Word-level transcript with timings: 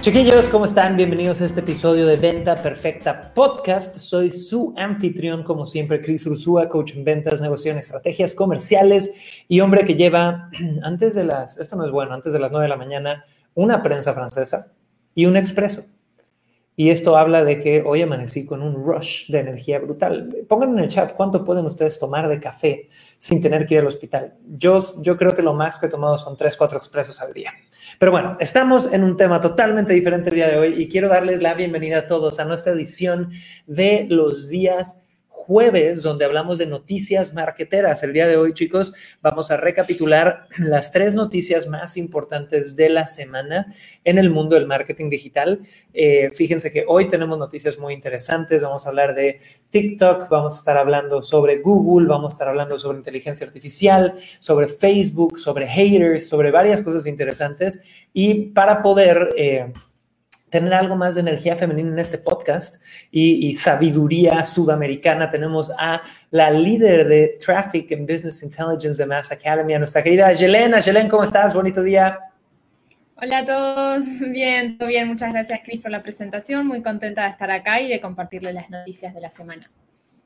Chiquillos, 0.00 0.48
¿cómo 0.48 0.64
están? 0.64 0.96
Bienvenidos 0.96 1.42
a 1.42 1.44
este 1.44 1.60
episodio 1.60 2.06
de 2.06 2.16
Venta 2.16 2.54
Perfecta 2.54 3.34
Podcast. 3.34 3.96
Soy 3.96 4.30
su 4.30 4.72
anfitrión, 4.74 5.42
como 5.42 5.66
siempre, 5.66 6.00
Chris 6.00 6.24
Ursúa, 6.24 6.70
coach 6.70 6.96
en 6.96 7.04
ventas, 7.04 7.42
negocio 7.42 7.76
estrategias 7.76 8.34
comerciales 8.34 9.12
y 9.46 9.60
hombre 9.60 9.84
que 9.84 9.96
lleva, 9.96 10.48
antes 10.82 11.14
de 11.14 11.24
las, 11.24 11.58
esto 11.58 11.76
no 11.76 11.84
es 11.84 11.90
bueno, 11.90 12.14
antes 12.14 12.32
de 12.32 12.38
las 12.38 12.50
9 12.50 12.64
de 12.64 12.68
la 12.70 12.78
mañana, 12.78 13.24
una 13.52 13.82
prensa 13.82 14.14
francesa 14.14 14.72
y 15.14 15.26
un 15.26 15.36
expreso. 15.36 15.84
Y 16.76 16.88
esto 16.88 17.18
habla 17.18 17.44
de 17.44 17.58
que 17.58 17.82
hoy 17.84 18.00
amanecí 18.00 18.46
con 18.46 18.62
un 18.62 18.82
rush 18.82 19.30
de 19.30 19.40
energía 19.40 19.80
brutal. 19.80 20.34
Pongan 20.48 20.70
en 20.70 20.78
el 20.78 20.88
chat 20.88 21.12
cuánto 21.12 21.44
pueden 21.44 21.66
ustedes 21.66 21.98
tomar 21.98 22.26
de 22.26 22.40
café 22.40 22.88
sin 23.20 23.42
tener 23.42 23.66
que 23.66 23.74
ir 23.74 23.80
al 23.80 23.86
hospital. 23.86 24.32
Yo, 24.48 24.82
yo 25.02 25.18
creo 25.18 25.34
que 25.34 25.42
lo 25.42 25.52
más 25.52 25.78
que 25.78 25.86
he 25.86 25.88
tomado 25.90 26.16
son 26.16 26.38
3, 26.38 26.56
4 26.56 26.78
expresos 26.78 27.20
al 27.20 27.34
día. 27.34 27.52
Pero 27.98 28.12
bueno, 28.12 28.38
estamos 28.40 28.90
en 28.90 29.04
un 29.04 29.18
tema 29.18 29.42
totalmente 29.42 29.92
diferente 29.92 30.30
el 30.30 30.36
día 30.36 30.48
de 30.48 30.56
hoy 30.56 30.82
y 30.82 30.88
quiero 30.88 31.08
darles 31.08 31.42
la 31.42 31.52
bienvenida 31.52 31.98
a 31.98 32.06
todos 32.06 32.40
a 32.40 32.46
nuestra 32.46 32.72
edición 32.72 33.30
de 33.66 34.06
los 34.08 34.48
días 34.48 35.06
jueves 35.50 36.04
donde 36.04 36.24
hablamos 36.24 36.58
de 36.58 36.66
noticias 36.66 37.34
marqueteras. 37.34 38.04
El 38.04 38.12
día 38.12 38.28
de 38.28 38.36
hoy, 38.36 38.54
chicos, 38.54 38.92
vamos 39.20 39.50
a 39.50 39.56
recapitular 39.56 40.46
las 40.58 40.92
tres 40.92 41.16
noticias 41.16 41.66
más 41.66 41.96
importantes 41.96 42.76
de 42.76 42.88
la 42.88 43.04
semana 43.04 43.66
en 44.04 44.18
el 44.18 44.30
mundo 44.30 44.54
del 44.54 44.68
marketing 44.68 45.10
digital. 45.10 45.58
Eh, 45.92 46.30
fíjense 46.32 46.70
que 46.70 46.84
hoy 46.86 47.08
tenemos 47.08 47.36
noticias 47.36 47.80
muy 47.80 47.94
interesantes. 47.94 48.62
Vamos 48.62 48.86
a 48.86 48.90
hablar 48.90 49.12
de 49.16 49.40
TikTok, 49.70 50.28
vamos 50.28 50.52
a 50.52 50.56
estar 50.58 50.76
hablando 50.76 51.20
sobre 51.20 51.58
Google, 51.58 52.06
vamos 52.06 52.32
a 52.32 52.34
estar 52.34 52.46
hablando 52.46 52.78
sobre 52.78 52.98
inteligencia 52.98 53.44
artificial, 53.44 54.14
sobre 54.38 54.68
Facebook, 54.68 55.36
sobre 55.36 55.66
haters, 55.66 56.28
sobre 56.28 56.52
varias 56.52 56.80
cosas 56.80 57.06
interesantes. 57.06 57.82
Y 58.12 58.50
para 58.50 58.82
poder... 58.82 59.30
Eh, 59.36 59.72
tener 60.50 60.74
algo 60.74 60.96
más 60.96 61.14
de 61.14 61.22
energía 61.22 61.56
femenina 61.56 61.90
en 61.90 61.98
este 61.98 62.18
podcast 62.18 62.82
y, 63.10 63.54
sabiduría 63.56 64.44
sudamericana. 64.44 65.30
Tenemos 65.30 65.70
a 65.78 66.02
la 66.30 66.50
líder 66.50 67.08
de 67.08 67.36
Traffic 67.44 67.92
and 67.92 68.10
Business 68.10 68.42
Intelligence 68.42 69.02
de 69.02 69.06
Mass 69.06 69.32
Academy, 69.32 69.74
a 69.74 69.78
nuestra 69.78 70.02
querida 70.02 70.32
Yelena. 70.32 70.80
Yelena, 70.80 71.08
¿cómo 71.08 71.24
estás? 71.24 71.54
Bonito 71.54 71.82
día. 71.82 72.18
Hola 73.16 73.38
a 73.38 73.44
todos, 73.44 74.04
bien, 74.30 74.78
todo 74.78 74.88
bien. 74.88 75.06
Muchas 75.08 75.32
gracias, 75.32 75.60
Chris, 75.64 75.80
por 75.80 75.90
la 75.90 76.02
presentación. 76.02 76.66
Muy 76.66 76.82
contenta 76.82 77.24
de 77.24 77.30
estar 77.30 77.50
acá 77.50 77.80
y 77.80 77.88
de 77.88 78.00
compartirles 78.00 78.54
las 78.54 78.70
noticias 78.70 79.14
de 79.14 79.20
la 79.20 79.30
semana. 79.30 79.70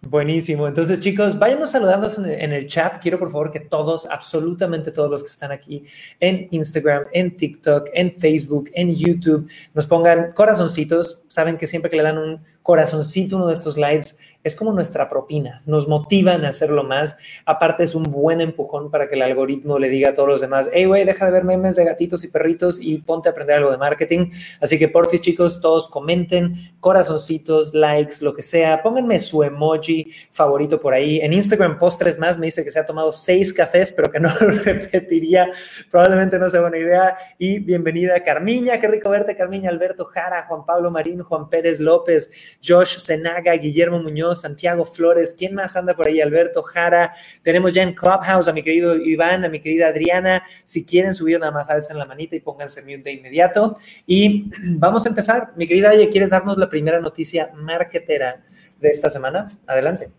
Buenísimo. 0.09 0.69
Entonces, 0.69 1.01
chicos, 1.01 1.39
váyanos 1.39 1.71
saludando 1.71 2.09
en 2.25 2.53
el 2.53 2.67
chat. 2.67 3.01
Quiero, 3.01 3.19
por 3.19 3.31
favor, 3.31 3.51
que 3.51 3.61
todos, 3.61 4.07
absolutamente 4.11 4.91
todos 4.91 5.11
los 5.11 5.23
que 5.23 5.29
están 5.29 5.51
aquí 5.51 5.85
en 6.21 6.49
Instagram, 6.51 7.05
en 7.13 7.37
TikTok, 7.37 7.89
en 7.95 8.13
Facebook, 8.13 8.71
en 8.75 8.95
YouTube, 8.95 9.49
nos 9.73 9.87
pongan 9.87 10.33
corazoncitos. 10.33 11.25
Saben 11.29 11.57
que 11.57 11.67
siempre 11.67 11.91
que 11.91 11.97
le 11.97 12.03
dan 12.03 12.19
un 12.19 12.41
corazoncito 12.63 13.37
uno 13.37 13.47
de 13.47 13.55
estos 13.55 13.77
lives 13.77 14.17
es 14.45 14.55
como 14.55 14.73
nuestra 14.73 15.09
propina, 15.09 15.63
nos 15.67 15.89
motivan 15.89 16.45
a 16.45 16.51
hacerlo 16.51 16.85
más. 16.85 17.17
Aparte 17.47 17.83
es 17.83 17.95
un 17.95 18.05
buen 18.05 18.41
empujón 18.41 18.91
para 18.91 19.09
que 19.09 19.15
el 19.15 19.23
algoritmo 19.23 19.79
le 19.79 19.89
diga 19.89 20.11
a 20.11 20.15
todos 20.15 20.29
los 20.29 20.41
demás, 20.43 20.71
hey, 20.73 20.85
güey, 20.85 21.05
deja 21.05 21.25
de 21.25 21.31
ver 21.33 21.45
memes 21.45 21.77
de 21.77 21.85
gatitos 21.85 22.23
y 22.25 22.29
perritos 22.29 22.79
y 22.81 22.99
ponte 22.99 23.29
a 23.29 23.33
aprender 23.33 23.57
algo 23.57 23.71
de 23.71 23.79
marketing. 23.79 24.31
Así 24.61 24.79
que 24.79 24.89
porfis, 24.89 25.23
chicos, 25.23 25.61
todos 25.61 25.89
comenten, 25.89 26.55
corazoncitos, 26.81 27.73
likes, 27.73 28.17
lo 28.21 28.35
que 28.35 28.43
sea. 28.43 28.83
Pónganme 28.83 29.19
su 29.19 29.43
emoji 29.43 30.13
favorito 30.31 30.79
por 30.79 30.93
ahí. 30.93 31.21
En 31.21 31.33
Instagram, 31.33 31.79
postres 31.79 32.19
más, 32.19 32.39
me 32.39 32.47
dice 32.47 32.63
que 32.63 32.71
se 32.71 32.79
ha 32.79 32.87
tomado 32.87 33.13
seis 33.13 33.53
cafés, 33.53 33.93
pero 33.93 34.11
que 34.11 34.21
no 34.21 34.29
lo 34.41 34.51
repetiría. 34.51 35.51
Probablemente 35.91 36.39
no 36.39 36.51
sea 36.51 36.61
buena 36.61 36.79
idea. 36.79 37.17
Y 37.39 37.61
bienvenida, 37.61 38.23
Carmiña. 38.23 38.79
Qué 38.79 38.89
rico 38.89 39.09
verte, 39.09 39.35
Carmiña, 39.35 39.71
Alberto 39.71 40.05
Jara, 40.05 40.45
Juan 40.47 40.67
Pablo 40.67 40.91
Marín, 40.91 41.23
Juan 41.23 41.49
Pérez 41.49 41.81
López. 41.81 42.59
Josh 42.63 42.99
Senaga, 42.99 43.55
Guillermo 43.55 44.01
Muñoz, 44.01 44.34
Santiago 44.35 44.85
Flores, 44.85 45.35
¿quién 45.37 45.55
más 45.55 45.77
anda 45.77 45.95
por 45.95 46.07
ahí? 46.07 46.21
Alberto 46.21 46.63
Jara, 46.63 47.13
tenemos 47.43 47.73
ya 47.73 47.83
en 47.83 47.95
Clubhouse 47.95 48.49
a 48.49 48.53
mi 48.53 48.63
querido 48.63 48.97
Iván, 48.97 49.45
a 49.45 49.49
mi 49.49 49.61
querida 49.61 49.89
Adriana, 49.89 50.43
si 50.65 50.85
quieren 50.85 51.15
subir 51.15 51.39
nada 51.39 51.53
más 51.53 51.71
alzan 51.71 51.99
la 51.99 52.07
manita 52.07 52.37
y 52.37 52.41
pónganse 52.41 52.83
mute 52.83 53.03
de 53.03 53.13
inmediato. 53.13 53.77
Y 54.07 54.51
vamos 54.77 55.07
a 55.07 55.09
empezar. 55.09 55.53
Mi 55.57 55.67
querida 55.67 55.91
Aye, 55.91 56.09
¿quieres 56.09 56.31
darnos 56.31 56.57
la 56.57 56.69
primera 56.69 57.01
noticia 57.01 57.53
marketera 57.55 58.43
de 58.81 58.89
esta 58.89 59.11
semana? 59.11 59.51
Adelante. 59.67 60.11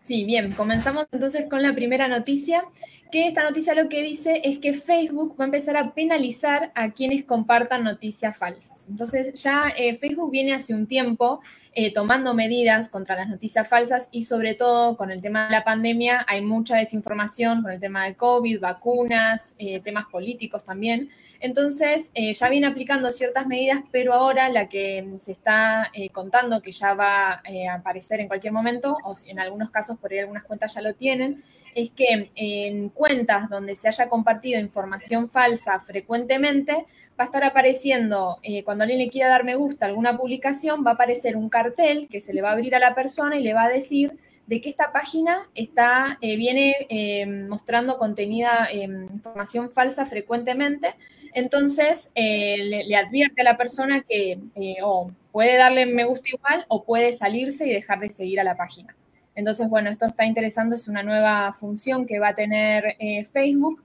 Sí, 0.00 0.24
bien, 0.24 0.52
comenzamos 0.52 1.06
entonces 1.12 1.44
con 1.50 1.62
la 1.62 1.74
primera 1.74 2.08
noticia 2.08 2.64
que 3.10 3.26
esta 3.26 3.42
noticia 3.42 3.74
lo 3.74 3.88
que 3.88 4.02
dice 4.02 4.40
es 4.44 4.58
que 4.58 4.74
Facebook 4.74 5.36
va 5.38 5.44
a 5.44 5.46
empezar 5.46 5.76
a 5.76 5.94
penalizar 5.94 6.72
a 6.74 6.92
quienes 6.92 7.24
compartan 7.24 7.84
noticias 7.84 8.36
falsas. 8.36 8.86
Entonces 8.88 9.40
ya 9.42 9.68
eh, 9.76 9.94
Facebook 9.96 10.30
viene 10.30 10.54
hace 10.54 10.74
un 10.74 10.86
tiempo 10.86 11.40
eh, 11.80 11.92
tomando 11.92 12.34
medidas 12.34 12.88
contra 12.88 13.14
las 13.14 13.28
noticias 13.28 13.68
falsas 13.68 14.08
y 14.10 14.24
sobre 14.24 14.54
todo 14.54 14.96
con 14.96 15.12
el 15.12 15.22
tema 15.22 15.46
de 15.46 15.52
la 15.52 15.62
pandemia 15.62 16.24
hay 16.26 16.40
mucha 16.40 16.76
desinformación 16.76 17.62
con 17.62 17.70
el 17.70 17.78
tema 17.78 18.04
del 18.04 18.16
COVID, 18.16 18.58
vacunas, 18.58 19.54
eh, 19.58 19.78
temas 19.78 20.06
políticos 20.06 20.64
también. 20.64 21.08
Entonces 21.38 22.10
ya 22.16 22.48
viene 22.48 22.66
aplicando 22.66 23.12
ciertas 23.12 23.46
medidas, 23.46 23.84
pero 23.92 24.12
ahora 24.12 24.48
la 24.48 24.68
que 24.68 25.08
se 25.20 25.30
está 25.30 25.88
contando 26.10 26.60
que 26.60 26.72
ya 26.72 26.94
va 26.94 27.34
a 27.34 27.74
aparecer 27.74 28.18
en 28.18 28.26
cualquier 28.26 28.52
momento, 28.52 28.96
o 29.04 29.14
en 29.28 29.38
algunos 29.38 29.70
casos 29.70 29.96
por 29.98 30.10
ahí 30.10 30.18
algunas 30.18 30.42
cuentas 30.42 30.74
ya 30.74 30.82
lo 30.82 30.94
tienen, 30.94 31.44
es 31.76 31.90
que 31.90 32.32
en 32.34 32.88
cuentas 32.88 33.48
donde 33.48 33.76
se 33.76 33.86
haya 33.86 34.08
compartido 34.08 34.58
información 34.58 35.28
falsa 35.28 35.78
frecuentemente, 35.78 36.86
va 37.18 37.24
a 37.24 37.26
estar 37.26 37.44
apareciendo, 37.44 38.38
eh, 38.42 38.62
cuando 38.64 38.84
alguien 38.84 39.00
le 39.00 39.08
quiera 39.08 39.28
dar 39.28 39.44
me 39.44 39.56
gusta 39.56 39.86
alguna 39.86 40.16
publicación, 40.16 40.84
va 40.86 40.92
a 40.92 40.94
aparecer 40.94 41.36
un 41.36 41.48
cartel 41.48 42.08
que 42.08 42.20
se 42.20 42.32
le 42.32 42.42
va 42.42 42.50
a 42.50 42.52
abrir 42.52 42.74
a 42.74 42.78
la 42.78 42.94
persona 42.94 43.36
y 43.36 43.42
le 43.42 43.54
va 43.54 43.64
a 43.64 43.68
decir 43.68 44.12
de 44.46 44.60
que 44.60 44.70
esta 44.70 44.92
página 44.92 45.48
está, 45.54 46.18
eh, 46.20 46.36
viene 46.36 46.74
eh, 46.88 47.26
mostrando 47.26 47.98
contenida 47.98 48.72
información 48.72 49.70
falsa 49.70 50.06
frecuentemente. 50.06 50.94
Entonces, 51.34 52.10
le, 52.14 52.84
le, 52.84 52.96
advierte 52.96 53.42
a 53.42 53.44
la 53.44 53.58
persona 53.58 54.02
que 54.08 54.38
o 54.82 55.10
puede 55.30 55.56
darle 55.58 55.84
me 55.84 56.04
gusta 56.04 56.30
igual 56.30 56.64
o 56.68 56.84
puede 56.84 57.12
salirse 57.12 57.66
y 57.66 57.72
dejar 57.72 58.00
de 58.00 58.08
seguir 58.08 58.40
a 58.40 58.44
la 58.44 58.56
página. 58.56 58.96
Entonces, 59.38 59.68
bueno, 59.68 59.88
esto 59.88 60.04
está 60.04 60.24
interesante, 60.24 60.74
es 60.74 60.88
una 60.88 61.04
nueva 61.04 61.52
función 61.52 62.06
que 62.06 62.18
va 62.18 62.30
a 62.30 62.34
tener 62.34 62.96
eh, 62.98 63.24
Facebook. 63.24 63.80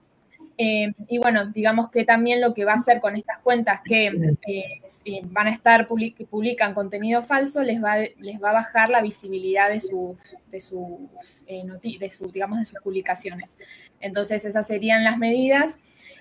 Eh, 0.57 0.93
y 1.07 1.17
bueno, 1.17 1.47
digamos 1.47 1.89
que 1.89 2.05
también 2.05 2.39
lo 2.39 2.53
que 2.53 2.63
va 2.63 2.73
a 2.73 2.75
hacer 2.75 3.01
con 3.01 3.15
estas 3.15 3.39
cuentas 3.39 3.81
que 3.83 4.07
eh, 4.47 5.21
van 5.31 5.47
a 5.47 5.51
estar, 5.51 5.87
publican 5.87 6.73
contenido 6.73 7.23
falso, 7.23 7.63
les 7.63 7.83
va, 7.83 7.97
les 7.97 8.41
va 8.41 8.51
a 8.51 8.53
bajar 8.53 8.89
la 8.89 9.01
visibilidad 9.01 9.69
de 9.69 9.79
sus, 9.79 10.17
de 10.49 10.59
sus, 10.59 11.45
de 11.47 12.11
digamos, 12.31 12.59
de 12.59 12.65
sus 12.65 12.79
publicaciones. 12.81 13.57
Entonces, 13.99 14.45
esas 14.45 14.67
serían 14.67 15.03
las 15.03 15.17
medidas. 15.17 15.79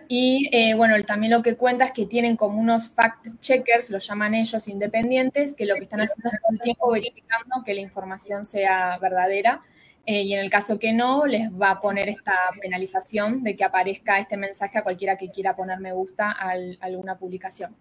Y 0.09 0.49
eh, 0.53 0.75
bueno, 0.75 1.01
también 1.05 1.33
lo 1.33 1.43
que 1.43 1.57
cuenta 1.57 1.87
es 1.87 1.93
que 1.93 2.07
tienen 2.07 2.37
como 2.37 2.61
unos 2.61 2.95
fact-checkers, 2.95 3.91
lo 3.91 3.99
llaman 3.99 4.35
ellos 4.35 4.69
independientes, 4.69 5.55
que 5.55 5.65
lo 5.65 5.75
que 5.75 5.85
están 5.85 6.01
haciendo 6.01 6.31
es 6.31 6.41
todo 6.41 6.53
el 6.53 6.61
tiempo 6.61 6.91
verificando 6.91 7.63
que 7.65 7.75
la 7.75 7.81
información 7.81 8.45
sea 8.45 8.99
verdadera. 8.99 9.63
Eh, 10.05 10.23
y 10.23 10.35
en 10.35 10.41
el 10.41 10.51
caso 10.51 10.79
que 10.79 10.93
no, 10.93 11.27
les 11.27 11.49
va 11.51 11.73
a 11.73 11.81
poner 11.81 12.09
esta 12.09 12.35
penalización 12.61 13.45
de 13.45 13.55
que 13.57 13.65
aparezca 13.65 14.19
este 14.19 14.37
mensaje 14.37 14.79
a 14.79 14.83
cualquiera 14.83 15.17
que 15.17 15.31
quiera 15.31 15.55
poner 15.55 15.79
me 15.79 15.93
gusta 15.93 16.33
a 16.33 16.55
alguna 16.81 17.17
publicación. 17.19 17.75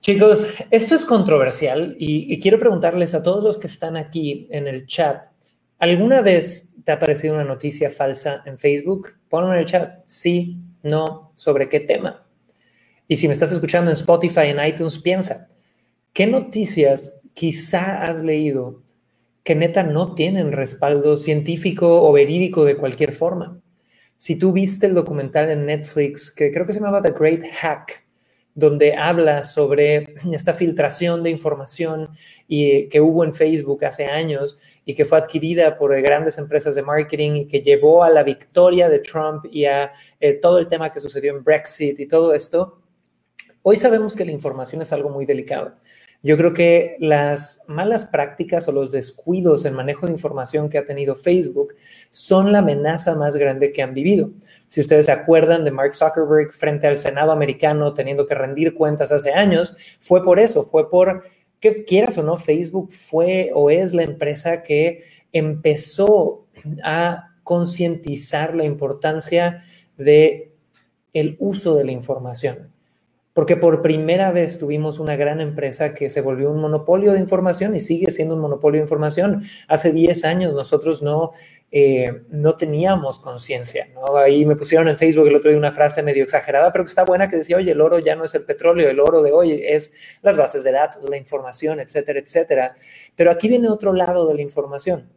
Chicos, 0.00 0.48
esto 0.70 0.94
es 0.94 1.04
controversial 1.04 1.96
y, 1.98 2.32
y 2.32 2.40
quiero 2.40 2.58
preguntarles 2.58 3.14
a 3.14 3.22
todos 3.22 3.42
los 3.42 3.58
que 3.58 3.66
están 3.66 3.96
aquí 3.96 4.48
en 4.50 4.66
el 4.66 4.86
chat, 4.86 5.26
¿alguna 5.78 6.20
vez 6.22 6.72
te 6.84 6.92
ha 6.92 6.96
aparecido 6.96 7.34
una 7.34 7.44
noticia 7.44 7.90
falsa 7.90 8.42
en 8.44 8.58
Facebook? 8.58 9.14
Ponlo 9.28 9.52
en 9.52 9.60
el 9.60 9.64
chat, 9.64 10.02
sí, 10.06 10.58
no, 10.82 11.32
¿sobre 11.34 11.68
qué 11.68 11.80
tema? 11.80 12.24
Y 13.08 13.16
si 13.16 13.28
me 13.28 13.34
estás 13.34 13.52
escuchando 13.52 13.90
en 13.90 13.96
Spotify, 13.96 14.48
en 14.48 14.64
iTunes, 14.64 14.98
piensa, 14.98 15.48
¿qué 16.12 16.26
noticias 16.26 17.20
quizá 17.34 18.02
has 18.02 18.22
leído 18.22 18.82
que 19.46 19.54
neta 19.54 19.84
no 19.84 20.16
tienen 20.16 20.50
respaldo 20.50 21.16
científico 21.16 22.02
o 22.02 22.12
verídico 22.12 22.64
de 22.64 22.76
cualquier 22.76 23.12
forma? 23.12 23.60
Si 24.16 24.34
tú 24.34 24.50
viste 24.50 24.86
el 24.86 24.94
documental 24.94 25.50
en 25.50 25.66
Netflix, 25.66 26.32
que 26.32 26.50
creo 26.50 26.66
que 26.66 26.72
se 26.72 26.80
llamaba 26.80 27.00
The 27.00 27.12
Great 27.12 27.44
Hack, 27.60 28.04
donde 28.56 28.96
habla 28.96 29.44
sobre 29.44 30.16
esta 30.32 30.52
filtración 30.52 31.22
de 31.22 31.30
información 31.30 32.08
y, 32.48 32.88
que 32.88 33.00
hubo 33.00 33.22
en 33.22 33.32
Facebook 33.32 33.84
hace 33.84 34.06
años 34.06 34.58
y 34.84 34.94
que 34.94 35.04
fue 35.04 35.18
adquirida 35.18 35.78
por 35.78 35.94
grandes 36.02 36.38
empresas 36.38 36.74
de 36.74 36.82
marketing 36.82 37.32
y 37.36 37.46
que 37.46 37.60
llevó 37.60 38.02
a 38.02 38.10
la 38.10 38.24
victoria 38.24 38.88
de 38.88 38.98
Trump 38.98 39.44
y 39.48 39.66
a 39.66 39.92
eh, 40.18 40.32
todo 40.32 40.58
el 40.58 40.66
tema 40.66 40.90
que 40.90 40.98
sucedió 40.98 41.36
en 41.36 41.44
Brexit 41.44 42.00
y 42.00 42.08
todo 42.08 42.34
esto, 42.34 42.80
hoy 43.62 43.76
sabemos 43.76 44.16
que 44.16 44.24
la 44.24 44.32
información 44.32 44.82
es 44.82 44.92
algo 44.92 45.08
muy 45.08 45.24
delicado. 45.24 45.76
Yo 46.26 46.36
creo 46.36 46.52
que 46.52 46.96
las 46.98 47.62
malas 47.68 48.04
prácticas 48.04 48.66
o 48.66 48.72
los 48.72 48.90
descuidos 48.90 49.64
en 49.64 49.74
manejo 49.74 50.06
de 50.06 50.12
información 50.12 50.68
que 50.68 50.76
ha 50.76 50.84
tenido 50.84 51.14
Facebook 51.14 51.76
son 52.10 52.50
la 52.50 52.58
amenaza 52.58 53.14
más 53.14 53.36
grande 53.36 53.70
que 53.70 53.80
han 53.80 53.94
vivido. 53.94 54.32
Si 54.66 54.80
ustedes 54.80 55.06
se 55.06 55.12
acuerdan 55.12 55.62
de 55.62 55.70
Mark 55.70 55.94
Zuckerberg 55.94 56.52
frente 56.52 56.88
al 56.88 56.96
Senado 56.96 57.30
americano 57.30 57.94
teniendo 57.94 58.26
que 58.26 58.34
rendir 58.34 58.74
cuentas 58.74 59.12
hace 59.12 59.30
años, 59.30 59.76
fue 60.00 60.24
por 60.24 60.40
eso, 60.40 60.64
fue 60.64 60.90
por 60.90 61.22
que 61.60 61.84
quieras 61.84 62.18
o 62.18 62.24
no, 62.24 62.36
Facebook 62.36 62.90
fue 62.90 63.52
o 63.54 63.70
es 63.70 63.94
la 63.94 64.02
empresa 64.02 64.64
que 64.64 65.04
empezó 65.30 66.48
a 66.82 67.36
concientizar 67.44 68.56
la 68.56 68.64
importancia 68.64 69.62
de 69.96 70.56
el 71.12 71.36
uso 71.38 71.76
de 71.76 71.84
la 71.84 71.92
información 71.92 72.75
porque 73.36 73.58
por 73.58 73.82
primera 73.82 74.32
vez 74.32 74.56
tuvimos 74.56 74.98
una 74.98 75.14
gran 75.14 75.42
empresa 75.42 75.92
que 75.92 76.08
se 76.08 76.22
volvió 76.22 76.50
un 76.50 76.58
monopolio 76.58 77.12
de 77.12 77.18
información 77.18 77.76
y 77.76 77.80
sigue 77.80 78.10
siendo 78.10 78.34
un 78.34 78.40
monopolio 78.40 78.78
de 78.78 78.84
información. 78.84 79.44
Hace 79.68 79.92
10 79.92 80.24
años 80.24 80.54
nosotros 80.54 81.02
no, 81.02 81.32
eh, 81.70 82.22
no 82.30 82.56
teníamos 82.56 83.18
conciencia. 83.18 83.90
Ahí 84.16 84.46
me 84.46 84.56
pusieron 84.56 84.88
en 84.88 84.96
Facebook 84.96 85.26
el 85.26 85.34
otro 85.34 85.50
día 85.50 85.58
una 85.58 85.70
frase 85.70 86.02
medio 86.02 86.24
exagerada, 86.24 86.72
pero 86.72 86.84
que 86.84 86.88
está 86.88 87.04
buena, 87.04 87.28
que 87.28 87.36
decía, 87.36 87.58
oye, 87.58 87.72
el 87.72 87.82
oro 87.82 87.98
ya 87.98 88.16
no 88.16 88.24
es 88.24 88.34
el 88.34 88.42
petróleo, 88.42 88.88
el 88.88 89.00
oro 89.00 89.22
de 89.22 89.32
hoy 89.32 89.62
es 89.62 89.92
las 90.22 90.38
bases 90.38 90.64
de 90.64 90.72
datos, 90.72 91.06
la 91.06 91.18
información, 91.18 91.78
etcétera, 91.78 92.20
etcétera. 92.20 92.74
Pero 93.16 93.30
aquí 93.30 93.48
viene 93.48 93.68
otro 93.68 93.92
lado 93.92 94.26
de 94.26 94.34
la 94.34 94.40
información. 94.40 95.10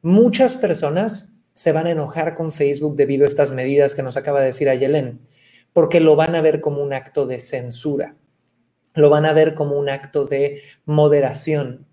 Muchas 0.00 0.56
personas 0.56 1.34
se 1.52 1.72
van 1.72 1.86
a 1.86 1.90
enojar 1.90 2.34
con 2.34 2.50
Facebook 2.50 2.96
debido 2.96 3.26
a 3.26 3.28
estas 3.28 3.50
medidas 3.50 3.94
que 3.94 4.02
nos 4.02 4.16
acaba 4.16 4.40
de 4.40 4.46
decir 4.46 4.70
Ayelen 4.70 5.20
porque 5.72 6.00
lo 6.00 6.16
van 6.16 6.34
a 6.34 6.40
ver 6.40 6.60
como 6.60 6.82
un 6.82 6.92
acto 6.92 7.26
de 7.26 7.40
censura, 7.40 8.16
lo 8.94 9.10
van 9.10 9.26
a 9.26 9.32
ver 9.32 9.54
como 9.54 9.78
un 9.78 9.88
acto 9.88 10.24
de 10.24 10.62
moderación, 10.84 11.86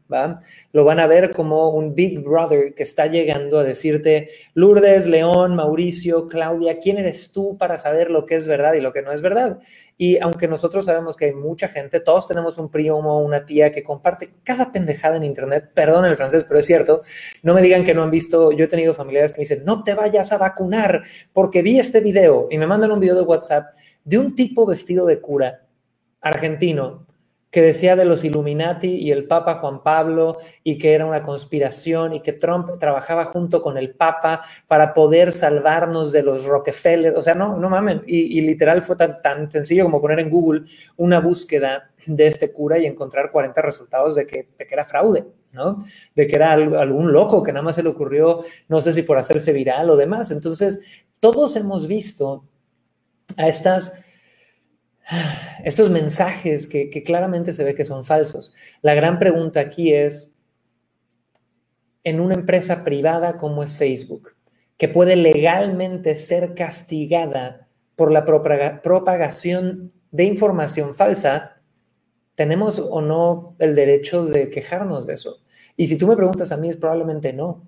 Lo 0.71 0.83
van 0.83 0.99
a 0.99 1.07
ver 1.07 1.31
como 1.31 1.69
un 1.69 1.95
Big 1.95 2.19
Brother 2.19 2.73
que 2.73 2.83
está 2.83 3.07
llegando 3.07 3.59
a 3.59 3.63
decirte, 3.63 4.29
Lourdes, 4.53 5.07
León, 5.07 5.55
Mauricio, 5.55 6.27
Claudia, 6.27 6.79
¿quién 6.79 6.97
eres 6.97 7.31
tú 7.31 7.57
para 7.57 7.77
saber 7.77 8.09
lo 8.11 8.25
que 8.25 8.35
es 8.35 8.47
verdad 8.47 8.73
y 8.73 8.81
lo 8.81 8.93
que 8.93 9.01
no 9.01 9.11
es 9.11 9.21
verdad? 9.21 9.59
Y 9.97 10.17
aunque 10.19 10.47
nosotros 10.47 10.85
sabemos 10.85 11.15
que 11.15 11.25
hay 11.25 11.33
mucha 11.33 11.67
gente, 11.67 11.99
todos 11.99 12.27
tenemos 12.27 12.57
un 12.57 12.69
primo 12.69 12.99
o 12.99 13.19
una 13.19 13.45
tía 13.45 13.71
que 13.71 13.83
comparte 13.83 14.33
cada 14.43 14.71
pendejada 14.71 15.17
en 15.17 15.23
Internet, 15.23 15.71
perdón 15.73 16.05
el 16.05 16.15
francés, 16.15 16.43
pero 16.43 16.59
es 16.59 16.65
cierto, 16.65 17.03
no 17.41 17.53
me 17.53 17.61
digan 17.61 17.83
que 17.83 17.93
no 17.93 18.03
han 18.03 18.11
visto, 18.11 18.51
yo 18.51 18.65
he 18.65 18.67
tenido 18.67 18.93
familiares 18.93 19.31
que 19.31 19.39
me 19.39 19.43
dicen, 19.43 19.63
no 19.65 19.83
te 19.83 19.93
vayas 19.93 20.31
a 20.31 20.37
vacunar 20.37 21.03
porque 21.31 21.61
vi 21.61 21.79
este 21.79 21.99
video 21.99 22.47
y 22.49 22.57
me 22.57 22.67
mandan 22.67 22.91
un 22.91 22.99
video 22.99 23.15
de 23.15 23.21
WhatsApp 23.21 23.73
de 24.03 24.17
un 24.17 24.35
tipo 24.35 24.65
vestido 24.65 25.05
de 25.05 25.21
cura 25.21 25.65
argentino 26.21 27.05
que 27.53 27.61
decía 27.61 27.95
de 27.95 28.03
los 28.03 28.23
Illuminati 28.23 28.87
y 28.87 29.11
el 29.11 29.27
Papa 29.27 29.59
Juan 29.59 29.83
Pablo 29.83 30.39
y 30.63 30.79
que 30.79 30.95
era 30.95 31.05
una 31.05 31.21
conspiración 31.21 32.13
y 32.13 32.21
que 32.21 32.33
Trump 32.33 32.79
trabajaba 32.79 33.25
junto 33.25 33.61
con 33.61 33.77
el 33.77 33.91
Papa 33.91 34.41
para 34.67 34.91
poder 34.95 35.31
salvarnos 35.31 36.11
de 36.11 36.23
los 36.23 36.47
Rockefeller. 36.47 37.15
O 37.15 37.21
sea, 37.21 37.35
no, 37.35 37.55
no 37.55 37.69
mamen. 37.69 38.01
Y, 38.07 38.41
literal 38.41 38.81
fue 38.81 38.95
tan, 38.95 39.21
tan 39.21 39.51
sencillo 39.51 39.83
como 39.83 40.01
poner 40.01 40.19
en 40.21 40.31
Google 40.31 40.63
una 40.97 41.19
búsqueda 41.19 41.91
de 42.07 42.25
este 42.25 42.51
cura 42.51 42.79
y 42.79 42.87
encontrar 42.87 43.29
40 43.31 43.61
resultados 43.61 44.15
de 44.15 44.25
que, 44.25 44.49
de 44.57 44.65
que 44.65 44.73
era 44.73 44.83
fraude, 44.83 45.23
¿no? 45.51 45.85
De 46.15 46.25
que 46.25 46.35
era 46.35 46.53
algún 46.53 47.13
loco 47.13 47.43
que 47.43 47.53
nada 47.53 47.61
más 47.61 47.75
se 47.75 47.83
le 47.83 47.89
ocurrió, 47.89 48.41
no 48.67 48.81
sé 48.81 48.93
si 48.93 49.03
por 49.03 49.19
hacerse 49.19 49.53
viral 49.53 49.91
o 49.91 49.95
demás. 49.95 50.31
Entonces, 50.31 50.81
todos 51.19 51.55
hemos 51.55 51.85
visto 51.85 52.45
a 53.37 53.47
estas 53.47 53.93
estos 55.63 55.89
mensajes 55.89 56.67
que, 56.67 56.89
claramente 57.03 57.53
se 57.53 57.63
ve 57.63 57.75
que 57.75 57.85
son 57.85 58.03
falsos. 58.03 58.53
La 58.81 58.93
gran 58.93 59.19
pregunta 59.19 59.59
aquí 59.59 59.93
es, 59.93 60.35
en 62.03 62.19
una 62.19 62.33
empresa 62.33 62.83
privada 62.83 63.37
como 63.37 63.63
es 63.63 63.77
Facebook, 63.77 64.35
que 64.77 64.89
puede 64.89 65.15
legalmente 65.15 66.15
ser 66.15 66.53
castigada 66.53 67.69
por 67.95 68.11
la 68.11 68.25
propagación 68.25 69.93
de 70.11 70.23
información 70.25 70.93
falsa, 70.93 71.61
¿tenemos 72.35 72.79
o 72.79 73.01
no 73.01 73.55
el 73.59 73.75
derecho 73.75 74.25
de 74.25 74.49
quejarnos 74.49 75.07
de 75.07 75.13
eso? 75.13 75.43
Y 75.77 75.87
si 75.87 75.97
tú 75.97 76.07
me 76.07 76.15
preguntas 76.15 76.51
a 76.51 76.57
mí, 76.57 76.69
es 76.69 76.77
probablemente 76.77 77.33
no. 77.33 77.65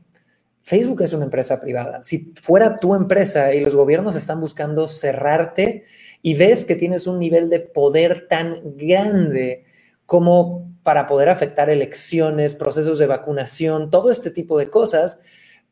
Facebook 0.61 1.03
es 1.03 1.13
una 1.13 1.25
empresa 1.25 1.59
privada. 1.59 2.01
Si 2.01 2.33
fuera 2.41 2.79
tu 2.79 2.95
empresa 2.95 3.53
y 3.53 3.63
los 3.63 3.75
gobiernos 3.75 4.15
están 4.15 4.41
buscando 4.41 4.87
cerrarte 4.87 5.85
y 6.25 6.33
ves 6.33 6.65
que 6.65 6.73
tienes 6.73 7.05
un 7.05 7.19
nivel 7.19 7.51
de 7.51 7.59
poder 7.59 8.25
tan 8.27 8.75
grande 8.77 9.63
como 10.07 10.75
para 10.81 11.05
poder 11.05 11.29
afectar 11.29 11.69
elecciones, 11.69 12.55
procesos 12.55 12.97
de 12.97 13.05
vacunación, 13.05 13.91
todo 13.91 14.09
este 14.09 14.31
tipo 14.31 14.57
de 14.57 14.71
cosas, 14.71 15.19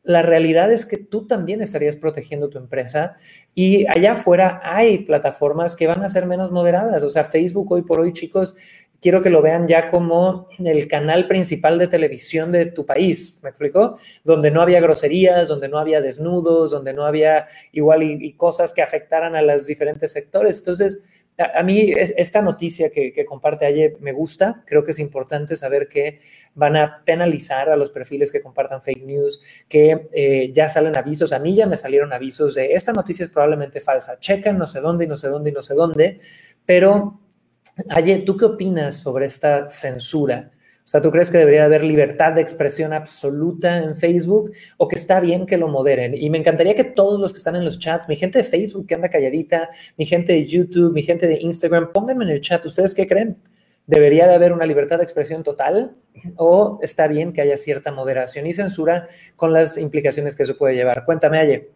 la 0.04 0.22
realidad 0.22 0.70
es 0.70 0.86
que 0.86 0.96
tú 0.96 1.26
también 1.26 1.60
estarías 1.60 1.96
protegiendo 1.96 2.50
tu 2.50 2.58
empresa 2.58 3.16
y 3.52 3.84
allá 3.88 4.12
afuera 4.12 4.60
hay 4.62 5.00
plataformas 5.00 5.74
que 5.74 5.88
van 5.88 6.04
a 6.04 6.08
ser 6.08 6.24
menos 6.24 6.52
moderadas. 6.52 7.02
O 7.02 7.08
sea, 7.08 7.24
Facebook 7.24 7.72
hoy 7.72 7.82
por 7.82 7.98
hoy, 7.98 8.12
chicos, 8.12 8.54
quiero 9.04 9.20
que 9.20 9.28
lo 9.28 9.42
vean 9.42 9.68
ya 9.68 9.90
como 9.90 10.48
el 10.58 10.88
canal 10.88 11.26
principal 11.26 11.78
de 11.78 11.88
televisión 11.88 12.50
de 12.50 12.64
tu 12.64 12.86
país, 12.86 13.38
¿me 13.42 13.50
explico? 13.50 13.98
Donde 14.24 14.50
no 14.50 14.62
había 14.62 14.80
groserías, 14.80 15.46
donde 15.46 15.68
no 15.68 15.76
había 15.76 16.00
desnudos, 16.00 16.70
donde 16.70 16.94
no 16.94 17.04
había 17.04 17.44
igual 17.72 18.02
y, 18.02 18.32
cosas 18.32 18.72
que 18.72 18.80
afectaran 18.80 19.36
a 19.36 19.42
los 19.42 19.66
diferentes 19.66 20.10
sectores. 20.10 20.56
Entonces, 20.56 21.04
a, 21.36 21.62
mí 21.62 21.92
esta 21.94 22.40
noticia 22.40 22.88
que, 22.88 23.26
comparte 23.26 23.66
ayer 23.66 23.98
me 24.00 24.12
gusta, 24.12 24.64
creo 24.66 24.82
que 24.82 24.92
es 24.92 24.98
importante 24.98 25.54
saber 25.54 25.86
que 25.86 26.20
van 26.54 26.74
a 26.74 27.02
penalizar 27.04 27.68
a 27.68 27.76
los 27.76 27.90
perfiles 27.90 28.32
que 28.32 28.40
compartan 28.40 28.80
fake 28.80 29.04
news, 29.04 29.42
que 29.68 30.08
eh, 30.14 30.50
ya 30.50 30.70
salen 30.70 30.96
avisos, 30.96 31.34
a 31.34 31.40
mí 31.40 31.54
ya 31.54 31.66
me 31.66 31.76
salieron 31.76 32.14
avisos 32.14 32.54
de 32.54 32.72
esta 32.72 32.94
noticia 32.94 33.24
es 33.24 33.30
probablemente 33.30 33.82
falsa, 33.82 34.18
checan 34.18 34.56
no 34.56 34.64
sé 34.64 34.80
dónde 34.80 35.04
y 35.04 35.08
no 35.08 35.18
sé 35.18 35.28
dónde 35.28 35.50
y 35.50 35.52
no 35.52 35.60
sé 35.60 35.74
dónde, 35.74 36.20
pero 36.64 37.20
Aye, 37.90 38.18
¿tú 38.20 38.36
qué 38.36 38.44
opinas 38.44 38.96
sobre 38.96 39.26
esta 39.26 39.68
censura? 39.68 40.52
O 40.84 40.86
sea, 40.86 41.00
¿tú 41.00 41.10
crees 41.10 41.30
que 41.30 41.38
debería 41.38 41.64
haber 41.64 41.82
libertad 41.82 42.34
de 42.34 42.42
expresión 42.42 42.92
absoluta 42.92 43.78
en 43.78 43.96
Facebook 43.96 44.52
o 44.76 44.86
que 44.86 44.96
está 44.96 45.18
bien 45.18 45.46
que 45.46 45.56
lo 45.56 45.68
moderen? 45.68 46.14
Y 46.14 46.28
me 46.28 46.38
encantaría 46.38 46.74
que 46.74 46.84
todos 46.84 47.18
los 47.18 47.32
que 47.32 47.38
están 47.38 47.56
en 47.56 47.64
los 47.64 47.78
chats, 47.78 48.06
mi 48.06 48.16
gente 48.16 48.38
de 48.38 48.44
Facebook 48.44 48.86
que 48.86 48.94
anda 48.94 49.08
calladita, 49.08 49.70
mi 49.96 50.04
gente 50.04 50.34
de 50.34 50.46
YouTube, 50.46 50.92
mi 50.92 51.02
gente 51.02 51.26
de 51.26 51.38
Instagram, 51.40 51.90
pónganme 51.92 52.24
en 52.24 52.32
el 52.32 52.40
chat, 52.42 52.64
¿ustedes 52.66 52.94
qué 52.94 53.06
creen? 53.06 53.38
¿Debería 53.86 54.26
de 54.26 54.34
haber 54.34 54.52
una 54.52 54.66
libertad 54.66 54.98
de 54.98 55.04
expresión 55.04 55.42
total 55.42 55.96
o 56.36 56.78
está 56.82 57.08
bien 57.08 57.32
que 57.32 57.40
haya 57.40 57.56
cierta 57.56 57.90
moderación 57.90 58.46
y 58.46 58.52
censura 58.52 59.08
con 59.36 59.52
las 59.54 59.78
implicaciones 59.78 60.36
que 60.36 60.42
eso 60.42 60.58
puede 60.58 60.74
llevar? 60.74 61.04
Cuéntame, 61.06 61.38
Aye. 61.38 61.70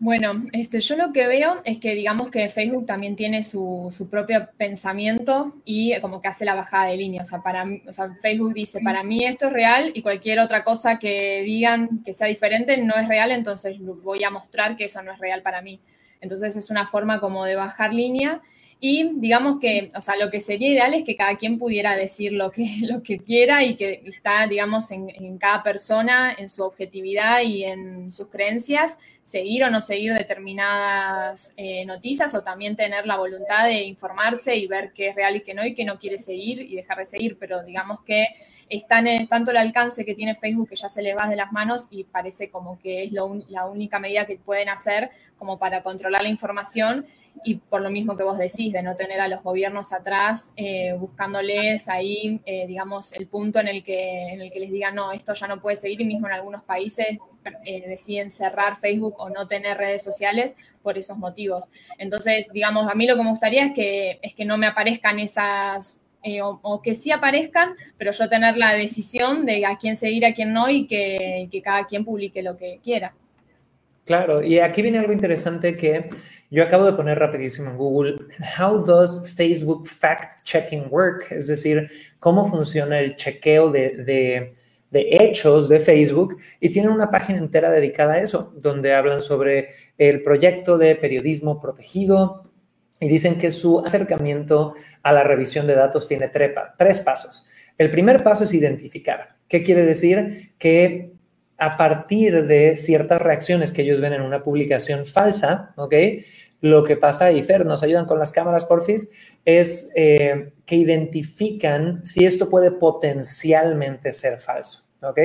Bueno, 0.00 0.44
este, 0.52 0.80
yo 0.80 0.96
lo 0.96 1.12
que 1.12 1.26
veo 1.26 1.60
es 1.64 1.78
que 1.78 1.96
digamos 1.96 2.30
que 2.30 2.48
Facebook 2.48 2.86
también 2.86 3.16
tiene 3.16 3.42
su, 3.42 3.88
su, 3.90 4.08
propio 4.08 4.48
pensamiento 4.56 5.56
y 5.64 6.00
como 6.00 6.22
que 6.22 6.28
hace 6.28 6.44
la 6.44 6.54
bajada 6.54 6.84
de 6.86 6.96
línea. 6.96 7.22
O 7.22 7.24
sea, 7.24 7.42
para, 7.42 7.66
o 7.84 7.92
sea, 7.92 8.14
Facebook 8.22 8.54
dice, 8.54 8.80
para 8.80 9.02
mí 9.02 9.24
esto 9.24 9.48
es 9.48 9.52
real 9.52 9.90
y 9.94 10.02
cualquier 10.02 10.38
otra 10.38 10.62
cosa 10.62 11.00
que 11.00 11.42
digan 11.42 12.04
que 12.04 12.12
sea 12.12 12.28
diferente 12.28 12.76
no 12.76 12.94
es 12.94 13.08
real, 13.08 13.32
entonces 13.32 13.76
voy 13.80 14.22
a 14.22 14.30
mostrar 14.30 14.76
que 14.76 14.84
eso 14.84 15.02
no 15.02 15.12
es 15.12 15.18
real 15.18 15.42
para 15.42 15.62
mí. 15.62 15.80
Entonces 16.20 16.54
es 16.54 16.70
una 16.70 16.86
forma 16.86 17.18
como 17.18 17.44
de 17.44 17.56
bajar 17.56 17.92
línea 17.92 18.40
y 18.80 19.10
digamos 19.14 19.58
que, 19.60 19.90
o 19.94 20.00
sea, 20.00 20.16
lo 20.16 20.30
que 20.30 20.40
sería 20.40 20.68
ideal 20.68 20.94
es 20.94 21.04
que 21.04 21.16
cada 21.16 21.36
quien 21.36 21.58
pudiera 21.58 21.96
decir 21.96 22.32
lo 22.32 22.50
que, 22.50 22.64
lo 22.82 23.02
que 23.02 23.18
quiera 23.18 23.64
y 23.64 23.76
que 23.76 24.02
está, 24.06 24.46
digamos, 24.46 24.90
en, 24.90 25.10
en 25.10 25.38
cada 25.38 25.62
persona, 25.62 26.34
en 26.36 26.48
su 26.48 26.62
objetividad 26.62 27.42
y 27.42 27.64
en 27.64 28.12
sus 28.12 28.28
creencias, 28.28 28.98
seguir 29.28 29.62
o 29.64 29.70
no 29.70 29.80
seguir 29.80 30.14
determinadas 30.14 31.52
eh, 31.58 31.84
noticias 31.84 32.34
o 32.34 32.42
también 32.42 32.76
tener 32.76 33.06
la 33.06 33.16
voluntad 33.18 33.66
de 33.66 33.82
informarse 33.82 34.56
y 34.56 34.66
ver 34.66 34.92
qué 34.94 35.08
es 35.08 35.14
real 35.14 35.36
y 35.36 35.42
qué 35.42 35.52
no 35.52 35.66
y 35.66 35.74
qué 35.74 35.84
no 35.84 35.98
quiere 35.98 36.16
seguir 36.18 36.60
y 36.60 36.74
dejar 36.74 36.98
de 36.98 37.06
seguir. 37.06 37.36
Pero 37.38 37.62
digamos 37.62 38.00
que 38.04 38.26
están 38.68 39.06
en 39.06 39.26
tanto 39.28 39.50
el 39.50 39.56
alcance 39.56 40.04
que 40.04 40.14
tiene 40.14 40.34
Facebook 40.34 40.68
que 40.68 40.76
ya 40.76 40.88
se 40.88 41.02
les 41.02 41.16
va 41.16 41.28
de 41.28 41.36
las 41.36 41.52
manos 41.52 41.86
y 41.90 42.04
parece 42.04 42.50
como 42.50 42.78
que 42.78 43.04
es 43.04 43.12
la 43.12 43.66
única 43.66 43.98
medida 43.98 44.26
que 44.26 44.36
pueden 44.36 44.68
hacer 44.68 45.10
como 45.38 45.58
para 45.58 45.82
controlar 45.82 46.22
la 46.22 46.28
información 46.28 47.06
y 47.44 47.56
por 47.56 47.82
lo 47.82 47.90
mismo 47.90 48.16
que 48.16 48.22
vos 48.22 48.38
decís, 48.38 48.72
de 48.72 48.82
no 48.82 48.96
tener 48.96 49.20
a 49.20 49.28
los 49.28 49.42
gobiernos 49.42 49.92
atrás 49.92 50.52
eh, 50.56 50.94
buscándoles 50.98 51.88
ahí, 51.88 52.40
eh, 52.44 52.66
digamos, 52.66 53.12
el 53.12 53.26
punto 53.26 53.60
en 53.60 53.68
el, 53.68 53.84
que, 53.84 54.32
en 54.32 54.40
el 54.40 54.52
que 54.52 54.60
les 54.60 54.70
digan, 54.70 54.94
no, 54.94 55.12
esto 55.12 55.34
ya 55.34 55.46
no 55.46 55.60
puede 55.60 55.76
seguir, 55.76 56.00
y 56.00 56.04
mismo 56.04 56.26
en 56.26 56.34
algunos 56.34 56.64
países 56.64 57.18
eh, 57.64 57.88
deciden 57.88 58.30
cerrar 58.30 58.78
Facebook 58.78 59.14
o 59.18 59.30
no 59.30 59.46
tener 59.46 59.78
redes 59.78 60.02
sociales 60.02 60.56
por 60.82 60.98
esos 60.98 61.18
motivos. 61.18 61.70
Entonces, 61.98 62.48
digamos, 62.52 62.90
a 62.90 62.94
mí 62.94 63.06
lo 63.06 63.16
que 63.16 63.22
me 63.22 63.30
gustaría 63.30 63.66
es 63.66 63.72
que, 63.72 64.18
es 64.22 64.34
que 64.34 64.44
no 64.44 64.58
me 64.58 64.66
aparezcan 64.66 65.18
esas 65.18 66.00
o, 66.42 66.82
que 66.82 66.94
sí 66.94 67.10
aparezcan, 67.10 67.74
pero 67.96 68.12
yo 68.12 68.28
tener 68.28 68.56
la 68.56 68.74
decisión 68.74 69.46
de 69.46 69.66
a 69.66 69.76
quién 69.76 69.96
seguir, 69.96 70.24
a 70.26 70.34
quién 70.34 70.52
no, 70.52 70.68
y 70.68 70.86
que, 70.86 71.48
que 71.50 71.62
cada 71.62 71.86
quien 71.86 72.04
publique 72.04 72.42
lo 72.42 72.56
que 72.56 72.80
quiera. 72.82 73.14
Claro, 74.08 74.42
y 74.42 74.58
aquí 74.58 74.80
viene 74.80 74.98
algo 74.98 75.12
interesante 75.12 75.76
que 75.76 76.08
yo 76.50 76.62
acabo 76.62 76.86
de 76.86 76.94
poner 76.94 77.18
rapidísimo 77.18 77.70
en 77.70 77.76
Google, 77.76 78.16
How 78.58 78.82
does 78.82 79.34
Facebook 79.34 79.86
fact 79.86 80.44
checking 80.44 80.86
work? 80.90 81.30
Es 81.30 81.46
decir, 81.46 81.90
cómo 82.18 82.48
funciona 82.48 83.00
el 83.00 83.16
chequeo 83.16 83.70
de, 83.70 84.54
hechos 84.90 85.68
de 85.68 85.78
Facebook 85.78 86.38
y 86.58 86.70
tienen 86.70 86.90
una 86.90 87.10
página 87.10 87.38
entera 87.38 87.70
dedicada 87.70 88.14
a 88.14 88.22
eso, 88.22 88.54
donde 88.56 88.94
hablan 88.94 89.20
sobre 89.20 89.68
el 89.98 90.22
proyecto 90.22 90.78
de 90.78 90.96
periodismo 90.96 91.60
protegido 91.60 92.47
y 93.00 93.08
dicen 93.08 93.38
que 93.38 93.50
su 93.50 93.80
acercamiento 93.80 94.74
a 95.02 95.12
la 95.12 95.24
revisión 95.24 95.66
de 95.66 95.74
datos 95.74 96.08
tiene 96.08 96.28
trepa, 96.28 96.74
tres 96.76 97.00
pasos. 97.00 97.46
El 97.76 97.90
primer 97.90 98.22
paso 98.22 98.44
es 98.44 98.54
identificar. 98.54 99.36
¿Qué 99.48 99.62
quiere 99.62 99.84
decir? 99.84 100.52
Que 100.58 101.12
a 101.58 101.76
partir 101.76 102.46
de 102.46 102.76
ciertas 102.76 103.20
reacciones 103.20 103.72
que 103.72 103.82
ellos 103.82 104.00
ven 104.00 104.12
en 104.12 104.22
una 104.22 104.42
publicación 104.42 105.06
falsa, 105.06 105.72
¿ok? 105.76 105.94
Lo 106.60 106.82
que 106.82 106.96
pasa, 106.96 107.30
y 107.30 107.42
Fer, 107.42 107.64
nos 107.66 107.82
ayudan 107.84 108.06
con 108.06 108.18
las 108.18 108.32
cámaras, 108.32 108.64
porfis, 108.64 109.08
es 109.44 109.90
eh, 109.94 110.52
que 110.66 110.74
identifican 110.74 112.04
si 112.04 112.24
esto 112.24 112.48
puede 112.48 112.72
potencialmente 112.72 114.12
ser 114.12 114.38
falso, 114.40 114.84
¿ok? 115.02 115.20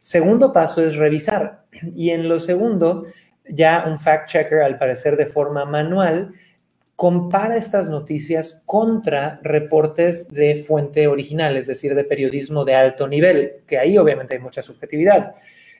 Segundo 0.00 0.52
paso 0.52 0.84
es 0.84 0.96
revisar. 0.96 1.64
Y 1.94 2.10
en 2.10 2.28
lo 2.28 2.38
segundo, 2.40 3.04
ya 3.48 3.84
un 3.86 3.98
fact-checker, 3.98 4.62
al 4.62 4.78
parecer 4.78 5.16
de 5.16 5.26
forma 5.26 5.64
manual, 5.64 6.32
compara 7.00 7.56
estas 7.56 7.88
noticias 7.88 8.62
contra 8.66 9.40
reportes 9.42 10.28
de 10.28 10.54
fuente 10.54 11.06
original, 11.06 11.56
es 11.56 11.66
decir, 11.66 11.94
de 11.94 12.04
periodismo 12.04 12.66
de 12.66 12.74
alto 12.74 13.08
nivel, 13.08 13.62
que 13.66 13.78
ahí 13.78 13.96
obviamente 13.96 14.34
hay 14.34 14.42
mucha 14.42 14.60
subjetividad. 14.60 15.34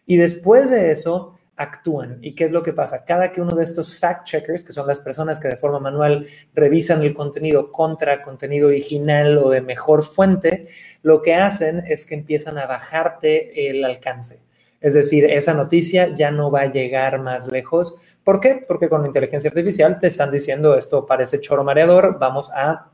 Y 0.07 0.17
después 0.17 0.71
de 0.71 0.93
eso, 0.93 1.35
actúan. 1.57 2.21
¿Y 2.23 2.35
qué 2.35 2.45
es 2.45 2.53
lo 2.53 2.62
que 2.62 2.73
pasa? 2.73 3.05
Cada 3.05 3.31
que 3.31 3.43
uno 3.43 3.55
de 3.55 3.65
estos 3.65 4.00
fact-checkers, 4.00 4.65
que 4.65 4.73
son 4.73 4.87
las 4.87 4.99
personas 4.99 5.39
que 5.39 5.49
de 5.49 5.59
forma 5.59 5.79
manual 5.79 6.27
revisan 6.55 7.03
el 7.03 7.12
contenido 7.12 7.71
contra 7.71 8.23
contenido 8.23 8.69
original 8.69 9.37
o 9.37 9.50
de 9.50 9.61
mejor 9.61 10.03
fuente, 10.03 10.69
lo 11.03 11.21
que 11.21 11.35
hacen 11.35 11.85
es 11.87 12.07
que 12.07 12.15
empiezan 12.15 12.57
a 12.57 12.65
bajarte 12.65 13.69
el 13.69 13.85
alcance. 13.85 14.39
Es 14.80 14.94
decir, 14.94 15.26
esa 15.26 15.52
noticia 15.54 16.14
ya 16.14 16.30
no 16.30 16.50
va 16.50 16.62
a 16.62 16.72
llegar 16.72 17.20
más 17.20 17.49
lejos. 17.49 17.96
¿Por 18.25 18.40
qué? 18.40 18.64
Porque 18.66 18.88
con 18.88 19.02
la 19.02 19.08
inteligencia 19.08 19.49
artificial 19.49 19.99
te 19.99 20.06
están 20.06 20.30
diciendo 20.30 20.75
esto 20.75 21.04
parece 21.04 21.40
choro 21.40 21.64
mareador, 21.64 22.18
vamos 22.18 22.50
a 22.54 22.90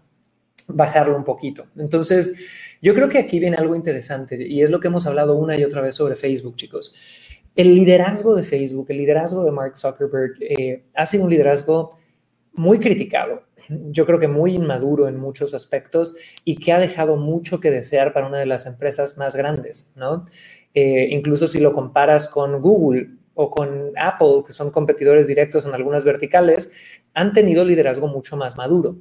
bajarlo 0.68 1.16
un 1.16 1.24
poquito. 1.24 1.66
Entonces, 1.76 2.34
yo 2.82 2.94
creo 2.94 3.08
que 3.08 3.18
aquí 3.18 3.38
viene 3.38 3.56
algo 3.56 3.76
interesante 3.76 4.36
y 4.46 4.62
es 4.62 4.70
lo 4.70 4.80
que 4.80 4.88
hemos 4.88 5.06
hablado 5.06 5.36
una 5.36 5.56
y 5.56 5.64
otra 5.64 5.80
vez 5.80 5.94
sobre 5.94 6.16
Facebook, 6.16 6.56
chicos. 6.56 6.94
El 7.54 7.74
liderazgo 7.74 8.34
de 8.34 8.42
Facebook, 8.42 8.86
el 8.90 8.98
liderazgo 8.98 9.44
de 9.44 9.50
Mark 9.52 9.78
Zuckerberg, 9.78 10.34
eh, 10.40 10.84
ha 10.94 11.06
sido 11.06 11.24
un 11.24 11.30
liderazgo 11.30 11.96
muy 12.52 12.78
criticado. 12.78 13.44
Yo 13.68 14.06
creo 14.06 14.20
que 14.20 14.28
muy 14.28 14.54
inmaduro 14.54 15.08
en 15.08 15.18
muchos 15.18 15.54
aspectos 15.54 16.14
y 16.44 16.56
que 16.56 16.72
ha 16.72 16.78
dejado 16.78 17.16
mucho 17.16 17.58
que 17.58 17.70
desear 17.70 18.12
para 18.12 18.26
una 18.26 18.38
de 18.38 18.46
las 18.46 18.66
empresas 18.66 19.16
más 19.16 19.34
grandes, 19.34 19.92
¿no? 19.96 20.24
Eh, 20.78 21.08
incluso 21.10 21.46
si 21.46 21.58
lo 21.58 21.72
comparas 21.72 22.28
con 22.28 22.60
Google 22.60 23.08
o 23.32 23.50
con 23.50 23.92
Apple, 23.96 24.42
que 24.46 24.52
son 24.52 24.70
competidores 24.70 25.26
directos 25.26 25.64
en 25.64 25.72
algunas 25.74 26.04
verticales, 26.04 26.70
han 27.14 27.32
tenido 27.32 27.64
liderazgo 27.64 28.08
mucho 28.08 28.36
más 28.36 28.58
maduro. 28.58 28.98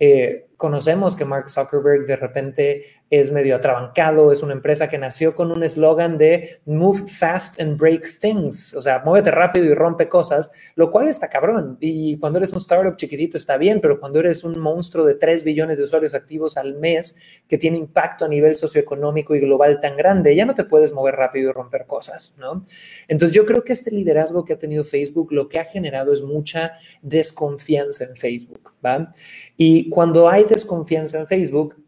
Eh, 0.00 0.48
conocemos 0.56 1.14
que 1.14 1.24
Mark 1.24 1.48
Zuckerberg 1.48 2.06
de 2.06 2.16
repente 2.16 2.82
es 3.20 3.30
medio 3.32 3.56
atrabancado, 3.56 4.32
es 4.32 4.42
una 4.42 4.52
empresa 4.52 4.88
que 4.88 4.98
nació 4.98 5.34
con 5.34 5.52
un 5.52 5.62
eslogan 5.62 6.18
de 6.18 6.60
Move 6.66 7.06
fast 7.06 7.60
and 7.60 7.78
break 7.78 8.18
things, 8.18 8.74
o 8.74 8.82
sea, 8.82 9.02
muévete 9.04 9.30
rápido 9.30 9.66
y 9.66 9.74
rompe 9.74 10.08
cosas, 10.08 10.50
lo 10.74 10.90
cual 10.90 11.08
está 11.08 11.28
cabrón. 11.28 11.76
Y 11.80 12.18
cuando 12.18 12.38
eres 12.38 12.52
un 12.52 12.58
startup 12.58 12.96
chiquitito 12.96 13.36
está 13.36 13.56
bien, 13.56 13.80
pero 13.80 14.00
cuando 14.00 14.20
eres 14.20 14.44
un 14.44 14.58
monstruo 14.58 15.04
de 15.04 15.14
3 15.14 15.44
billones 15.44 15.76
de 15.76 15.84
usuarios 15.84 16.14
activos 16.14 16.56
al 16.56 16.74
mes 16.74 17.14
que 17.48 17.58
tiene 17.58 17.78
impacto 17.78 18.24
a 18.24 18.28
nivel 18.28 18.54
socioeconómico 18.54 19.34
y 19.34 19.40
global 19.40 19.80
tan 19.80 19.96
grande, 19.96 20.34
ya 20.34 20.46
no 20.46 20.54
te 20.54 20.64
puedes 20.64 20.92
mover 20.92 21.14
rápido 21.16 21.50
y 21.50 21.52
romper 21.52 21.86
cosas, 21.86 22.36
¿no? 22.38 22.64
Entonces 23.08 23.34
yo 23.34 23.44
creo 23.46 23.62
que 23.64 23.72
este 23.72 23.90
liderazgo 23.90 24.44
que 24.44 24.54
ha 24.54 24.58
tenido 24.58 24.84
Facebook 24.84 25.32
lo 25.32 25.48
que 25.48 25.58
ha 25.58 25.64
generado 25.64 26.12
es 26.12 26.22
mucha 26.22 26.72
desconfianza 27.02 28.04
en 28.04 28.16
Facebook, 28.16 28.72
¿va? 28.84 29.12
Y 29.56 29.88
cuando 29.90 30.28
hay 30.28 30.44
desconfianza 30.44 31.18
en 31.18 31.26
Facebook, 31.26 31.83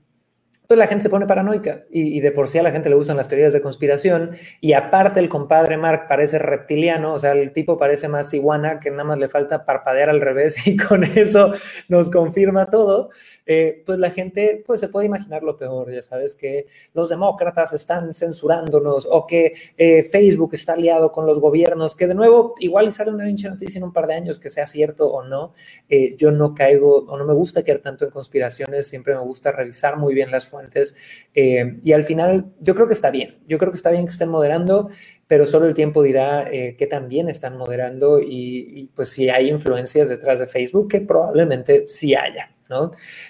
pues 0.66 0.78
la 0.78 0.86
gente 0.86 1.02
se 1.02 1.10
pone 1.10 1.26
paranoica 1.26 1.84
y, 1.90 2.20
de 2.20 2.32
por 2.32 2.48
sí 2.48 2.58
a 2.58 2.62
la 2.62 2.70
gente 2.70 2.88
le 2.88 2.96
gustan 2.96 3.16
las 3.16 3.28
teorías 3.28 3.52
de 3.52 3.60
conspiración 3.60 4.32
y 4.60 4.72
aparte 4.72 5.20
el 5.20 5.28
compadre 5.28 5.76
Mark 5.76 6.06
parece 6.08 6.38
reptiliano, 6.38 7.12
o 7.14 7.18
sea, 7.18 7.32
el 7.32 7.52
tipo 7.52 7.76
parece 7.76 8.08
más 8.08 8.32
iguana 8.34 8.80
que 8.80 8.90
nada 8.90 9.04
más 9.04 9.18
le 9.18 9.28
falta 9.28 9.64
parpadear 9.64 10.10
al 10.10 10.20
revés 10.20 10.66
y 10.66 10.76
con 10.76 11.04
eso 11.04 11.52
nos 11.88 12.10
confirma 12.10 12.70
todo. 12.70 13.10
Eh, 13.46 13.82
pues 13.86 13.98
la 14.00 14.10
gente 14.10 14.62
pues 14.66 14.80
se 14.80 14.88
puede 14.88 15.06
imaginar 15.06 15.44
lo 15.44 15.56
peor, 15.56 15.90
ya 15.92 16.02
sabes, 16.02 16.34
que 16.34 16.66
los 16.94 17.08
demócratas 17.08 17.72
están 17.72 18.12
censurándonos 18.12 19.06
o 19.08 19.26
que 19.26 19.52
eh, 19.76 20.02
Facebook 20.02 20.50
está 20.54 20.72
aliado 20.72 21.12
con 21.12 21.26
los 21.26 21.38
gobiernos, 21.38 21.96
que 21.96 22.08
de 22.08 22.14
nuevo 22.14 22.54
igual 22.58 22.92
sale 22.92 23.12
una 23.12 23.24
pinche 23.24 23.48
noticia 23.48 23.78
en 23.78 23.84
un 23.84 23.92
par 23.92 24.08
de 24.08 24.14
años 24.14 24.40
que 24.40 24.50
sea 24.50 24.66
cierto 24.66 25.08
o 25.08 25.22
no. 25.22 25.52
Eh, 25.88 26.16
yo 26.16 26.32
no 26.32 26.54
caigo 26.54 27.04
o 27.06 27.16
no 27.16 27.24
me 27.24 27.34
gusta 27.34 27.62
quedar 27.62 27.80
tanto 27.80 28.04
en 28.04 28.10
conspiraciones, 28.10 28.88
siempre 28.88 29.14
me 29.14 29.20
gusta 29.20 29.52
revisar 29.52 29.96
muy 29.96 30.14
bien 30.14 30.30
las 30.30 30.46
fuentes 30.46 30.96
y 31.34 31.92
al 31.92 32.04
final 32.04 32.46
yo 32.60 32.74
creo 32.74 32.86
que 32.86 32.94
está 32.94 33.10
bien, 33.10 33.38
yo 33.46 33.58
creo 33.58 33.70
que 33.70 33.76
está 33.76 33.90
bien 33.90 34.06
que 34.06 34.12
estén 34.12 34.28
moderando 34.28 34.88
pero 35.26 35.46
solo 35.46 35.66
el 35.66 35.74
tiempo 35.74 36.02
dirá 36.02 36.48
qué 36.50 36.86
tan 36.88 37.08
bien 37.08 37.28
están 37.28 37.56
moderando 37.56 38.20
y, 38.20 38.90
pues 38.94 39.10
si 39.10 39.28
hay 39.28 39.48
influencias 39.50 40.08
detrás 40.08 40.38
de 40.38 40.46
Facebook, 40.46 40.88
que 40.88 41.00
probablemente 41.00 41.86
sí 41.88 42.14
haya. 42.14 42.55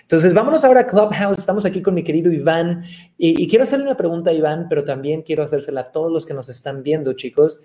Entonces, 0.03 0.35
vámonos 0.35 0.65
ahora 0.65 0.81
a 0.81 0.87
Clubhouse. 0.87 1.39
Estamos 1.39 1.65
aquí 1.65 1.83
con 1.83 1.95
mi 1.95 2.03
querido 2.03 2.33
Iván 2.33 2.83
y, 3.19 3.43
y, 3.43 3.49
quiero 3.49 3.65
hacerle 3.65 3.85
una 3.85 3.97
pregunta 3.97 4.31
a 4.31 4.33
Iván, 4.33 4.67
pero 4.69 4.85
también 4.85 5.23
quiero 5.23 5.43
hacérsela 5.43 5.83
a 5.83 5.85
todos 5.85 6.11
los 6.13 6.27
que 6.27 6.35
nos 6.35 6.49
están 6.49 6.83
viendo, 6.83 7.13
chicos. 7.13 7.65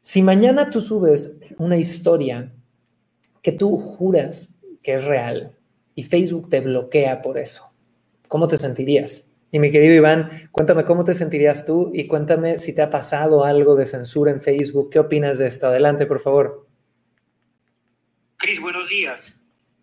Si 0.00 0.22
mañana 0.22 0.70
tú 0.70 0.80
subes 0.80 1.40
una 1.58 1.76
historia 1.76 2.52
que 3.42 3.52
tú 3.52 3.76
juras 3.76 4.54
que 4.82 4.94
es 4.94 5.04
real 5.04 5.56
y 5.94 6.02
Facebook 6.02 6.48
te 6.48 6.60
bloquea 6.60 7.22
por 7.22 7.38
eso, 7.38 7.72
¿cómo 8.28 8.48
te 8.48 8.56
sentirías? 8.56 9.28
Y 9.50 9.60
mi 9.60 9.70
querido 9.70 9.94
Iván, 9.94 10.48
cuéntame 10.52 10.84
cómo 10.84 11.04
te 11.04 11.14
sentirías 11.14 11.64
tú 11.64 11.90
y 11.94 12.06
cuéntame 12.06 12.58
si 12.58 12.74
te 12.74 12.82
ha 12.82 12.90
pasado 12.90 13.44
algo 13.44 13.76
de 13.76 13.86
censura 13.86 14.30
en 14.30 14.40
Facebook. 14.40 14.90
¿Qué 14.90 14.98
opinas 14.98 15.38
de 15.38 15.46
esto? 15.46 15.68
Adelante, 15.68 16.04
por 16.04 16.20
favor. 16.20 16.66
Cris, 18.36 18.60
buenos 18.60 18.88
días. 18.88 19.37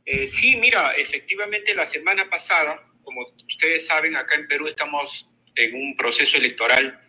Eh, 0.05 0.27
sí, 0.27 0.55
mira, 0.57 0.91
efectivamente 0.93 1.74
la 1.74 1.85
semana 1.85 2.29
pasada, 2.29 2.83
como 3.03 3.25
ustedes 3.47 3.85
saben, 3.88 4.15
acá 4.15 4.35
en 4.35 4.47
Perú 4.47 4.67
estamos 4.67 5.29
en 5.55 5.75
un 5.75 5.95
proceso 5.95 6.38
electoral 6.38 7.01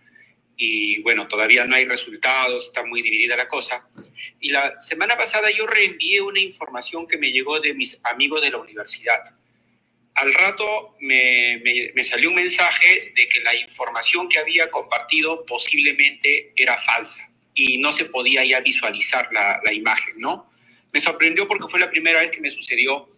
y 0.56 1.02
bueno, 1.02 1.28
todavía 1.28 1.66
no 1.66 1.76
hay 1.76 1.84
resultados, 1.84 2.68
está 2.68 2.82
muy 2.82 3.02
dividida 3.02 3.36
la 3.36 3.48
cosa. 3.48 3.88
Y 4.40 4.50
la 4.50 4.80
semana 4.80 5.16
pasada 5.16 5.50
yo 5.50 5.66
reenvié 5.66 6.22
una 6.22 6.40
información 6.40 7.06
que 7.06 7.18
me 7.18 7.30
llegó 7.30 7.60
de 7.60 7.74
mis 7.74 8.00
amigos 8.04 8.40
de 8.40 8.50
la 8.50 8.58
universidad 8.58 9.22
al 10.16 10.32
rato 10.32 10.96
me, 11.00 11.92
salió 12.02 12.30
un 12.30 12.36
mensaje 12.36 13.12
de 13.14 13.28
que 13.28 13.40
la 13.40 13.54
información 13.54 14.28
que 14.28 14.38
había 14.38 14.70
compartido 14.70 15.44
posiblemente 15.44 16.52
era 16.56 16.76
falsa 16.78 17.30
y 17.54 17.78
no 17.78 17.92
se 17.92 18.06
podía 18.06 18.44
ya 18.44 18.60
visualizar 18.60 19.28
la, 19.32 19.72
imagen, 19.72 20.14
¿no? 20.18 20.50
Me 20.96 21.00
sorprendió 21.00 21.46
porque 21.46 21.68
fue 21.68 21.78
la 21.78 21.90
primera 21.90 22.20
vez 22.20 22.30
que 22.30 22.40
me 22.40 22.50
sucedió, 22.50 23.10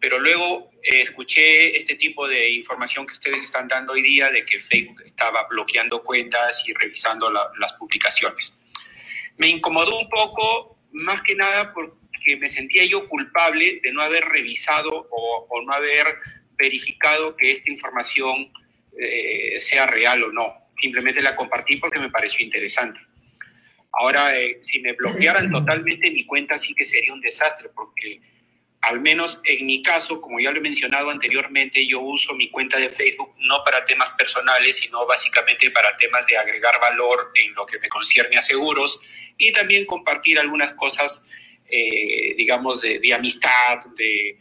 pero 0.00 0.18
luego 0.18 0.70
eh, 0.82 1.02
escuché 1.02 1.76
este 1.76 1.94
tipo 1.96 2.26
de 2.26 2.48
información 2.52 3.04
que 3.04 3.12
ustedes 3.12 3.44
están 3.44 3.68
dando 3.68 3.92
hoy 3.92 4.00
día 4.00 4.30
de 4.30 4.42
que 4.42 4.58
Facebook 4.58 5.02
estaba 5.04 5.46
bloqueando 5.46 6.02
cuentas 6.02 6.66
y 6.66 6.72
revisando 6.72 7.30
las 7.30 7.74
publicaciones. 7.74 8.62
Me 9.36 9.48
incomodó 9.48 9.98
un 9.98 10.08
poco, 10.08 10.78
más 10.92 11.20
que 11.20 11.34
nada 11.34 11.74
porque 11.74 11.94
que 12.24 12.36
me 12.38 12.48
sentía 12.48 12.86
yo 12.86 13.06
culpable 13.06 13.82
de 13.82 13.92
no 13.92 14.00
haber 14.00 14.24
revisado 14.24 15.06
o, 15.10 15.62
no 15.62 15.72
haber 15.74 16.16
verificado 16.56 17.36
que 17.36 17.50
esta 17.50 17.70
información 17.70 18.50
eh, 18.98 19.60
sea 19.60 19.86
real 19.86 20.24
o 20.24 20.32
no. 20.32 20.54
Simplemente 20.74 21.20
la 21.20 21.36
compartí 21.36 21.76
porque 21.76 21.98
me 21.98 22.08
pareció 22.08 22.46
interesante. 22.46 22.98
Ahora, 23.92 24.38
eh, 24.38 24.58
si 24.62 24.80
me 24.80 24.92
bloquearan 24.92 25.50
totalmente 25.50 26.10
mi 26.10 26.24
cuenta, 26.24 26.58
sí 26.58 26.74
que 26.74 26.84
sería 26.84 27.12
un 27.12 27.20
desastre, 27.20 27.70
porque 27.74 28.20
al 28.82 29.00
menos 29.00 29.40
en 29.44 29.66
mi 29.66 29.82
caso, 29.82 30.20
como 30.20 30.40
ya 30.40 30.50
lo 30.52 30.58
he 30.58 30.62
mencionado 30.62 31.10
anteriormente, 31.10 31.86
yo 31.86 32.00
uso 32.00 32.34
mi 32.34 32.48
cuenta 32.50 32.78
de 32.78 32.88
Facebook 32.88 33.34
no 33.38 33.62
para 33.64 33.84
temas 33.84 34.12
personales, 34.12 34.76
sino 34.76 35.06
básicamente 35.06 35.70
para 35.70 35.94
temas 35.96 36.26
de 36.26 36.38
agregar 36.38 36.80
valor 36.80 37.30
en 37.34 37.54
lo 37.54 37.66
que 37.66 37.78
me 37.78 37.88
concierne 37.88 38.38
a 38.38 38.42
seguros 38.42 39.00
y 39.36 39.52
también 39.52 39.84
compartir 39.84 40.38
algunas 40.38 40.72
cosas, 40.72 41.26
eh, 41.66 42.34
digamos, 42.36 42.80
de, 42.80 43.00
de 43.00 43.12
amistad, 43.12 43.84
de 43.96 44.38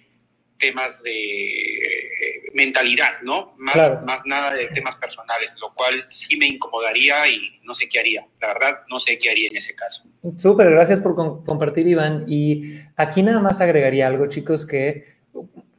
temas 0.59 1.01
de 1.01 1.11
eh, 1.11 2.43
mentalidad, 2.53 3.21
¿no? 3.23 3.55
Más, 3.57 4.03
más 4.03 4.21
nada 4.25 4.53
de 4.53 4.67
temas 4.67 4.95
personales, 4.97 5.55
lo 5.61 5.73
cual 5.73 6.05
sí 6.09 6.37
me 6.37 6.47
incomodaría 6.47 7.27
y 7.27 7.59
no 7.63 7.73
sé 7.73 7.87
qué 7.87 7.99
haría. 7.99 8.27
La 8.41 8.49
verdad, 8.49 8.79
no 8.89 8.99
sé 8.99 9.17
qué 9.17 9.31
haría 9.31 9.47
en 9.49 9.57
ese 9.57 9.73
caso. 9.73 10.03
Súper, 10.35 10.69
gracias 10.69 10.99
por 10.99 11.15
compartir, 11.15 11.87
Iván. 11.87 12.25
Y 12.27 12.75
aquí 12.95 13.23
nada 13.23 13.39
más 13.39 13.61
agregaría 13.61 14.07
algo, 14.07 14.27
chicos, 14.27 14.65
que 14.65 15.05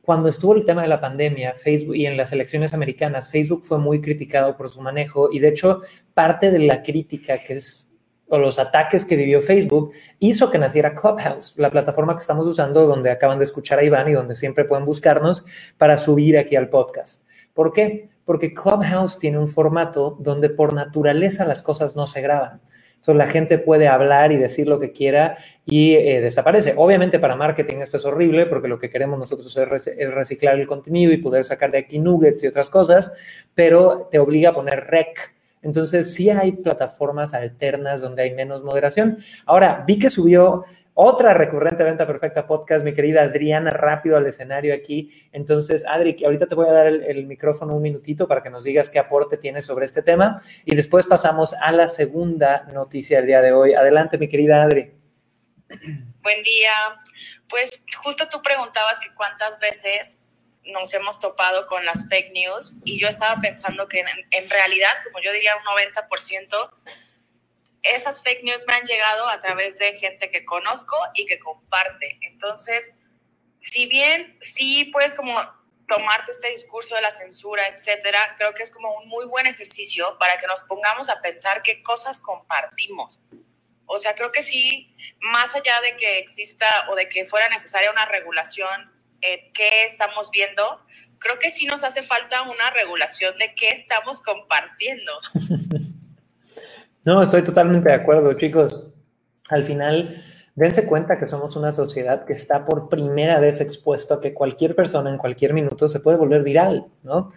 cuando 0.03 0.29
estuvo 0.29 0.57
el 0.57 0.65
tema 0.65 0.83
de 0.83 0.89
la 0.89 1.01
pandemia, 1.01 1.55
Facebook 1.55 1.95
y 1.95 2.07
en 2.07 2.17
las 2.17 2.33
elecciones 2.33 2.75
americanas, 2.75 3.31
Facebook 3.31 3.65
fue 3.65 3.79
muy 3.79 4.01
criticado 4.01 4.57
por 4.57 4.69
su 4.69 4.81
manejo 4.81 5.29
y 5.31 5.39
de 5.39 5.49
hecho 5.49 5.83
parte 6.15 6.51
de 6.51 6.59
la 6.61 6.83
crítica 6.83 7.39
que 7.39 7.55
es 7.55 7.90
o 8.31 8.39
los 8.39 8.59
ataques 8.59 9.05
que 9.05 9.17
vivió 9.17 9.43
Facebook 9.43 9.93
hizo 10.21 10.51
que 10.51 10.59
naciera 10.59 10.95
Clubhouse, 10.95 11.55
la 11.57 11.71
plataforma 11.71 12.15
que 12.15 12.21
estamos 12.21 12.47
usando 12.47 12.87
donde 12.87 13.11
acaban 13.11 13.39
de 13.39 13.45
escuchar 13.45 13.81
a 13.81 13.85
Iván 13.85 14.09
y 14.09 14.13
donde 14.13 14.35
siempre 14.35 14.65
pueden 14.65 14.87
buscarnos 14.87 15.45
para 15.77 15.99
subir 15.99 16.39
aquí 16.39 16.57
al 16.57 16.69
podcast. 16.69 17.27
¿Por 17.53 17.73
qué? 17.73 18.09
Porque 18.25 18.55
Clubhouse 18.55 19.19
tiene 19.19 19.39
un 19.39 19.49
formato 19.49 20.17
donde 20.21 20.49
por 20.49 20.73
naturaleza 20.73 21.45
las 21.45 21.61
cosas 21.61 21.97
no 21.97 22.07
se 22.07 22.21
graban. 22.21 22.61
Entonces 23.01 23.17
la 23.17 23.27
gente 23.27 23.59
puede 23.59 23.89
hablar 23.89 24.31
y 24.31 24.37
decir 24.37 24.69
lo 24.69 24.79
que 24.79 24.93
quiera 24.93 25.37
y 25.65 25.95
eh, 25.95 26.21
desaparece. 26.21 26.75
Obviamente 26.77 27.19
para 27.19 27.35
marketing 27.35 27.79
esto 27.79 27.97
es 27.97 28.05
horrible 28.05 28.47
porque 28.47 28.69
lo 28.69 28.79
que 28.79 28.91
queremos 28.91 29.19
nosotros 29.19 29.57
es 29.57 30.15
reciclar 30.15 30.61
el 30.61 30.67
contenido 30.67 31.11
y 31.13 31.17
poder 31.17 31.45
sacar 31.45 31.73
de 31.73 31.79
aquí 31.79 31.99
nuggets 31.99 32.45
y 32.45 32.47
otras 32.47 32.71
cosas, 32.71 33.13
pero 33.55 34.07
te 34.11 34.19
obliga 34.19 34.51
a 34.51 34.53
poner 34.53 34.87
rec 34.87 35.33
entonces, 35.63 36.15
sí 36.15 36.31
hay 36.31 36.53
plataformas 36.53 37.35
alternas 37.35 38.01
donde 38.01 38.23
hay 38.23 38.35
menos 38.35 38.65
moderación. 38.65 39.19
Ahora, 39.45 39.85
vi 39.87 39.99
que 39.99 40.09
subió 40.09 40.65
otra 40.95 41.35
recurrente 41.35 41.85
Venta 41.85 42.07
Perfecta 42.07 42.47
podcast, 42.47 42.85
mi 42.85 42.95
querida 42.95 43.23
Adriana, 43.23 43.71
rápido 43.71 44.17
al 44.17 44.27
escenario 44.27 44.75
aquí. 44.75 45.11
Entonces, 45.33 45.85
Adri, 45.87 46.17
ahorita 46.25 46.47
te 46.47 46.55
voy 46.55 46.69
a 46.69 46.73
dar 46.73 46.87
el, 46.87 47.27
micrófono 47.27 47.75
un 47.75 47.83
minutito 47.83 48.27
para 48.27 48.43
que 48.43 48.51
nos 48.51 48.65
digas 48.65 48.91
qué 48.91 48.99
aporte 48.99 49.37
tienes 49.37 49.67
sobre 49.67 49.87
este 49.87 50.03
tema 50.03 50.43
y 50.65 50.75
después 50.75 51.07
pasamos 51.07 51.55
a 51.55 51.73
la 51.73 51.89
segunda 51.89 52.67
noticia 52.73 53.19
del 53.19 53.27
día 53.27 53.43
de 53.43 53.53
hoy. 53.53 53.75
Adelante, 53.75 54.19
mi 54.19 54.29
querida 54.29 54.63
Adri. 54.63 54.93
Buen 55.69 56.43
día. 56.43 56.73
Pues 57.49 57.85
justo 58.03 58.29
tú 58.31 58.43
preguntabas 58.43 58.99
que 59.01 59.15
cuántas 59.15 59.59
veces 59.59 60.23
nos 60.65 60.93
hemos 60.95 61.19
topado 61.21 61.67
con 61.67 61.85
las 61.85 62.09
fake 62.09 62.33
news 62.33 62.75
y 62.85 63.01
yo 63.01 63.09
estaba 63.09 63.41
pensando 63.41 63.89
que 63.89 64.01
en, 64.31 64.51
realidad, 64.51 64.93
como 65.05 65.21
yo 65.23 65.33
diría 65.33 65.57
un 65.57 65.65
90%, 65.65 66.71
esas 67.83 68.23
fake 68.23 68.45
news 68.45 68.65
me 68.67 68.75
han 68.75 68.85
llegado 68.85 69.29
a 69.29 69.41
través 69.41 69.79
de 69.79 69.95
gente 69.95 70.31
que 70.31 70.45
conozco 70.45 70.97
y 71.15 71.27
que 71.27 71.39
comparte. 71.39 72.19
Entonces, 72.23 72.93
si 73.59 73.87
bien 73.87 74.37
sí 74.41 74.87
puedes 74.93 75.15
como 75.15 75.35
tomarte 75.89 76.31
este 76.31 76.51
discurso 76.51 76.95
de 76.95 77.01
la 77.01 77.11
censura, 77.11 77.67
etcétera, 77.67 78.35
creo 78.37 78.55
que 78.55 78.63
es 78.63 78.71
como 78.71 78.95
un 78.99 79.09
muy 79.09 79.27
buen 79.27 79.47
ejercicio 79.47 80.17
para 80.19 80.37
que 80.39 80.47
nos 80.47 80.61
pongamos 80.63 81.09
a 81.09 81.21
pensar 81.21 81.63
qué 81.63 81.83
cosas 81.83 82.21
compartimos. 82.21 83.21
O 83.87 83.99
sea, 83.99 84.15
creo 84.15 84.31
que 84.31 84.43
sí, 84.43 84.95
más 85.21 85.57
allá 85.57 85.81
de 85.81 85.97
que 85.97 86.19
exista 86.19 86.67
o 86.91 86.95
de 86.95 87.09
que 87.09 87.25
fuera 87.25 87.49
necesaria 87.49 87.91
una 87.91 88.07
regulación 88.07 89.00
eh, 89.23 89.51
qué 89.53 89.85
estamos 89.87 90.31
viendo, 90.31 90.81
creo 91.19 91.39
que 91.39 91.51
sí 91.51 91.67
nos 91.67 91.85
hace 91.85 92.03
falta 92.03 92.43
una 92.43 92.71
regulación 92.75 93.37
de 93.39 93.55
qué 93.55 93.69
estamos 93.71 94.21
compartiendo. 94.21 95.13
no, 97.05 97.23
estoy 97.23 97.43
totalmente 97.43 97.89
de 97.89 97.95
acuerdo, 97.95 98.33
chicos. 98.35 98.95
Al 99.49 99.65
final, 99.65 100.23
dense 100.55 100.87
cuenta 100.87 101.19
que 101.19 101.29
somos 101.29 101.57
una 101.57 101.73
sociedad 101.73 102.25
que 102.25 102.33
está 102.33 102.65
por 102.65 102.89
primera 102.89 103.41
vez 103.41 103.61
expuesto 103.61 104.15
a 104.15 104.21
que 104.21 104.35
cualquier 104.35 104.75
persona 104.75 105.11
en 105.11 105.19
cualquier 105.19 105.53
minuto 105.53 105.89
se 105.89 106.01
puede 106.01 106.17
volver 106.17 106.43
viral, 106.43 106.87
¿no? 107.03 107.31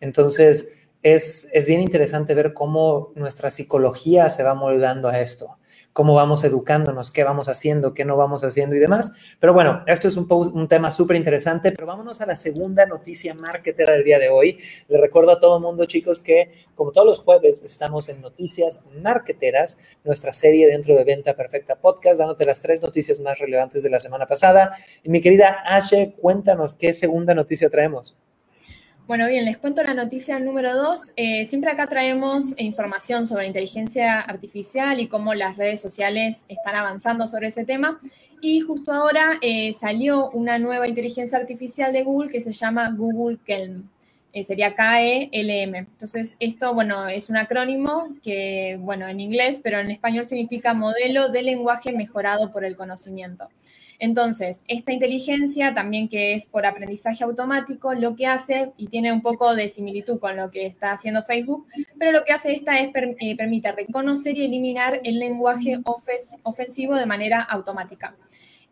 Entonces, 0.00 0.88
es, 1.02 1.48
es 1.52 1.66
bien 1.66 1.80
interesante 1.80 2.34
ver 2.34 2.52
cómo 2.52 3.12
nuestra 3.14 3.50
psicología 3.50 4.30
se 4.30 4.42
va 4.42 4.54
moldando 4.54 5.08
a 5.08 5.20
esto 5.20 5.58
cómo 5.96 6.14
vamos 6.14 6.44
educándonos, 6.44 7.10
qué 7.10 7.24
vamos 7.24 7.48
haciendo, 7.48 7.94
qué 7.94 8.04
no 8.04 8.18
vamos 8.18 8.44
haciendo 8.44 8.76
y 8.76 8.78
demás. 8.78 9.14
Pero 9.40 9.54
bueno, 9.54 9.82
esto 9.86 10.08
es 10.08 10.18
un, 10.18 10.26
un 10.30 10.68
tema 10.68 10.92
súper 10.92 11.16
interesante, 11.16 11.72
pero 11.72 11.86
vámonos 11.86 12.20
a 12.20 12.26
la 12.26 12.36
segunda 12.36 12.84
noticia 12.84 13.32
marketera 13.32 13.94
del 13.94 14.04
día 14.04 14.18
de 14.18 14.28
hoy. 14.28 14.58
Les 14.88 15.00
recuerdo 15.00 15.32
a 15.32 15.40
todo 15.40 15.58
mundo, 15.58 15.86
chicos, 15.86 16.20
que 16.20 16.52
como 16.74 16.92
todos 16.92 17.06
los 17.06 17.20
jueves 17.20 17.62
estamos 17.62 18.10
en 18.10 18.20
Noticias 18.20 18.82
Marketeras, 19.02 19.78
nuestra 20.04 20.34
serie 20.34 20.66
dentro 20.66 20.94
de 20.94 21.04
Venta 21.04 21.34
Perfecta 21.34 21.76
Podcast, 21.76 22.18
dándote 22.18 22.44
las 22.44 22.60
tres 22.60 22.82
noticias 22.82 23.18
más 23.20 23.38
relevantes 23.38 23.82
de 23.82 23.88
la 23.88 23.98
semana 23.98 24.26
pasada. 24.26 24.76
Y 25.02 25.08
mi 25.08 25.22
querida 25.22 25.62
Ashe, 25.64 26.14
cuéntanos 26.20 26.74
qué 26.74 26.92
segunda 26.92 27.34
noticia 27.34 27.70
traemos. 27.70 28.25
Bueno, 29.06 29.28
bien, 29.28 29.44
les 29.44 29.56
cuento 29.56 29.84
la 29.84 29.94
noticia 29.94 30.36
número 30.40 30.74
dos. 30.74 31.12
Eh, 31.14 31.46
siempre 31.46 31.70
acá 31.70 31.86
traemos 31.86 32.58
información 32.58 33.24
sobre 33.24 33.46
inteligencia 33.46 34.18
artificial 34.18 34.98
y 34.98 35.06
cómo 35.06 35.32
las 35.32 35.56
redes 35.56 35.80
sociales 35.80 36.44
están 36.48 36.74
avanzando 36.74 37.28
sobre 37.28 37.46
ese 37.46 37.64
tema. 37.64 38.00
Y 38.40 38.62
justo 38.62 38.92
ahora 38.92 39.38
eh, 39.42 39.72
salió 39.74 40.28
una 40.30 40.58
nueva 40.58 40.88
inteligencia 40.88 41.38
artificial 41.38 41.92
de 41.92 42.02
Google 42.02 42.32
que 42.32 42.40
se 42.40 42.50
llama 42.50 42.90
Google 42.90 43.38
Kelm. 43.46 43.88
Eh, 44.32 44.42
sería 44.42 44.74
K-E-L-M. 44.74 45.78
Entonces, 45.78 46.34
esto, 46.40 46.74
bueno, 46.74 47.06
es 47.06 47.30
un 47.30 47.36
acrónimo 47.36 48.08
que, 48.24 48.76
bueno, 48.80 49.06
en 49.06 49.20
inglés, 49.20 49.60
pero 49.62 49.78
en 49.78 49.92
español 49.92 50.26
significa 50.26 50.74
modelo 50.74 51.28
de 51.28 51.42
lenguaje 51.42 51.92
mejorado 51.92 52.50
por 52.50 52.64
el 52.64 52.74
conocimiento. 52.74 53.48
Entonces, 53.98 54.62
esta 54.68 54.92
inteligencia 54.92 55.74
también 55.74 56.08
que 56.08 56.34
es 56.34 56.46
por 56.46 56.66
aprendizaje 56.66 57.24
automático, 57.24 57.94
lo 57.94 58.14
que 58.14 58.26
hace, 58.26 58.72
y 58.76 58.88
tiene 58.88 59.12
un 59.12 59.22
poco 59.22 59.54
de 59.54 59.68
similitud 59.68 60.18
con 60.18 60.36
lo 60.36 60.50
que 60.50 60.66
está 60.66 60.92
haciendo 60.92 61.22
Facebook, 61.22 61.66
pero 61.98 62.12
lo 62.12 62.24
que 62.24 62.32
hace 62.32 62.52
esta 62.52 62.78
es 62.78 62.90
eh, 62.94 63.36
permite 63.36 63.72
reconocer 63.72 64.36
y 64.36 64.44
eliminar 64.44 65.00
el 65.04 65.18
lenguaje 65.18 65.78
ofensivo 66.42 66.94
de 66.94 67.06
manera 67.06 67.42
automática 67.42 68.14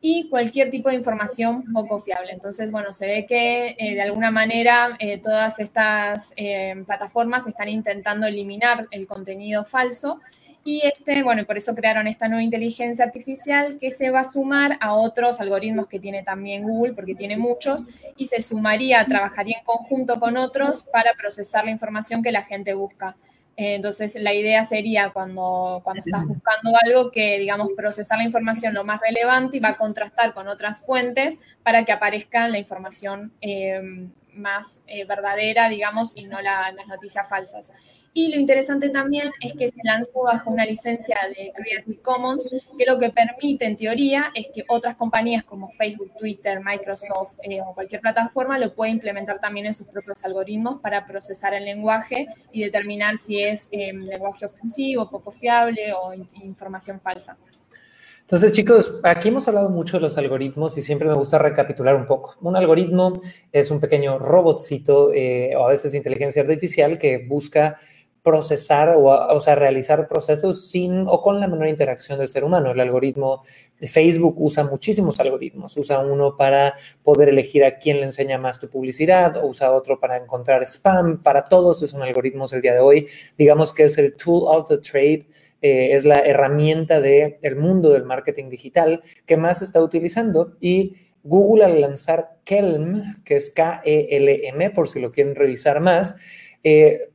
y 0.00 0.28
cualquier 0.28 0.68
tipo 0.68 0.90
de 0.90 0.96
información 0.96 1.64
poco 1.72 1.98
fiable. 1.98 2.32
Entonces, 2.32 2.70
bueno, 2.70 2.92
se 2.92 3.06
ve 3.06 3.26
que 3.26 3.74
eh, 3.78 3.94
de 3.94 4.02
alguna 4.02 4.30
manera 4.30 4.96
eh, 4.98 5.16
todas 5.16 5.58
estas 5.60 6.34
plataformas 6.87 7.46
están 7.46 7.70
intentando 7.70 8.26
eliminar 8.26 8.87
el 8.90 9.06
contenido 9.06 9.64
falso 9.64 10.20
y 10.64 10.81
este, 10.83 11.22
bueno, 11.22 11.44
por 11.44 11.59
eso 11.59 11.74
crearon 11.74 12.07
esta 12.07 12.27
nueva 12.27 12.42
inteligencia 12.42 13.05
artificial 13.05 13.77
que 13.79 13.90
se 13.90 14.11
va 14.11 14.20
a 14.20 14.24
sumar 14.24 14.79
a 14.81 14.94
otros 14.94 15.38
algoritmos 15.38 15.88
que 15.88 16.00
tiene 16.00 16.22
también 16.22 16.62
Google, 16.62 16.94
porque 16.94 17.14
tiene 17.14 17.37
muchos, 17.37 17.85
y 18.16 18.27
se 18.27 18.40
sumaría, 18.40 19.05
trabajaría 19.05 19.59
en 19.59 19.64
conjunto 19.64 20.18
con 20.18 20.38
otros 20.38 20.85
para 20.85 21.12
procesar 21.14 21.66
la 21.66 21.70
información 21.70 22.22
que 22.22 22.33
la 22.33 22.42
gente 22.42 22.72
busca. 22.72 23.14
Eh, 23.57 23.74
entonces, 23.74 24.14
la 24.16 24.33
idea 24.33 24.64
sería 24.64 25.11
cuando, 25.11 25.81
cuando 25.85 26.03
estás 26.05 26.27
buscando 26.27 26.72
algo 26.83 27.11
que, 27.11 27.38
digamos, 27.38 27.68
procesar 27.77 28.16
la 28.18 28.24
información 28.24 28.72
lo 28.72 28.85
más 28.85 29.00
relevante 29.00 29.59
y 29.59 29.61
va 29.61 29.70
a 29.70 29.77
contrastar 29.77 30.33
con 30.33 30.48
otras 30.48 30.81
fuentes 30.85 31.40
para 31.62 31.85
que 31.85 31.92
aparezca 31.92 32.48
la 32.48 32.59
información 32.59 33.33
eh, 33.42 34.09
más 34.33 34.83
eh, 34.87 35.05
verdadera, 35.05 35.68
digamos, 35.68 36.16
y 36.16 36.24
no 36.24 36.40
las 36.40 36.87
noticias 36.88 37.29
falsas. 37.29 37.70
Y 38.16 38.29
lo 38.29 38.38
interesante 38.38 38.90
también 38.90 39.33
es 39.40 39.55
que 39.55 39.72
se 39.72 39.81
lanzó 39.83 40.22
bajo 40.22 40.48
una 40.48 40.64
licencia 40.64 41.18
de 41.37 41.53
Creative 41.53 42.00
Commons, 42.00 42.48
que 42.79 42.85
lo 42.87 42.96
que 42.96 43.11
permite 43.11 43.64
en 43.64 43.74
teoría 43.74 44.27
es 44.37 44.46
que 44.55 44.64
otras 44.68 44.96
compañías 44.96 45.42
como 45.42 45.72
Facebook, 45.72 46.12
Twitter, 46.16 46.61
Microsoft 46.64 47.38
eh, 47.42 47.61
o 47.61 47.74
cualquier 47.74 48.00
plataforma 48.00 48.57
lo 48.57 48.72
pueda 48.72 48.92
implementar 48.92 49.40
también 49.40 49.66
en 49.66 49.74
sus 49.74 49.88
propios 49.88 50.24
algoritmos 50.24 50.81
para 50.81 51.05
procesar 51.05 51.55
el 51.55 51.64
lenguaje 51.64 52.29
y 52.53 52.62
determinar 52.62 53.16
si 53.16 53.42
es 53.42 53.68
em, 53.72 54.03
lenguaje 54.05 54.46
ofensivo, 54.46 55.11
poco 55.11 55.33
fiable 55.33 55.92
o 55.92 56.14
información 56.14 57.00
falsa. 57.00 57.37
Entonces, 58.20 58.53
chicos, 58.53 59.00
aquí 59.03 59.29
hemos 59.29 59.46
hablado 59.48 59.68
mucho 59.68 59.98
de 59.98 60.03
los 60.03 60.16
algoritmos 60.16 60.79
y 60.79 60.83
siempre 60.83 61.07
me 61.09 61.14
gusta 61.14 61.38
recapitular 61.38 61.94
un 61.94 62.07
poco. 62.07 62.37
Un 62.40 62.57
algoritmo 62.57 63.20
es 63.53 63.70
un 63.70 63.81
pequeño 63.81 64.18
robotcito 64.18 65.12
eh, 65.12 65.55
o 65.57 65.66
a 65.66 65.70
veces 65.70 65.92
inteligencia 65.92 66.40
artificial 66.40 66.96
que 66.96 67.18
busca 67.18 67.77
procesar 68.24 68.88
o, 68.96 69.04
o 69.04 69.40
sea, 69.40 69.54
realizar 69.54 70.08
procesos 70.08 70.68
sin 70.70 71.04
o 71.06 71.20
con 71.20 71.40
la 71.40 71.46
menor 71.46 71.68
interacción 71.68 72.18
del 72.18 72.26
ser 72.26 72.42
humano. 72.42 72.70
El 72.70 72.80
algoritmo 72.80 73.42
de 73.78 73.87
Facebook 73.87 74.34
usa 74.38 74.64
muchísimos 74.64 75.20
algoritmos. 75.20 75.76
Usa 75.76 75.98
uno 75.98 76.34
para 76.37 76.74
poder 77.02 77.28
elegir 77.28 77.64
a 77.64 77.76
quién 77.76 77.98
le 77.98 78.06
enseña 78.06 78.38
más 78.38 78.58
tu 78.58 78.68
publicidad 78.70 79.37
o 79.37 79.46
usa 79.46 79.70
otro 79.72 80.00
para 80.00 80.16
encontrar 80.16 80.62
spam. 80.62 81.22
Para 81.22 81.44
todos 81.44 81.82
es 81.82 81.92
un 81.92 82.02
algoritmo 82.02 82.46
el 82.50 82.62
día 82.62 82.72
de 82.72 82.80
hoy. 82.80 83.06
Digamos 83.37 83.74
que 83.74 83.84
es 83.84 83.98
el 83.98 84.16
tool 84.16 84.44
of 84.46 84.68
the 84.68 84.78
trade 84.78 85.26
eh, 85.60 85.94
es 85.94 86.06
la 86.06 86.20
herramienta 86.20 87.00
del 87.00 87.37
el 87.42 87.56
mundo 87.56 87.90
del 87.90 88.04
marketing 88.04 88.48
digital 88.48 89.02
que 89.26 89.37
más 89.37 89.60
está 89.60 89.82
utilizando 89.82 90.56
y 90.60 90.94
Google 91.22 91.64
al 91.64 91.80
lanzar 91.80 92.38
Kelm, 92.44 93.22
que 93.24 93.37
es 93.37 93.50
K-E-L-M, 93.50 94.70
por 94.70 94.88
si 94.88 95.00
lo 95.00 95.10
quieren 95.10 95.34
revisar 95.34 95.80
más, 95.80 96.14
eh, 96.62 97.10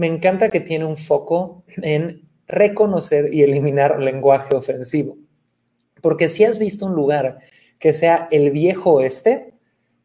me 0.00 0.06
encanta 0.06 0.48
que 0.48 0.60
tiene 0.60 0.86
un 0.86 0.96
foco 0.96 1.62
en 1.82 2.26
reconocer 2.48 3.34
y 3.34 3.42
eliminar 3.42 4.00
lenguaje 4.00 4.54
ofensivo. 4.54 5.18
Porque 6.00 6.26
si 6.28 6.42
has 6.42 6.58
visto 6.58 6.86
un 6.86 6.94
lugar 6.94 7.40
que 7.78 7.92
sea 7.92 8.26
el 8.30 8.50
viejo 8.50 8.92
oeste, 8.92 9.52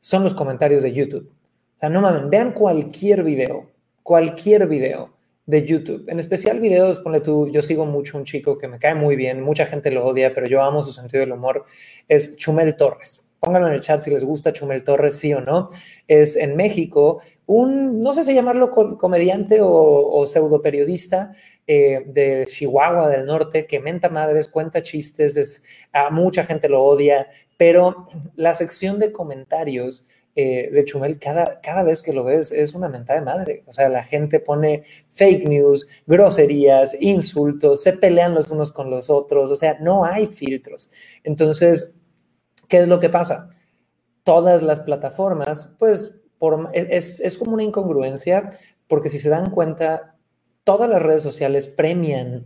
son 0.01 0.23
los 0.23 0.33
comentarios 0.33 0.83
de 0.83 0.91
YouTube. 0.91 1.31
O 1.77 1.79
sea, 1.79 1.87
no 1.87 2.01
mames, 2.01 2.29
vean 2.29 2.51
cualquier 2.51 3.23
video, 3.23 3.71
cualquier 4.03 4.67
video 4.67 5.15
de 5.45 5.65
YouTube. 5.65 6.03
En 6.09 6.19
especial 6.19 6.59
videos, 6.59 6.99
ponle 6.99 7.21
tú, 7.21 7.47
yo 7.49 7.61
sigo 7.61 7.85
mucho 7.85 8.17
un 8.17 8.25
chico 8.25 8.57
que 8.57 8.67
me 8.67 8.79
cae 8.79 8.95
muy 8.95 9.15
bien, 9.15 9.41
mucha 9.41 9.65
gente 9.65 9.91
lo 9.91 10.05
odia, 10.05 10.33
pero 10.33 10.45
yo 10.45 10.61
amo 10.61 10.83
su 10.83 10.91
sentido 10.91 11.21
del 11.21 11.31
humor, 11.31 11.63
es 12.09 12.35
Chumel 12.35 12.75
Torres. 12.75 13.24
Pónganlo 13.45 13.67
en 13.67 13.75
el 13.75 13.81
chat 13.81 14.01
si 14.01 14.09
les 14.09 14.23
gusta 14.23 14.51
Chumel 14.51 14.83
Torres, 14.83 15.19
sí 15.19 15.31
o 15.31 15.39
no. 15.39 15.69
Es 16.07 16.35
en 16.35 16.55
México 16.55 17.21
un, 17.45 18.01
no 18.01 18.11
sé 18.11 18.23
si 18.23 18.33
llamarlo 18.33 18.71
comediante 18.71 19.59
o, 19.61 20.25
pseudo 20.25 20.63
periodista 20.63 21.31
eh, 21.67 22.03
de 22.07 22.45
Chihuahua 22.47 23.07
del 23.07 23.27
norte 23.27 23.67
que 23.67 23.79
menta 23.79 24.09
madres, 24.09 24.47
cuenta 24.47 24.81
chistes, 24.81 25.37
es, 25.37 25.63
a 25.93 26.09
mucha 26.09 26.43
gente 26.43 26.67
lo 26.67 26.83
odia, 26.83 27.27
pero 27.55 28.07
la 28.35 28.55
sección 28.55 28.97
de 28.97 29.11
comentarios 29.11 30.07
eh, 30.35 30.69
de 30.71 30.83
Chumel, 30.83 31.19
cada, 31.19 31.61
cada 31.61 31.83
vez 31.83 32.01
que 32.01 32.13
lo 32.13 32.23
ves 32.23 32.51
es 32.51 32.73
una 32.73 32.89
mentada 32.89 33.19
de 33.19 33.25
madre. 33.25 33.63
O 33.67 33.73
sea, 33.73 33.89
la 33.89 34.01
gente 34.01 34.39
pone 34.39 34.81
fake 35.11 35.47
news, 35.47 35.87
groserías, 36.07 36.97
insultos, 36.99 37.83
se 37.83 37.93
pelean 37.93 38.33
los 38.33 38.49
unos 38.49 38.71
con 38.71 38.89
los 38.89 39.11
otros, 39.11 39.51
o 39.51 39.55
sea, 39.55 39.77
no 39.79 40.03
hay 40.03 40.25
filtros. 40.25 40.89
Entonces, 41.23 41.93
¿qué 42.67 42.79
es 42.79 42.87
lo 42.87 42.99
que 42.99 43.09
pasa? 43.09 43.49
Todas 44.23 44.63
las 44.63 44.81
plataformas, 44.81 45.75
pues, 45.79 46.21
por, 46.37 46.69
es, 46.73 47.19
es 47.19 47.37
como 47.37 47.53
una 47.53 47.63
incongruencia, 47.63 48.49
porque 48.87 49.09
si 49.09 49.19
se 49.19 49.29
dan 49.29 49.51
cuenta, 49.51 50.15
todas 50.63 50.89
las 50.89 51.01
redes 51.01 51.23
sociales 51.23 51.67
premian 51.67 52.45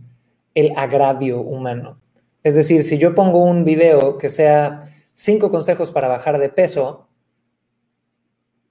el 0.54 0.72
agravio 0.76 1.40
humano. 1.40 2.00
Es 2.42 2.54
decir, 2.54 2.84
si 2.84 2.98
yo 2.98 3.14
pongo 3.14 3.42
un 3.42 3.64
video 3.64 4.16
que 4.18 4.30
sea 4.30 4.80
cinco 5.12 5.50
consejos 5.50 5.92
para 5.92 6.08
bajar 6.08 6.38
de 6.38 6.48
peso, 6.48 7.08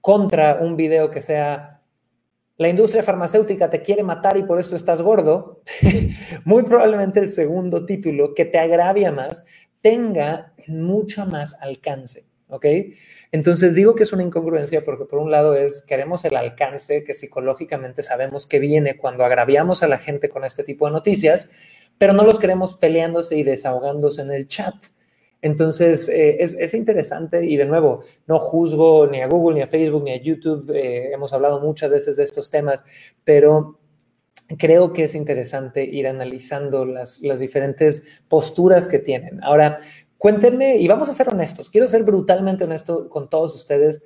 contra 0.00 0.58
un 0.60 0.76
video 0.76 1.10
que 1.10 1.22
sea 1.22 1.82
la 2.56 2.68
industria 2.68 3.02
farmacéutica 3.02 3.70
te 3.70 3.80
quiere 3.80 4.02
matar 4.02 4.36
y 4.36 4.42
por 4.42 4.58
eso 4.58 4.76
estás 4.76 5.00
gordo, 5.00 5.62
muy 6.44 6.62
probablemente 6.62 7.20
el 7.20 7.28
segundo 7.28 7.86
título 7.86 8.34
que 8.34 8.44
te 8.44 8.58
agravia 8.58 9.12
más 9.12 9.44
tenga 9.80 10.52
mucho 10.66 11.26
más 11.26 11.54
alcance. 11.60 12.24
¿Ok? 12.52 12.66
Entonces 13.30 13.76
digo 13.76 13.94
que 13.94 14.02
es 14.02 14.12
una 14.12 14.24
incongruencia 14.24 14.82
porque 14.82 15.04
por 15.04 15.20
un 15.20 15.30
lado 15.30 15.54
es, 15.54 15.82
queremos 15.82 16.24
el 16.24 16.34
alcance 16.34 17.04
que 17.04 17.14
psicológicamente 17.14 18.02
sabemos 18.02 18.48
que 18.48 18.58
viene 18.58 18.96
cuando 18.96 19.24
agraviamos 19.24 19.84
a 19.84 19.88
la 19.88 19.98
gente 19.98 20.28
con 20.28 20.44
este 20.44 20.64
tipo 20.64 20.86
de 20.86 20.92
noticias, 20.92 21.52
pero 21.96 22.12
no 22.12 22.24
los 22.24 22.40
queremos 22.40 22.74
peleándose 22.74 23.36
y 23.36 23.44
desahogándose 23.44 24.22
en 24.22 24.32
el 24.32 24.48
chat. 24.48 24.74
Entonces, 25.42 26.08
eh, 26.08 26.36
es, 26.40 26.74
interesante 26.74 27.46
y 27.46 27.56
de 27.56 27.64
nuevo, 27.64 28.02
no 28.26 28.38
juzgo 28.38 29.06
ni 29.06 29.22
a 29.22 29.26
Google, 29.26 29.56
ni 29.56 29.62
a 29.62 29.66
Facebook, 29.66 30.04
ni 30.04 30.12
a 30.12 30.20
YouTube, 30.20 30.70
eh, 30.74 31.12
hemos 31.12 31.32
hablado 31.32 31.60
muchas 31.60 31.90
veces 31.90 32.16
de 32.16 32.24
estos 32.24 32.50
temas, 32.50 32.84
pero 33.24 33.79
creo 34.58 34.92
que 34.92 35.04
es 35.04 35.14
interesante 35.14 35.84
ir 35.84 36.06
analizando 36.06 36.84
las, 36.84 37.20
las 37.20 37.40
diferentes 37.40 38.22
posturas 38.28 38.88
que 38.88 38.98
tienen. 38.98 39.42
Ahora, 39.42 39.78
cuéntenme, 40.18 40.76
y 40.76 40.88
vamos 40.88 41.08
a 41.08 41.14
ser 41.14 41.28
honestos, 41.28 41.70
quiero 41.70 41.86
ser 41.86 42.02
brutalmente 42.02 42.64
honesto 42.64 43.08
con 43.08 43.30
todos 43.30 43.54
ustedes, 43.54 44.02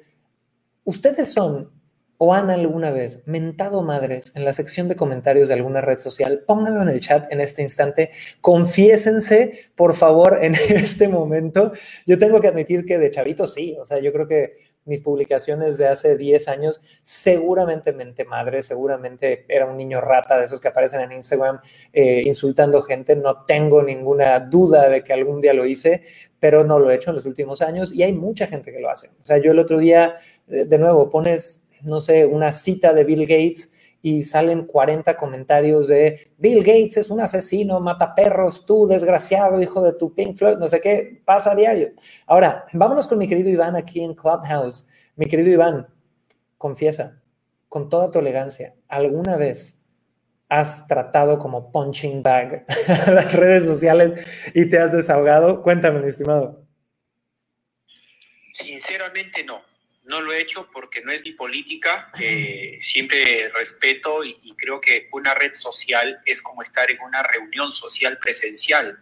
ustedes 0.85 1.33
son 1.33 1.70
o 2.18 2.33
han 2.33 2.50
alguna 2.50 2.90
vez 2.90 3.26
mentado 3.26 3.83
madres 3.83 4.33
en 4.35 4.44
la 4.44 4.52
sección 4.52 4.88
de 4.88 4.96
comentarios 4.96 5.48
de 5.48 5.54
alguna 5.54 5.80
red 5.80 5.98
social, 5.98 6.44
pónganlo 6.46 6.83
en 6.83 6.88
el 6.88 7.00
chat 7.00 7.30
en 7.33 7.40
este 7.40 7.62
instante. 7.62 8.11
Confiésense, 8.40 9.70
por 9.74 9.94
favor, 9.94 10.38
en 10.40 10.54
este 10.68 11.09
momento. 11.09 11.72
Yo 12.07 12.18
tengo 12.18 12.40
que 12.40 12.48
admitir 12.48 12.85
que 12.85 12.98
de 12.98 13.11
chavito 13.11 13.46
sí, 13.46 13.76
o 13.80 13.85
sea, 13.85 13.98
yo 13.98 14.12
creo 14.12 14.28
que 14.28 14.57
mis 14.84 15.00
publicaciones 15.00 15.78
de 15.78 15.88
hace 15.88 16.16
10 16.16 16.48
años 16.48 16.80
seguramente 17.02 17.92
menté 17.92 18.24
madre, 18.24 18.62
seguramente 18.62 19.44
era 19.48 19.66
un 19.66 19.76
niño 19.76 20.00
rata 20.00 20.38
de 20.38 20.46
esos 20.46 20.60
que 20.60 20.68
aparecen 20.68 21.00
en 21.00 21.12
Instagram 21.12 21.60
eh, 21.92 22.22
insultando 22.26 22.82
gente. 22.82 23.16
No 23.16 23.44
tengo 23.44 23.82
ninguna 23.82 24.40
duda 24.40 24.88
de 24.88 25.02
que 25.02 25.12
algún 25.12 25.40
día 25.40 25.54
lo 25.54 25.66
hice, 25.66 26.02
pero 26.38 26.64
no 26.64 26.78
lo 26.78 26.90
he 26.90 26.96
hecho 26.96 27.10
en 27.10 27.16
los 27.16 27.26
últimos 27.26 27.62
años 27.62 27.92
y 27.92 28.02
hay 28.02 28.12
mucha 28.12 28.46
gente 28.46 28.72
que 28.72 28.80
lo 28.80 28.90
hace. 28.90 29.08
O 29.20 29.24
sea, 29.24 29.38
yo 29.38 29.52
el 29.52 29.58
otro 29.58 29.78
día, 29.78 30.14
de 30.46 30.78
nuevo, 30.78 31.10
pones 31.10 31.64
no 31.84 32.00
sé, 32.00 32.26
una 32.26 32.52
cita 32.52 32.92
de 32.92 33.04
Bill 33.04 33.26
Gates 33.26 33.70
y 34.04 34.22
salen 34.22 34.66
40 34.66 35.16
comentarios 35.16 35.88
de 35.88 36.20
Bill 36.36 36.58
Gates 36.58 36.98
es 36.98 37.08
un 37.08 37.22
asesino, 37.22 37.80
mata 37.80 38.14
perros, 38.14 38.66
tú 38.66 38.86
desgraciado, 38.86 39.62
hijo 39.62 39.82
de 39.82 39.94
tu 39.94 40.14
Pink 40.14 40.36
Floyd, 40.36 40.58
no 40.58 40.68
sé 40.68 40.82
qué, 40.82 41.22
pasa 41.24 41.52
a 41.52 41.54
diario. 41.54 41.88
Ahora, 42.26 42.66
vámonos 42.74 43.06
con 43.06 43.16
mi 43.16 43.26
querido 43.26 43.48
Iván 43.48 43.76
aquí 43.76 44.04
en 44.04 44.12
Clubhouse. 44.12 44.86
Mi 45.16 45.24
querido 45.24 45.50
Iván, 45.50 45.88
confiesa, 46.58 47.22
con 47.70 47.88
toda 47.88 48.10
tu 48.10 48.18
elegancia, 48.18 48.74
¿alguna 48.88 49.38
vez 49.38 49.80
has 50.50 50.86
tratado 50.86 51.38
como 51.38 51.72
punching 51.72 52.22
bag 52.22 52.66
a 53.06 53.10
las 53.10 53.32
redes 53.32 53.64
sociales 53.64 54.12
y 54.52 54.68
te 54.68 54.78
has 54.80 54.92
desahogado? 54.92 55.62
Cuéntame, 55.62 56.00
mi 56.00 56.10
estimado. 56.10 56.62
Sinceramente 58.52 59.44
no 59.44 59.73
no 60.04 60.20
lo 60.20 60.32
he 60.32 60.40
hecho 60.40 60.68
porque 60.72 61.00
no 61.02 61.12
es 61.12 61.22
mi 61.22 61.32
política. 61.32 62.10
Eh, 62.18 62.76
siempre 62.80 63.48
respeto 63.50 64.24
y, 64.24 64.38
y, 64.42 64.54
creo 64.54 64.80
que 64.80 65.08
una 65.12 65.34
red 65.34 65.54
social 65.54 66.20
es 66.24 66.42
como 66.42 66.62
estar 66.62 66.90
en 66.90 67.00
una 67.00 67.22
reunión 67.22 67.72
social 67.72 68.18
presencial 68.18 68.98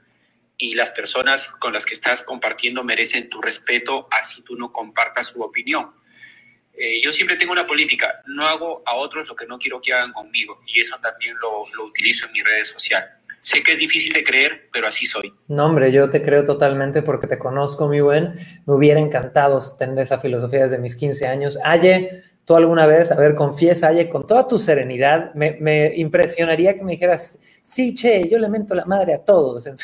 y 0.57 0.75
las 0.75 0.91
personas 0.91 1.49
con 1.49 1.73
las 1.73 1.85
que 1.85 1.95
estás 1.95 2.23
compartiendo 2.23 2.85
merecen 2.85 3.29
tu 3.29 3.41
respeto, 3.41 4.07
así 4.11 4.43
tú 4.43 4.55
no 4.55 4.71
compartas 4.71 5.29
su 5.29 5.43
opinión. 5.43 5.93
Eh, 6.75 7.01
yo 7.03 7.13
siempre 7.13 7.37
tengo 7.37 7.53
una 7.53 7.67
política, 7.67 8.23
no 8.27 8.47
hago 8.47 8.83
a 8.87 8.95
otros 8.97 9.29
lo 9.29 9.35
que 9.35 9.47
no 9.47 9.59
quiero 9.59 9.81
que 9.81 9.93
hagan 9.93 10.13
conmigo 10.13 10.61
y 10.67 10.81
eso 10.81 10.97
también 11.03 11.37
lo, 11.41 11.65
lo 11.77 11.85
utilizo 11.85 12.27
en 12.27 12.33
mis 12.33 12.45
redes 12.45 12.69
sociales. 12.71 13.11
Sé 13.41 13.61
que 13.63 13.73
es 13.73 13.81
difícil 13.81 14.13
de 14.13 14.23
creer, 14.23 14.69
pero 14.73 14.87
así 14.87 15.05
soy. 15.05 15.35
No, 15.49 15.67
hombre, 15.67 15.91
yo 15.91 16.09
te 16.09 16.23
creo 16.23 16.45
totalmente 16.45 17.03
porque 17.03 17.27
te 17.27 17.39
conozco, 17.39 17.89
mi 17.89 18.01
buen. 18.01 18.35
Me 18.67 18.75
hubiera 18.75 19.01
encantado 19.01 19.61
tener 19.77 19.99
esa 19.99 20.19
filosofía 20.19 20.63
desde 20.63 20.79
mis 20.79 20.95
15 20.95 21.27
años. 21.27 21.59
Aye, 21.65 22.23
tú 22.45 22.55
alguna 22.55 22.87
vez, 22.87 23.11
a 23.11 23.17
ver, 23.17 23.35
confiesa, 23.35 23.89
Aye, 23.89 24.09
con 24.09 24.29
toda 24.29 24.47
tu 24.47 24.61
serenidad, 24.61 25.35
me, 25.35 25.57
me 25.61 25.93
impresionaría 25.97 26.77
que 26.77 26.85
me 26.85 26.93
dijeras, 26.93 27.39
sí, 27.63 27.95
che, 27.95 28.29
yo 28.29 28.39
le 28.39 28.49
mento 28.49 28.77
la 28.77 28.85
madre 28.85 29.15
a 29.15 29.25
todos 29.25 29.67
en 29.67 29.77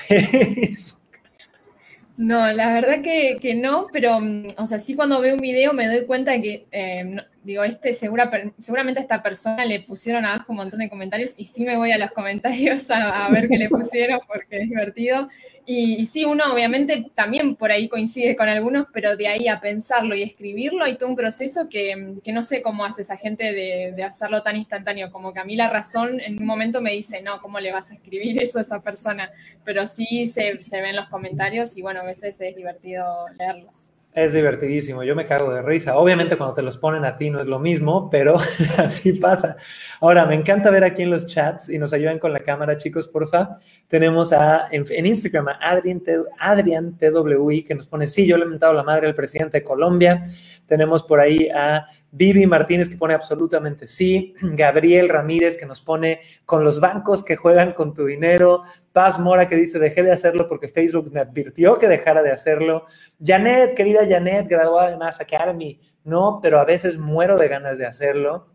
No, 2.19 2.51
la 2.53 2.73
verdad 2.73 3.01
que, 3.01 3.39
que, 3.41 3.55
no, 3.55 3.87
pero, 3.93 4.19
mm, 4.21 4.49
o 4.57 4.67
sea, 4.67 4.81
sí 4.81 4.97
cuando 4.97 5.21
veo 5.21 5.35
un 5.37 5.41
video 5.41 5.73
me 5.73 5.87
doy 5.87 6.05
cuenta 6.05 6.41
que, 6.43 6.67
eh, 6.73 7.17
digo, 7.43 7.65
este 7.65 7.93
segura, 7.93 8.31
seguramente 8.59 9.01
a 9.01 9.03
esta 9.03 9.23
persona 9.23 9.65
le 9.65 9.81
pusieron 9.81 10.25
abajo 10.25 10.53
un 10.53 10.57
montón 10.57 10.81
de 10.81 10.89
comentarios 10.89 11.35
y 11.37 11.47
sí 11.47 11.65
me 11.65 11.77
voy 11.77 11.93
a 11.93 11.99
los 11.99 12.11
comentarios 12.13 12.91
a, 12.91 13.25
a 13.25 13.31
ver 13.31 13.49
qué 13.49 13.57
le 13.57 13.69
pusieron 13.71 14.21
porque 14.27 14.63
es 14.63 14.69
divertido. 14.69 15.29
Y, 15.65 16.01
y, 16.01 16.07
sí, 16.07 16.25
uno 16.25 16.45
obviamente 16.53 17.11
también 17.15 17.55
por 17.55 17.71
ahí 17.71 17.89
coincide 17.89 18.37
con 18.37 18.49
algunos, 18.49 18.87
pero 18.93 19.17
de 19.17 19.29
ahí 19.29 19.49
a 19.49 19.61
pensarlo 19.61 20.15
y 20.15 20.23
escribirlo 20.23 20.85
hay 20.85 20.97
todo 20.97 21.11
un 21.11 21.17
proceso 21.17 21.69
que, 21.69 22.15
que 22.25 22.33
no 22.33 22.43
sé 22.43 22.63
cómo 22.63 22.85
hace 22.85 23.03
esa 23.03 23.19
gente 23.19 23.53
de, 23.53 23.93
de, 23.95 24.03
hacerlo 24.03 24.43
tan 24.43 24.57
instantáneo, 24.57 25.13
como 25.13 25.35
que 25.35 25.41
a 25.41 25.45
mí 25.45 25.57
la 25.57 25.69
razón 25.69 26.21
en 26.21 26.39
un 26.39 26.47
momento 26.47 26.81
me 26.81 26.93
dice, 26.93 27.21
no, 27.21 27.41
¿cómo 27.41 27.61
le 27.61 27.73
vas 27.73 27.91
a 27.91 27.95
escribir 27.95 28.43
eso 28.43 28.59
a 28.59 28.63
esa 28.63 28.81
persona? 28.81 29.31
Pero 29.65 29.87
sí 29.87 30.27
se, 30.27 30.57
se 30.59 30.81
ven 30.81 30.97
los 30.97 31.09
comentarios 31.11 31.77
y 31.77 31.83
bueno, 31.83 32.01
a 32.01 32.07
veces 32.07 32.41
es 32.41 32.57
divertido 32.57 33.05
leerlos. 33.39 33.91
Es 34.15 34.33
divertidísimo, 34.33 35.05
yo 35.05 35.15
me 35.15 35.27
cago 35.27 35.53
de 35.53 35.63
risa. 35.63 35.97
Obviamente 35.97 36.37
cuando 36.37 36.55
te 36.55 36.63
los 36.63 36.79
ponen 36.79 37.05
a 37.05 37.15
ti 37.15 37.31
no 37.31 37.41
es 37.41 37.47
lo 37.47 37.59
mismo, 37.59 38.09
pero 38.11 38.37
así 38.79 39.13
pasa. 39.13 39.57
Ahora, 40.01 40.27
me 40.27 40.35
encanta 40.35 40.71
ver 40.71 40.83
aquí 40.83 41.03
en 41.03 41.11
los 41.11 41.27
chats 41.27 41.69
y 41.69 41.79
nos 41.79 41.93
ayudan 41.93 42.19
con 42.19 42.33
la 42.33 42.41
cámara, 42.41 42.79
chicos, 42.79 43.07
porfa. 43.07 43.51
Tenemos 43.87 44.33
a, 44.33 44.69
en, 44.73 45.07
Instagram 45.07 45.49
a 45.49 45.59
Adrian, 45.61 46.03
Adrian 46.41 46.97
TWI 46.97 47.63
que 47.63 47.75
nos 47.75 47.87
pone, 47.87 48.09
sí, 48.09 48.27
yo 48.27 48.39
le 48.39 48.45
he 48.45 48.49
mentado 48.49 48.73
la 48.73 48.83
madre 48.83 49.07
al 49.07 49.15
presidente 49.15 49.59
de 49.59 49.65
Colombia. 49.65 50.23
Tenemos 50.67 51.03
por 51.03 51.21
ahí 51.21 51.49
a 51.49 51.87
Vivi 52.11 52.47
Martínez 52.47 52.89
que 52.89 52.97
pone 52.97 53.15
absolutamente 53.15 53.87
sí. 53.87 54.35
Gabriel 54.43 55.09
Ramírez 55.11 55.57
que 55.57 55.67
nos 55.67 55.83
pone 55.83 56.21
con 56.45 56.65
los 56.65 56.81
bancos 56.81 57.23
que 57.23 57.37
juegan 57.37 57.73
con 57.73 57.95
tu 57.95 58.07
dinero. 58.07 58.63
Paz 58.99 59.21
Mora 59.21 59.47
que 59.47 59.55
dice 59.55 59.79
dejé 59.79 60.03
de 60.03 60.11
hacerlo 60.11 60.49
porque 60.49 60.67
Facebook 60.67 61.13
me 61.13 61.21
advirtió 61.21 61.79
que 61.79 61.87
dejara 61.87 62.21
de 62.21 62.33
hacerlo. 62.33 62.87
Janet, 63.23 63.77
querida 63.77 64.01
Janet, 64.09 64.49
graduada 64.49 64.91
de 64.91 64.97
Mass 64.97 65.21
Academy. 65.21 65.81
No, 66.03 66.41
pero 66.43 66.59
a 66.59 66.65
veces 66.65 66.99
muero 66.99 67.39
de 67.39 67.47
ganas 67.47 67.79
de 67.79 67.87
hacerlo. 67.87 68.49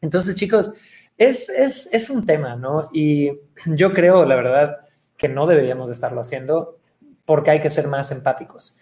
Entonces, 0.00 0.36
chicos, 0.36 0.72
es, 1.18 1.48
es, 1.48 1.88
es 1.90 2.10
un 2.10 2.24
tema, 2.24 2.54
¿no? 2.54 2.90
Y 2.92 3.32
yo 3.66 3.92
creo, 3.92 4.24
la 4.24 4.36
verdad, 4.36 4.78
que 5.16 5.28
no 5.28 5.48
deberíamos 5.48 5.88
de 5.88 5.94
estarlo 5.94 6.20
haciendo 6.20 6.78
porque 7.24 7.50
hay 7.50 7.58
que 7.58 7.70
ser 7.70 7.88
más 7.88 8.12
empáticos 8.12 8.76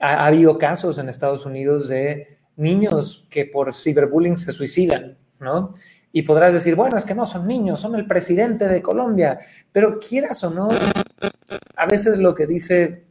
ha, 0.00 0.26
habido 0.26 0.58
casos 0.58 0.98
en 0.98 1.08
Estados 1.08 1.46
Unidos 1.46 1.88
de 1.88 2.26
niños 2.56 3.26
que 3.30 3.46
por 3.46 3.72
ciberbullying 3.74 4.36
se 4.36 4.50
suicidan, 4.50 5.18
¿no? 5.38 5.72
Y 6.12 6.22
podrás 6.22 6.52
decir, 6.52 6.74
bueno, 6.74 6.96
es 6.96 7.04
que 7.04 7.14
no 7.14 7.24
son 7.24 7.46
niños, 7.46 7.80
son 7.80 7.94
el 7.94 8.06
presidente 8.06 8.66
de 8.66 8.82
Colombia, 8.82 9.38
pero 9.72 9.98
quieras 9.98 10.42
o 10.44 10.50
no, 10.50 10.68
a 11.76 11.86
veces 11.86 12.18
lo 12.18 12.34
que 12.34 12.46
dice 12.46 13.04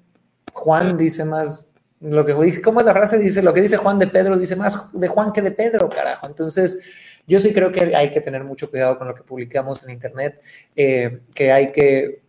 Juan 0.53 0.97
dice 0.97 1.25
más, 1.25 1.67
lo 2.01 2.25
que 2.25 2.33
dice, 2.33 2.61
¿cómo 2.61 2.79
es 2.79 2.85
la 2.85 2.93
frase? 2.93 3.17
Dice, 3.17 3.41
lo 3.41 3.53
que 3.53 3.61
dice 3.61 3.77
Juan 3.77 3.99
de 3.99 4.07
Pedro 4.07 4.37
dice 4.37 4.55
más 4.55 4.77
de 4.93 5.07
Juan 5.07 5.31
que 5.31 5.41
de 5.41 5.51
Pedro, 5.51 5.89
carajo. 5.89 6.27
Entonces, 6.27 6.79
yo 7.27 7.39
sí 7.39 7.53
creo 7.53 7.71
que 7.71 7.95
hay 7.95 8.09
que 8.09 8.21
tener 8.21 8.43
mucho 8.43 8.69
cuidado 8.69 8.97
con 8.97 9.07
lo 9.07 9.15
que 9.15 9.23
publicamos 9.23 9.83
en 9.83 9.91
Internet, 9.91 10.41
eh, 10.75 11.21
que 11.33 11.51
hay 11.51 11.71
que 11.71 12.21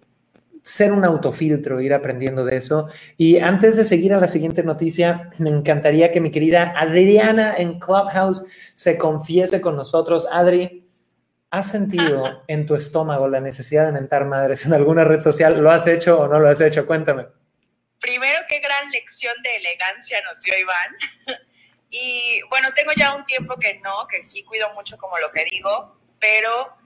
ser 0.63 0.93
un 0.93 1.05
autofiltro, 1.05 1.81
ir 1.81 1.95
aprendiendo 1.95 2.45
de 2.45 2.57
eso. 2.57 2.87
Y 3.17 3.39
antes 3.39 3.77
de 3.77 3.85
seguir 3.85 4.13
a 4.15 4.21
la 4.21 4.27
siguiente 4.27 4.63
noticia, 4.63 5.31
me 5.39 5.51
encantaría 5.51 6.11
que 6.11 6.21
mi 6.21 6.31
querida 6.31 6.73
Adriana 6.77 7.55
en 7.57 7.79
Clubhouse 7.79 8.45
se 8.75 8.99
confiese 8.99 9.61
con 9.61 9.77
nosotros. 9.77 10.27
Adri, 10.31 10.89
¿has 11.51 11.69
sentido 11.69 12.43
en 12.47 12.67
tu 12.67 12.75
estómago 12.75 13.29
la 13.29 13.41
necesidad 13.41 13.87
de 13.87 13.93
mentar 13.93 14.25
madres 14.25 14.67
en 14.67 14.75
alguna 14.75 15.05
red 15.05 15.21
social? 15.21 15.61
¿Lo 15.61 15.71
has 15.71 15.87
hecho 15.87 16.21
o 16.21 16.29
no 16.29 16.39
lo 16.39 16.49
has 16.49 16.61
hecho? 16.61 16.87
Cuéntame. 16.87 17.27
Primero, 18.01 18.39
qué 18.49 18.61
gran 18.61 18.91
lección 18.91 19.35
de 19.43 19.57
elegancia 19.57 20.19
nos 20.23 20.43
dio 20.43 20.59
Iván. 20.59 20.97
y 21.91 22.41
bueno, 22.49 22.69
tengo 22.75 22.93
ya 22.97 23.15
un 23.15 23.25
tiempo 23.25 23.57
que 23.57 23.79
no, 23.85 24.07
que 24.09 24.23
sí 24.23 24.43
cuido 24.45 24.73
mucho 24.75 24.97
como 24.97 25.19
lo 25.19 25.31
que 25.31 25.45
digo, 25.51 25.99
pero 26.19 26.80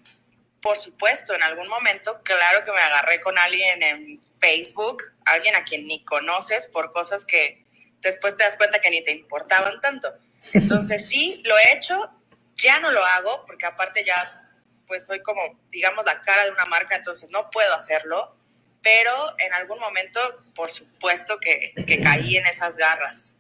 por 0.65 0.79
supuesto, 0.79 1.35
en 1.35 1.43
algún 1.43 1.69
momento, 1.69 2.23
claro 2.23 2.65
que 2.65 2.73
me 2.73 2.81
agarré 2.81 3.21
con 3.21 3.37
alguien 3.37 3.83
en 3.83 4.21
Facebook, 4.41 5.03
alguien 5.27 5.55
a 5.57 5.63
quien 5.63 5.85
ni 5.87 6.03
conoces 6.07 6.67
por 6.69 6.91
cosas 6.91 7.27
que 7.27 7.63
después 8.01 8.35
te 8.35 8.45
das 8.45 8.57
cuenta 8.57 8.79
que 8.79 8.89
ni 8.89 9.05
te 9.05 9.13
importaban 9.13 9.79
tanto. 9.83 10.11
Entonces 10.55 11.07
sí, 11.07 11.43
lo 11.45 11.55
he 11.59 11.77
hecho, 11.77 12.11
ya 12.55 12.81
no 12.81 12.91
lo 12.93 13.05
hago, 13.05 13.45
porque 13.45 13.67
aparte 13.67 14.07
ya, 14.07 14.51
pues 14.87 15.05
soy 15.05 15.21
como, 15.21 15.43
digamos, 15.71 16.07
la 16.07 16.23
cara 16.23 16.45
de 16.45 16.53
una 16.53 16.65
marca, 16.65 16.97
entonces 16.97 17.29
no 17.31 17.51
puedo 17.51 17.75
hacerlo, 17.75 18.35
pero 18.83 19.35
en 19.41 19.53
algún 19.53 19.79
momento, 19.79 20.19
por 20.55 20.71
supuesto 20.71 21.39
que, 21.41 21.75
que 21.87 22.01
caí 22.01 22.39
en 22.39 22.47
esas 22.47 22.79
garras. 22.79 23.37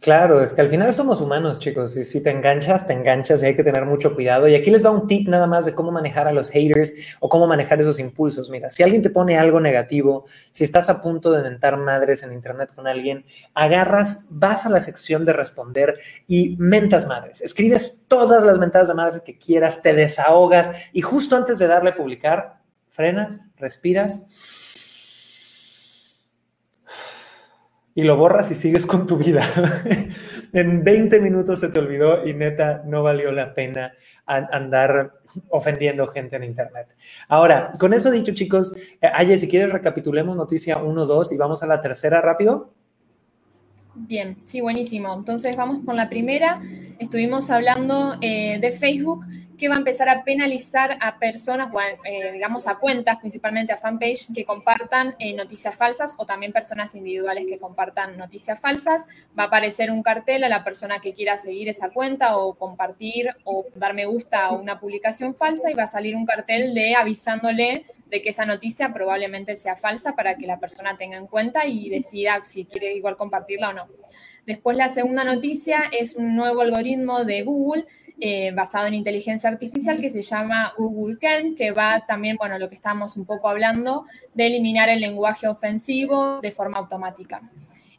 Claro, 0.00 0.42
es 0.42 0.54
que 0.54 0.62
al 0.62 0.70
final 0.70 0.92
somos 0.94 1.20
humanos, 1.20 1.58
chicos, 1.58 1.94
y 1.98 2.06
si 2.06 2.22
te 2.22 2.30
enganchas, 2.30 2.86
te 2.86 2.94
enganchas 2.94 3.42
y 3.42 3.46
hay 3.46 3.54
que 3.54 3.62
tener 3.62 3.84
mucho 3.84 4.14
cuidado. 4.14 4.48
Y 4.48 4.54
aquí 4.54 4.70
les 4.70 4.84
va 4.84 4.90
un 4.90 5.06
tip 5.06 5.28
nada 5.28 5.46
más 5.46 5.66
de 5.66 5.74
cómo 5.74 5.92
manejar 5.92 6.26
a 6.26 6.32
los 6.32 6.48
haters 6.50 6.94
o 7.20 7.28
cómo 7.28 7.46
manejar 7.46 7.82
esos 7.82 7.98
impulsos. 7.98 8.48
Mira, 8.48 8.70
si 8.70 8.82
alguien 8.82 9.02
te 9.02 9.10
pone 9.10 9.38
algo 9.38 9.60
negativo, 9.60 10.24
si 10.52 10.64
estás 10.64 10.88
a 10.88 11.02
punto 11.02 11.32
de 11.32 11.42
mentar 11.42 11.76
madres 11.76 12.22
en 12.22 12.32
internet 12.32 12.72
con 12.74 12.86
alguien, 12.86 13.26
agarras, 13.52 14.24
vas 14.30 14.64
a 14.64 14.70
la 14.70 14.80
sección 14.80 15.26
de 15.26 15.34
responder 15.34 15.98
y 16.26 16.56
mentas 16.58 17.06
madres. 17.06 17.42
Escribes 17.42 18.04
todas 18.08 18.42
las 18.42 18.58
mentadas 18.58 18.88
de 18.88 18.94
madres 18.94 19.20
que 19.20 19.36
quieras, 19.36 19.82
te 19.82 19.92
desahogas 19.92 20.70
y 20.94 21.02
justo 21.02 21.36
antes 21.36 21.58
de 21.58 21.66
darle 21.66 21.90
a 21.90 21.96
publicar, 21.96 22.60
frenas, 22.88 23.40
respiras 23.58 24.73
y 27.94 28.02
lo 28.02 28.16
borras 28.16 28.50
y 28.50 28.54
sigues 28.54 28.86
con 28.86 29.06
tu 29.06 29.16
vida. 29.16 29.42
en 30.52 30.82
20 30.82 31.20
minutos 31.20 31.60
se 31.60 31.68
te 31.68 31.78
olvidó 31.78 32.26
y 32.26 32.34
neta 32.34 32.82
no 32.86 33.02
valió 33.02 33.30
la 33.32 33.54
pena 33.54 33.92
andar 34.26 35.20
ofendiendo 35.50 36.06
gente 36.08 36.36
en 36.36 36.44
Internet. 36.44 36.96
Ahora, 37.28 37.72
con 37.78 37.92
eso 37.92 38.10
dicho, 38.10 38.32
chicos, 38.32 38.74
eh, 39.00 39.08
Aye, 39.12 39.38
si 39.38 39.48
quieres 39.48 39.72
recapitulemos 39.72 40.36
noticia 40.36 40.78
1, 40.78 41.06
2 41.06 41.32
y 41.32 41.36
vamos 41.36 41.62
a 41.62 41.66
la 41.66 41.80
tercera 41.80 42.20
rápido. 42.20 42.72
Bien, 43.94 44.38
sí, 44.44 44.60
buenísimo. 44.60 45.14
Entonces 45.14 45.56
vamos 45.56 45.84
con 45.84 45.96
la 45.96 46.08
primera. 46.08 46.60
Estuvimos 46.98 47.50
hablando 47.50 48.14
eh, 48.20 48.58
de 48.60 48.72
Facebook 48.72 49.24
que 49.58 49.68
va 49.68 49.74
a 49.74 49.78
empezar 49.78 50.08
a 50.08 50.24
penalizar 50.24 50.98
a 51.00 51.18
personas, 51.18 51.72
eh, 52.04 52.32
digamos 52.32 52.66
a 52.66 52.76
cuentas, 52.76 53.18
principalmente 53.18 53.72
a 53.72 53.76
fanpage, 53.76 54.32
que 54.34 54.44
compartan 54.44 55.14
eh, 55.18 55.34
noticias 55.34 55.74
falsas 55.74 56.14
o 56.18 56.26
también 56.26 56.52
personas 56.52 56.94
individuales 56.94 57.46
que 57.46 57.58
compartan 57.58 58.16
noticias 58.16 58.60
falsas. 58.60 59.06
Va 59.38 59.44
a 59.44 59.46
aparecer 59.46 59.90
un 59.90 60.02
cartel 60.02 60.44
a 60.44 60.48
la 60.48 60.64
persona 60.64 61.00
que 61.00 61.14
quiera 61.14 61.36
seguir 61.36 61.68
esa 61.68 61.90
cuenta 61.90 62.36
o 62.36 62.54
compartir 62.54 63.30
o 63.44 63.66
dar 63.74 63.94
me 63.94 64.06
gusta 64.06 64.46
a 64.46 64.52
una 64.52 64.80
publicación 64.80 65.34
falsa 65.34 65.70
y 65.70 65.74
va 65.74 65.84
a 65.84 65.88
salir 65.88 66.16
un 66.16 66.26
cartel 66.26 66.74
de 66.74 66.94
avisándole 66.94 67.86
de 68.06 68.22
que 68.22 68.30
esa 68.30 68.46
noticia 68.46 68.92
probablemente 68.92 69.56
sea 69.56 69.76
falsa 69.76 70.14
para 70.14 70.36
que 70.36 70.46
la 70.46 70.58
persona 70.58 70.96
tenga 70.96 71.16
en 71.16 71.26
cuenta 71.26 71.66
y 71.66 71.88
decida 71.88 72.44
si 72.44 72.64
quiere 72.64 72.94
igual 72.94 73.16
compartirla 73.16 73.70
o 73.70 73.72
no. 73.72 73.88
Después 74.46 74.76
la 74.76 74.88
segunda 74.88 75.24
noticia 75.24 75.84
es 75.90 76.16
un 76.16 76.36
nuevo 76.36 76.60
algoritmo 76.60 77.24
de 77.24 77.42
Google 77.42 77.86
eh, 78.20 78.52
basado 78.52 78.86
en 78.86 78.94
inteligencia 78.94 79.50
artificial 79.50 80.00
que 80.00 80.08
se 80.08 80.22
llama 80.22 80.72
Google 80.78 81.18
Ken, 81.18 81.56
que 81.56 81.72
va 81.72 82.04
también, 82.06 82.36
bueno, 82.36 82.58
lo 82.58 82.68
que 82.68 82.76
estamos 82.76 83.16
un 83.16 83.24
poco 83.24 83.48
hablando, 83.48 84.06
de 84.34 84.46
eliminar 84.46 84.88
el 84.88 85.00
lenguaje 85.00 85.48
ofensivo 85.48 86.40
de 86.40 86.52
forma 86.52 86.78
automática. 86.78 87.42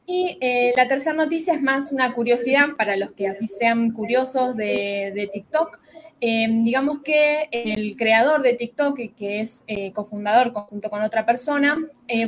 Y 0.05 0.37
eh, 0.39 0.73
la 0.77 0.87
tercera 0.87 1.15
noticia 1.15 1.53
es 1.53 1.61
más 1.61 1.91
una 1.91 2.13
curiosidad 2.13 2.69
para 2.77 2.95
los 2.95 3.11
que 3.11 3.27
así 3.27 3.47
sean 3.47 3.91
curiosos 3.91 4.55
de, 4.55 5.29
TikTok. 5.33 5.79
Eh, 6.21 6.47
digamos 6.49 7.01
que 7.01 7.47
el 7.51 7.95
creador 7.97 8.41
de 8.41 8.53
TikTok, 8.53 8.97
que 9.17 9.39
es 9.41 9.65
cofundador 9.93 10.53
junto 10.53 10.89
con 10.89 11.01
otra 11.01 11.25
persona, 11.25 11.77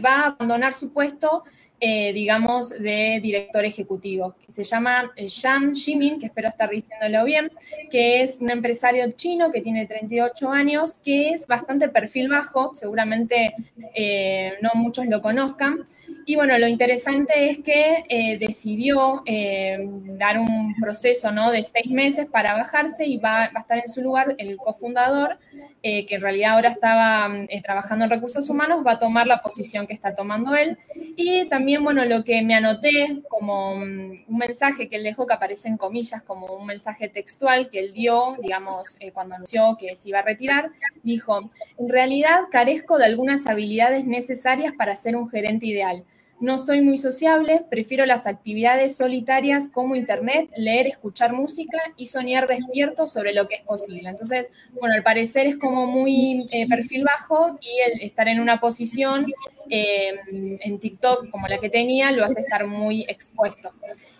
va 0.03 0.21
a 0.21 0.27
abandonar 0.27 0.73
su 0.73 0.91
puesto 0.91 1.43
eh, 1.79 2.11
digamos, 2.11 2.69
de 2.69 3.19
director 3.21 3.63
ejecutivo, 3.63 4.35
se 4.47 4.63
llama 4.63 5.11
Zhang 5.29 5.75
Ximin, 5.75 6.19
que 6.19 6.25
espero 6.25 6.49
estar 6.49 6.71
diciéndolo 6.71 7.23
bien, 7.23 7.51
que 7.91 8.23
es 8.23 8.39
un 8.41 8.49
empresario 8.49 9.11
chino 9.11 9.51
que 9.51 9.61
tiene 9.61 9.85
38 9.85 10.49
años, 10.49 10.95
que 10.97 11.29
es 11.29 11.45
bastante 11.45 11.87
perfil 11.87 12.29
bajo, 12.29 12.73
seguramente 12.73 13.53
eh, 13.93 14.53
no 14.59 14.71
muchos 14.73 15.05
lo 15.05 15.21
conozcan, 15.21 15.85
y 16.29 16.35
bueno, 16.35 16.57
lo 16.57 16.67
interesante 16.67 17.49
es 17.49 17.59
que 17.59 18.03
eh, 18.09 18.37
decidió 18.37 19.23
eh, 19.25 19.77
dar 20.17 20.39
un 20.39 20.75
proceso 20.75 21.31
¿no? 21.31 21.51
de 21.51 21.63
seis 21.63 21.89
meses 21.89 22.25
para 22.25 22.53
bajarse 22.57 23.05
y 23.05 23.15
va, 23.15 23.43
a 23.45 23.59
estar 23.59 23.77
en 23.77 23.87
su 23.87 24.01
lugar 24.01 24.35
el 24.37 24.57
cofundador, 24.57 25.37
eh, 25.81 26.05
que 26.05 26.15
en 26.15 26.21
realidad 26.21 26.55
ahora 26.55 26.67
estaba 26.67 27.31
trabajando 27.63 28.03
en 28.03 28.11
recursos 28.11 28.49
humanos, 28.49 28.85
va 28.85 28.91
a 28.91 28.99
tomar 28.99 29.25
la 29.25 29.41
posición 29.41 29.87
que 29.87 29.93
está 29.93 30.15
tomando 30.15 30.53
él. 30.53 30.77
Y 31.15 31.47
también, 31.47 31.81
bueno, 31.81 32.03
lo 32.03 32.25
que 32.25 32.41
me 32.41 32.55
anoté 32.55 33.21
como 33.29 33.77
mm, 33.77 34.25
un 34.27 34.37
mensaje 34.37 34.89
que 34.89 34.97
él 34.97 35.03
dejó, 35.03 35.27
que 35.27 35.33
aparece 35.33 35.69
en 35.69 35.77
comillas, 35.77 36.21
como 36.23 36.47
un 36.47 36.65
mensaje 36.65 37.07
textual 37.07 37.69
que 37.69 37.79
él 37.79 37.93
dio, 37.93 38.35
digamos, 38.41 38.99
cuando 39.13 39.35
anunció 39.35 39.77
que 39.79 39.95
se 39.95 40.09
iba 40.09 40.19
a 40.19 40.23
retirar, 40.23 40.71
dijo, 41.03 41.49
en 41.79 41.87
realidad 41.87 42.41
carezco 42.51 42.97
de 42.97 43.05
algunas 43.05 43.47
habilidades 43.47 44.03
necesarias 44.03 44.73
para 44.77 44.93
ser 44.97 45.15
un 45.15 45.29
gerente 45.29 45.65
ideal 45.67 46.03
no 46.39 46.57
soy 46.57 46.81
muy 46.81 46.97
sociable, 46.97 47.65
prefiero 47.69 48.05
las 48.05 48.27
actividades 48.27 48.95
solitarias 48.95 49.69
como 49.69 49.95
internet, 49.95 50.49
leer, 50.55 50.87
escuchar 50.87 51.33
música 51.33 51.77
y 51.95 52.07
soñar 52.07 52.47
despierto 52.47 53.07
sobre 53.07 53.33
lo 53.33 53.47
que 53.47 53.55
es 53.55 53.61
posible. 53.63 54.09
Entonces, 54.09 54.51
bueno, 54.79 54.95
al 54.95 55.03
parecer 55.03 55.47
es 55.47 55.57
como 55.57 55.87
muy 55.87 56.47
eh, 56.51 56.67
perfil 56.67 57.03
bajo 57.03 57.57
y 57.59 57.91
el 57.91 58.01
estar 58.01 58.27
en 58.27 58.39
una 58.39 58.59
posición 58.59 59.25
eh, 59.69 60.13
en 60.29 60.79
TikTok 60.79 61.29
como 61.29 61.47
la 61.47 61.57
que 61.57 61.69
tenía 61.69 62.11
lo 62.11 62.23
hace 62.23 62.41
estar 62.41 62.67
muy 62.67 63.03
expuesto. 63.07 63.71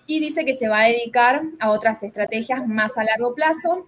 Y 0.07 0.19
dice 0.19 0.45
que 0.45 0.53
se 0.53 0.67
va 0.67 0.81
a 0.81 0.87
dedicar 0.87 1.41
a 1.59 1.69
otras 1.69 2.01
estrategias 2.01 2.65
más 2.67 2.97
a 2.97 3.03
largo 3.03 3.35
plazo 3.35 3.85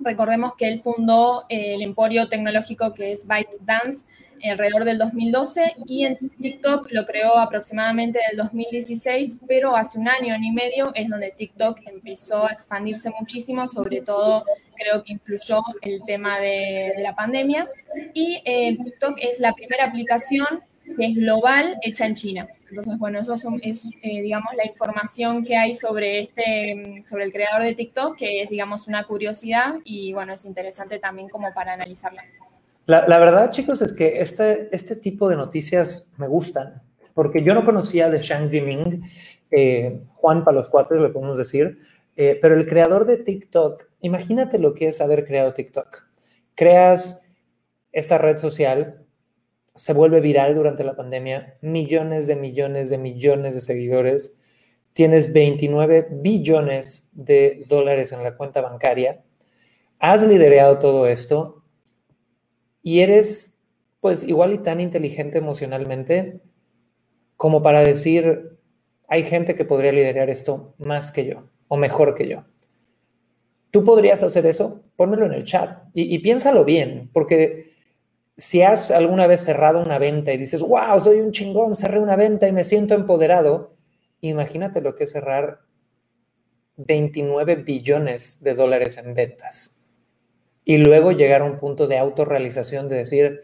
Recordemos 0.00 0.54
que 0.56 0.68
él 0.68 0.80
fundó 0.80 1.46
el 1.48 1.80
emporio 1.80 2.28
tecnológico 2.28 2.92
que 2.92 3.12
es 3.12 3.26
ByteDance 3.26 4.06
alrededor 4.50 4.84
del 4.84 4.98
2012 4.98 5.72
y 5.86 6.04
en 6.04 6.16
TikTok 6.16 6.88
lo 6.90 7.06
creó 7.06 7.38
aproximadamente 7.38 8.20
del 8.28 8.38
2016, 8.38 9.40
pero 9.46 9.76
hace 9.76 9.98
un 9.98 10.08
año 10.08 10.34
y 10.40 10.52
medio 10.52 10.92
es 10.94 11.08
donde 11.08 11.32
TikTok 11.36 11.80
empezó 11.86 12.46
a 12.46 12.52
expandirse 12.52 13.10
muchísimo, 13.18 13.66
sobre 13.66 14.02
todo 14.02 14.44
creo 14.76 15.02
que 15.04 15.12
influyó 15.12 15.62
el 15.82 16.02
tema 16.06 16.38
de, 16.38 16.94
la 16.98 17.14
pandemia. 17.14 17.68
Y 18.12 18.42
eh, 18.44 18.76
TikTok 18.76 19.18
es 19.20 19.40
la 19.40 19.52
primera 19.52 19.84
aplicación 19.86 20.46
que 20.84 21.06
es 21.06 21.14
global 21.14 21.78
hecha 21.82 22.06
en 22.06 22.14
China. 22.14 22.46
Entonces, 22.68 22.98
bueno, 22.98 23.18
eso 23.18 23.34
es, 23.34 23.86
eh, 24.02 24.22
digamos, 24.22 24.54
la 24.56 24.66
información 24.66 25.44
que 25.44 25.56
hay 25.56 25.74
sobre, 25.74 26.20
este, 26.20 27.04
sobre 27.08 27.24
el 27.24 27.32
creador 27.32 27.62
de 27.62 27.74
TikTok, 27.74 28.16
que 28.16 28.42
es, 28.42 28.50
digamos, 28.50 28.88
una 28.88 29.04
curiosidad 29.04 29.76
y, 29.84 30.12
bueno, 30.12 30.34
es 30.34 30.44
interesante 30.44 30.98
también 30.98 31.28
como 31.28 31.52
para 31.54 31.72
analizarla. 31.72 32.22
La, 32.86 33.18
verdad, 33.18 33.50
chicos, 33.50 33.80
es 33.80 33.94
que 33.94 34.20
este, 34.20 34.68
este 34.70 34.96
tipo 34.96 35.30
de 35.30 35.36
noticias 35.36 36.10
me 36.18 36.28
gustan, 36.28 36.82
porque 37.14 37.42
yo 37.42 37.54
no 37.54 37.64
conocía 37.64 38.10
de 38.10 38.20
Shang 38.20 38.50
Jiming, 38.50 39.02
eh, 39.50 40.02
Juan 40.16 40.44
para 40.44 40.58
los 40.58 40.68
cuates, 40.68 41.00
le 41.00 41.08
podemos 41.08 41.38
decir, 41.38 41.78
eh, 42.16 42.38
pero 42.42 42.54
el 42.56 42.66
creador 42.66 43.06
de 43.06 43.16
TikTok, 43.16 43.88
imagínate 44.00 44.58
lo 44.58 44.74
que 44.74 44.88
es 44.88 45.00
haber 45.00 45.24
creado 45.24 45.54
TikTok. 45.54 46.04
Creas 46.54 47.22
esta 47.90 48.18
red 48.18 48.36
social, 48.36 49.02
se 49.74 49.94
vuelve 49.94 50.20
viral 50.20 50.54
durante 50.54 50.84
la 50.84 50.94
pandemia, 50.94 51.56
millones 51.62 52.26
de 52.26 52.36
millones 52.36 52.90
de 52.90 52.98
millones 52.98 53.54
de 53.54 53.60
seguidores, 53.62 54.36
tienes 54.92 55.32
29 55.32 56.08
billones 56.10 57.08
de 57.12 57.64
dólares 57.66 58.12
en 58.12 58.22
la 58.22 58.36
cuenta 58.36 58.60
bancaria, 58.60 59.22
has 59.98 60.22
liderado 60.22 60.78
todo 60.78 61.06
esto 61.06 61.63
y 62.84 63.00
eres 63.00 63.54
pues 64.00 64.22
igual 64.22 64.52
y 64.52 64.58
tan 64.58 64.80
inteligente 64.80 65.38
emocionalmente 65.38 66.40
como 67.36 67.62
para 67.62 67.80
decir, 67.80 68.58
hay 69.08 69.24
gente 69.24 69.56
que 69.56 69.64
podría 69.64 69.90
liderar 69.90 70.30
esto 70.30 70.74
más 70.78 71.10
que 71.10 71.24
yo 71.24 71.48
o 71.66 71.76
mejor 71.78 72.14
que 72.14 72.28
yo. 72.28 72.44
¿Tú 73.70 73.82
podrías 73.82 74.22
hacer 74.22 74.46
eso? 74.46 74.84
Pónmelo 74.94 75.26
en 75.26 75.32
el 75.32 75.44
chat 75.44 75.88
y, 75.94 76.16
piénsalo 76.18 76.64
bien, 76.64 77.10
porque 77.12 77.72
si 78.36 78.62
has 78.62 78.90
alguna 78.90 79.26
vez 79.26 79.42
cerrado 79.42 79.80
una 79.80 79.98
venta 79.98 80.32
y 80.32 80.36
dices, 80.36 80.62
wow, 80.62 81.00
soy 81.00 81.20
un 81.20 81.32
chingón, 81.32 81.74
cerré 81.74 81.98
una 81.98 82.16
venta 82.16 82.46
y 82.46 82.52
me 82.52 82.64
siento 82.64 82.94
empoderado, 82.94 83.74
imagínate 84.20 84.80
lo 84.82 84.94
que 84.94 85.04
es 85.04 85.12
cerrar 85.12 85.60
29 86.76 87.56
billones 87.56 88.42
de 88.42 88.54
dólares 88.54 88.98
en 88.98 89.14
ventas 89.14 89.73
y 90.64 90.78
luego 90.78 91.12
llegar 91.12 91.42
a 91.42 91.44
un 91.44 91.58
punto 91.58 91.86
de 91.86 91.98
autorrealización 91.98 92.88
de 92.88 92.96
decir, 92.96 93.40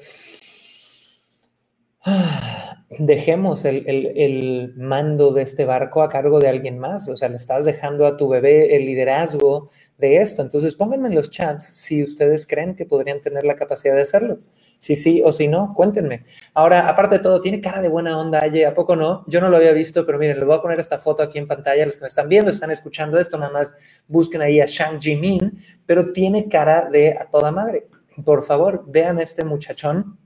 ah, 2.03 2.85
dejemos 2.99 3.65
el, 3.65 4.75
mando 4.77 5.33
de 5.33 5.43
este 5.43 5.65
barco 5.65 6.03
a 6.03 6.09
cargo 6.09 6.41
de 6.41 6.49
alguien 6.49 6.79
más, 6.79 7.09
o 7.09 7.17
sea, 7.17 7.29
le 7.29 7.37
estás 7.37 7.65
dejando 7.65 8.07
a 8.07 8.17
tu 8.17 8.29
bebé 8.29 8.77
el 8.77 8.87
liderazgo 8.87 9.69
de 9.99 10.17
esto. 10.17 10.43
Entonces, 10.43 10.75
pónganme 10.75 11.09
en 11.09 11.15
los 11.15 11.31
chats 11.31 11.65
si 11.65 12.03
ustedes 12.03 12.47
creen 12.47 12.75
que 12.75 12.87
podrían 12.87 13.21
tener 13.21 13.45
la 13.45 13.57
capacidad 13.57 13.95
de 13.95 14.03
hacerlo. 14.03 14.39
Si 14.81 14.97
sí 14.97 15.21
o 15.23 15.31
si 15.31 15.47
no, 15.47 15.75
cuéntenme. 15.75 16.23
Ahora, 16.55 16.89
aparte 16.89 17.17
de 17.17 17.23
todo, 17.23 17.43
tiene 17.43 17.61
cara 17.61 17.83
de 17.83 17.89
buena 17.89 18.19
onda, 18.19 18.41
Aye, 18.41 18.65
¿a 18.65 18.75
poco 18.75 18.97
no? 18.97 19.25
Yo 19.27 19.39
no 19.43 19.51
lo 19.51 19.59
había 19.59 19.73
visto, 19.73 20.07
pero 20.07 20.19
miren, 20.19 20.39
les 20.39 20.47
voy 20.47 20.57
a 20.57 20.63
poner 20.63 20.81
esta 20.81 20.97
foto 20.99 21.23
aquí 21.23 21.37
en 21.39 21.47
pantalla. 21.47 21.85
Los 21.85 21.99
que 21.99 22.05
me 22.05 22.09
están 22.09 22.31
viendo, 22.31 22.51
están 22.51 22.71
escuchando 22.71 23.19
esto, 23.19 23.37
nada 23.37 23.53
más 23.53 23.77
busquen 24.09 24.41
ahí 24.41 24.59
a 24.59 24.65
Shang 24.65 24.99
Jimin, 24.99 25.63
pero 25.85 26.13
tiene 26.13 26.49
cara 26.49 26.89
de 26.91 27.13
a 27.13 27.27
toda 27.27 27.51
madre. 27.51 27.89
Por 28.25 28.43
favor, 28.43 28.85
vean 28.87 29.21
este 29.21 29.45
muchachón. 29.45 30.19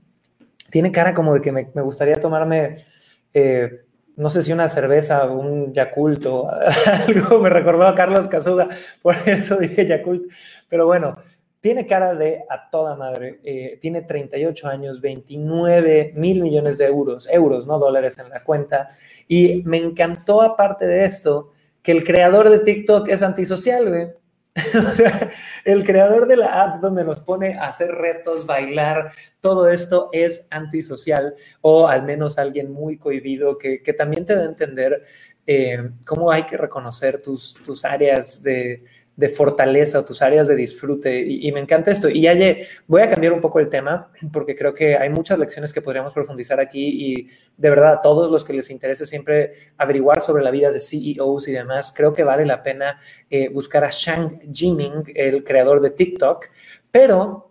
Tiene 0.71 0.89
cara 0.89 1.13
como 1.13 1.33
de 1.33 1.41
que 1.41 1.51
me, 1.51 1.63
gustaría 1.81 2.21
tomarme, 2.21 2.85
eh, 3.33 3.81
no 4.15 4.29
sé 4.29 4.41
si 4.41 4.53
una 4.53 4.69
cerveza, 4.69 5.25
un 5.29 5.73
Yakult 5.73 6.25
o 6.27 6.49
algo. 7.07 7.39
Me 7.39 7.49
recordó 7.49 7.85
a 7.85 7.93
Carlos 7.93 8.29
Casuda, 8.29 8.69
por 9.01 9.15
eso 9.25 9.57
dije 9.57 9.85
Yakult. 9.85 10.31
Pero 10.69 10.85
bueno, 10.85 11.17
tiene 11.65 11.87
cara 11.87 12.13
de 12.13 12.43
a 12.47 12.69
toda 12.69 12.95
madre. 12.95 13.39
Eh, 13.43 13.79
tiene 13.81 14.03
38 14.03 14.67
años, 14.67 15.01
29 15.01 16.13
mil 16.15 16.39
millones 16.43 16.77
de 16.77 16.85
euros, 16.85 17.27
euros, 17.27 17.65
no 17.65 17.79
dólares 17.79 18.19
en 18.19 18.29
la 18.29 18.43
cuenta. 18.43 18.85
Y 19.27 19.63
me 19.65 19.77
encantó, 19.77 20.43
aparte 20.43 20.85
de 20.85 21.05
esto, 21.05 21.53
que 21.81 21.91
el 21.91 22.03
creador 22.03 22.51
de 22.51 22.59
TikTok 22.59 23.07
es 23.09 23.23
antisocial, 23.23 23.89
güey. 23.89 24.09
o 24.91 24.91
sea, 24.93 25.31
el 25.63 25.83
creador 25.83 26.27
de 26.27 26.37
la 26.37 26.61
app 26.61 26.81
donde 26.81 27.03
nos 27.03 27.19
pone 27.21 27.57
a 27.57 27.69
hacer 27.69 27.89
retos, 27.89 28.45
bailar, 28.45 29.13
todo 29.39 29.67
esto 29.67 30.09
es 30.13 30.45
antisocial 30.51 31.33
o 31.61 31.87
al 31.87 32.03
menos 32.03 32.37
alguien 32.37 32.71
muy 32.71 32.99
cohibido 32.99 33.57
que, 33.57 33.79
también 33.97 34.23
te 34.23 34.35
da 34.35 34.43
a 34.43 34.45
entender 34.45 35.03
eh, 35.47 35.89
cómo 36.05 36.31
hay 36.31 36.43
que 36.43 36.57
reconocer 36.57 37.23
tus, 37.23 37.55
tus 37.55 37.83
áreas 37.85 38.43
de, 38.43 38.83
de 39.15 39.29
fortaleza 39.29 40.03
tus 40.03 40.21
áreas 40.21 40.47
de 40.47 40.55
disfrute. 40.55 41.25
Y, 41.27 41.51
me 41.51 41.59
encanta 41.59 41.91
esto. 41.91 42.09
Y 42.09 42.27
Aye, 42.27 42.67
voy 42.87 43.01
a 43.01 43.09
cambiar 43.09 43.33
un 43.33 43.41
poco 43.41 43.59
el 43.59 43.69
tema 43.69 44.11
porque 44.31 44.55
creo 44.55 44.73
que 44.73 44.97
hay 44.97 45.09
muchas 45.09 45.39
lecciones 45.39 45.71
que 45.71 45.81
podríamos 45.81 46.13
profundizar 46.13 46.59
aquí 46.59 46.87
y 46.87 47.29
de 47.57 47.69
verdad 47.69 47.93
a 47.93 48.01
todos 48.01 48.29
los 48.29 48.43
que 48.43 48.53
les 48.53 48.69
interese 48.69 49.05
siempre 49.05 49.53
averiguar 49.77 50.21
sobre 50.21 50.43
la 50.43 50.51
vida 50.51 50.71
de 50.71 50.79
CEOs 50.79 51.47
y 51.47 51.51
demás, 51.51 51.93
creo 51.95 52.13
que 52.13 52.23
vale 52.23 52.45
la 52.45 52.63
pena 52.63 52.99
eh, 53.29 53.49
buscar 53.49 53.83
a 53.83 53.89
Shang 53.89 54.53
Jiming, 54.53 55.03
el 55.15 55.43
creador 55.43 55.81
de 55.81 55.91
TikTok, 55.91 56.47
pero... 56.91 57.43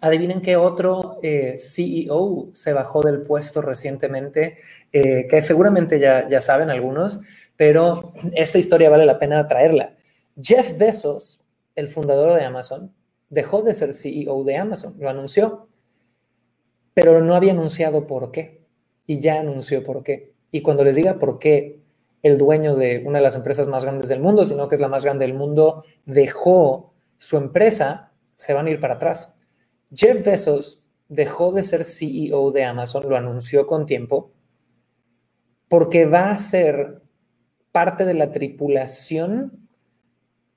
Adivinen 0.00 0.40
qué 0.40 0.56
otro 0.56 1.18
eh, 1.22 1.56
CEO 1.58 2.48
se 2.54 2.72
bajó 2.72 3.02
del 3.02 3.20
puesto 3.20 3.60
recientemente, 3.60 4.56
eh, 4.90 5.26
que 5.28 5.42
seguramente 5.42 6.00
ya, 6.00 6.26
ya 6.30 6.40
saben 6.40 6.70
algunos, 6.70 7.20
pero 7.58 8.14
esta 8.34 8.56
historia 8.56 8.88
vale 8.88 9.04
la 9.04 9.18
pena 9.18 9.46
traerla. 9.46 9.94
Jeff 10.40 10.76
Bezos, 10.78 11.42
el 11.74 11.88
fundador 11.88 12.34
de 12.34 12.44
Amazon, 12.44 12.94
dejó 13.28 13.62
de 13.62 13.74
ser 13.74 13.94
CEO 13.94 14.44
de 14.44 14.56
Amazon, 14.56 14.94
lo 14.98 15.08
anunció, 15.08 15.68
pero 16.94 17.22
no 17.22 17.34
había 17.34 17.52
anunciado 17.52 18.06
por 18.06 18.30
qué. 18.30 18.62
Y 19.06 19.18
ya 19.18 19.40
anunció 19.40 19.82
por 19.82 20.02
qué. 20.02 20.34
Y 20.50 20.62
cuando 20.62 20.84
les 20.84 20.96
diga 20.96 21.18
por 21.18 21.38
qué 21.38 21.80
el 22.22 22.38
dueño 22.38 22.76
de 22.76 23.02
una 23.04 23.18
de 23.18 23.24
las 23.24 23.34
empresas 23.34 23.68
más 23.68 23.84
grandes 23.84 24.08
del 24.08 24.20
mundo, 24.20 24.44
sino 24.44 24.68
que 24.68 24.76
es 24.76 24.80
la 24.80 24.88
más 24.88 25.04
grande 25.04 25.26
del 25.26 25.34
mundo, 25.34 25.84
dejó 26.06 26.94
su 27.16 27.36
empresa, 27.36 28.12
se 28.36 28.54
van 28.54 28.66
a 28.66 28.70
ir 28.70 28.80
para 28.80 28.94
atrás. 28.94 29.36
Jeff 29.92 30.24
Bezos 30.24 30.84
dejó 31.08 31.52
de 31.52 31.64
ser 31.64 31.84
CEO 31.84 32.52
de 32.52 32.64
Amazon, 32.64 33.08
lo 33.08 33.16
anunció 33.16 33.66
con 33.66 33.86
tiempo, 33.86 34.32
porque 35.68 36.06
va 36.06 36.30
a 36.30 36.38
ser 36.38 37.02
parte 37.72 38.04
de 38.04 38.14
la 38.14 38.30
tripulación 38.30 39.61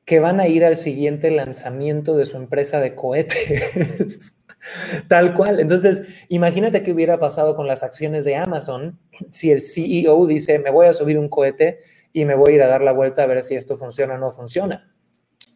que 0.06 0.20
van 0.20 0.40
a 0.40 0.48
ir 0.48 0.64
al 0.64 0.78
siguiente 0.78 1.32
lanzamiento 1.32 2.16
de 2.16 2.26
su 2.26 2.38
empresa 2.38 2.80
de 2.80 2.96
cohetes. 2.96 4.42
Tal 5.08 5.34
cual. 5.34 5.60
Entonces, 5.60 6.02
imagínate 6.30 6.82
qué 6.82 6.92
hubiera 6.92 7.20
pasado 7.20 7.56
con 7.56 7.68
las 7.68 7.84
acciones 7.84 8.26
de 8.26 8.36
Amazon 8.36 9.00
si 9.30 9.52
el 9.52 9.62
CEO 9.62 10.26
dice, 10.26 10.60
me 10.60 10.72
voy 10.72 10.88
a 10.88 10.94
subir 10.94 11.20
un 11.20 11.30
cohete 11.30 11.80
y 12.14 12.26
me 12.26 12.36
voy 12.36 12.54
a 12.54 12.56
ir 12.56 12.64
a 12.64 12.68
dar 12.68 12.82
la 12.82 12.94
vuelta 12.94 13.24
a 13.24 13.28
ver 13.28 13.44
si 13.44 13.56
esto 13.56 13.78
funciona 13.78 14.16
o 14.16 14.18
no 14.18 14.32
funciona 14.32 14.95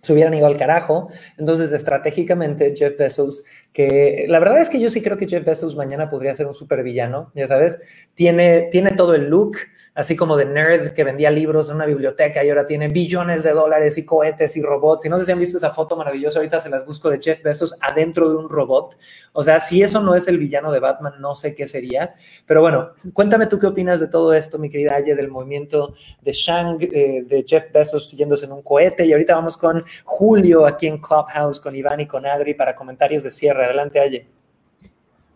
se 0.01 0.13
hubieran 0.13 0.33
ido 0.33 0.47
al 0.47 0.57
carajo. 0.57 1.09
Entonces, 1.38 1.71
estratégicamente, 1.71 2.73
Jeff 2.75 2.97
Bezos, 2.97 3.43
que 3.73 4.25
la 4.27 4.39
verdad 4.39 4.59
es 4.59 4.69
que 4.69 4.79
yo 4.79 4.89
sí 4.89 5.01
creo 5.01 5.17
que 5.17 5.27
Jeff 5.27 5.45
Bezos 5.45 5.75
mañana 5.75 6.09
podría 6.09 6.35
ser 6.35 6.47
un 6.47 6.53
supervillano, 6.53 7.31
ya 7.35 7.47
sabes, 7.47 7.81
tiene, 8.15 8.63
tiene 8.71 8.91
todo 8.91 9.13
el 9.13 9.29
look, 9.29 9.57
así 9.93 10.15
como 10.15 10.38
de 10.38 10.45
nerd 10.45 10.93
que 10.93 11.03
vendía 11.03 11.29
libros 11.29 11.69
en 11.69 11.75
una 11.75 11.85
biblioteca 11.85 12.43
y 12.43 12.49
ahora 12.49 12.65
tiene 12.65 12.88
billones 12.88 13.43
de 13.43 13.51
dólares 13.51 13.97
y 13.97 14.05
cohetes 14.05 14.55
y 14.55 14.62
robots. 14.62 15.05
Y 15.05 15.09
no 15.09 15.19
sé 15.19 15.25
si 15.25 15.31
han 15.31 15.39
visto 15.39 15.57
esa 15.57 15.71
foto 15.71 15.97
maravillosa, 15.97 16.39
ahorita 16.39 16.62
se 16.62 16.69
las 16.69 16.85
busco 16.85 17.09
de 17.09 17.19
Jeff 17.21 17.43
Bezos 17.43 17.75
adentro 17.81 18.29
de 18.29 18.38
un 18.38 18.49
robot. 18.49 18.97
O 19.33 19.43
sea, 19.43 19.59
si 19.59 19.81
eso 19.83 20.01
no 20.01 20.15
es 20.15 20.27
el 20.27 20.38
villano 20.38 20.71
de 20.71 20.79
Batman, 20.79 21.13
no 21.19 21.35
sé 21.35 21.53
qué 21.53 21.67
sería. 21.67 22.13
Pero 22.45 22.62
bueno, 22.62 22.91
cuéntame 23.13 23.47
tú 23.47 23.59
qué 23.59 23.67
opinas 23.67 23.99
de 23.99 24.07
todo 24.07 24.33
esto, 24.33 24.57
mi 24.57 24.69
querida 24.69 24.95
Aye, 24.95 25.15
del 25.15 25.29
movimiento 25.29 25.93
de 26.21 26.31
Shang, 26.31 26.77
eh, 26.81 27.23
de 27.27 27.43
Jeff 27.45 27.71
Bezos 27.71 28.12
yéndose 28.12 28.45
en 28.45 28.53
un 28.53 28.62
cohete. 28.62 29.05
Y 29.05 29.12
ahorita 29.12 29.35
vamos 29.35 29.57
con 29.57 29.83
Julio 30.04 30.65
aquí 30.65 30.88
en 30.88 30.99
Clubhouse, 30.99 31.60
con 31.60 31.75
Iván 31.75 31.99
y 31.99 32.08
con 32.08 32.25
Adri 32.25 32.54
para 32.54 32.75
comentarios 32.75 33.23
de 33.23 33.32
cierre. 33.32 33.65
Adelante, 33.65 33.99
Aye. 33.99 34.28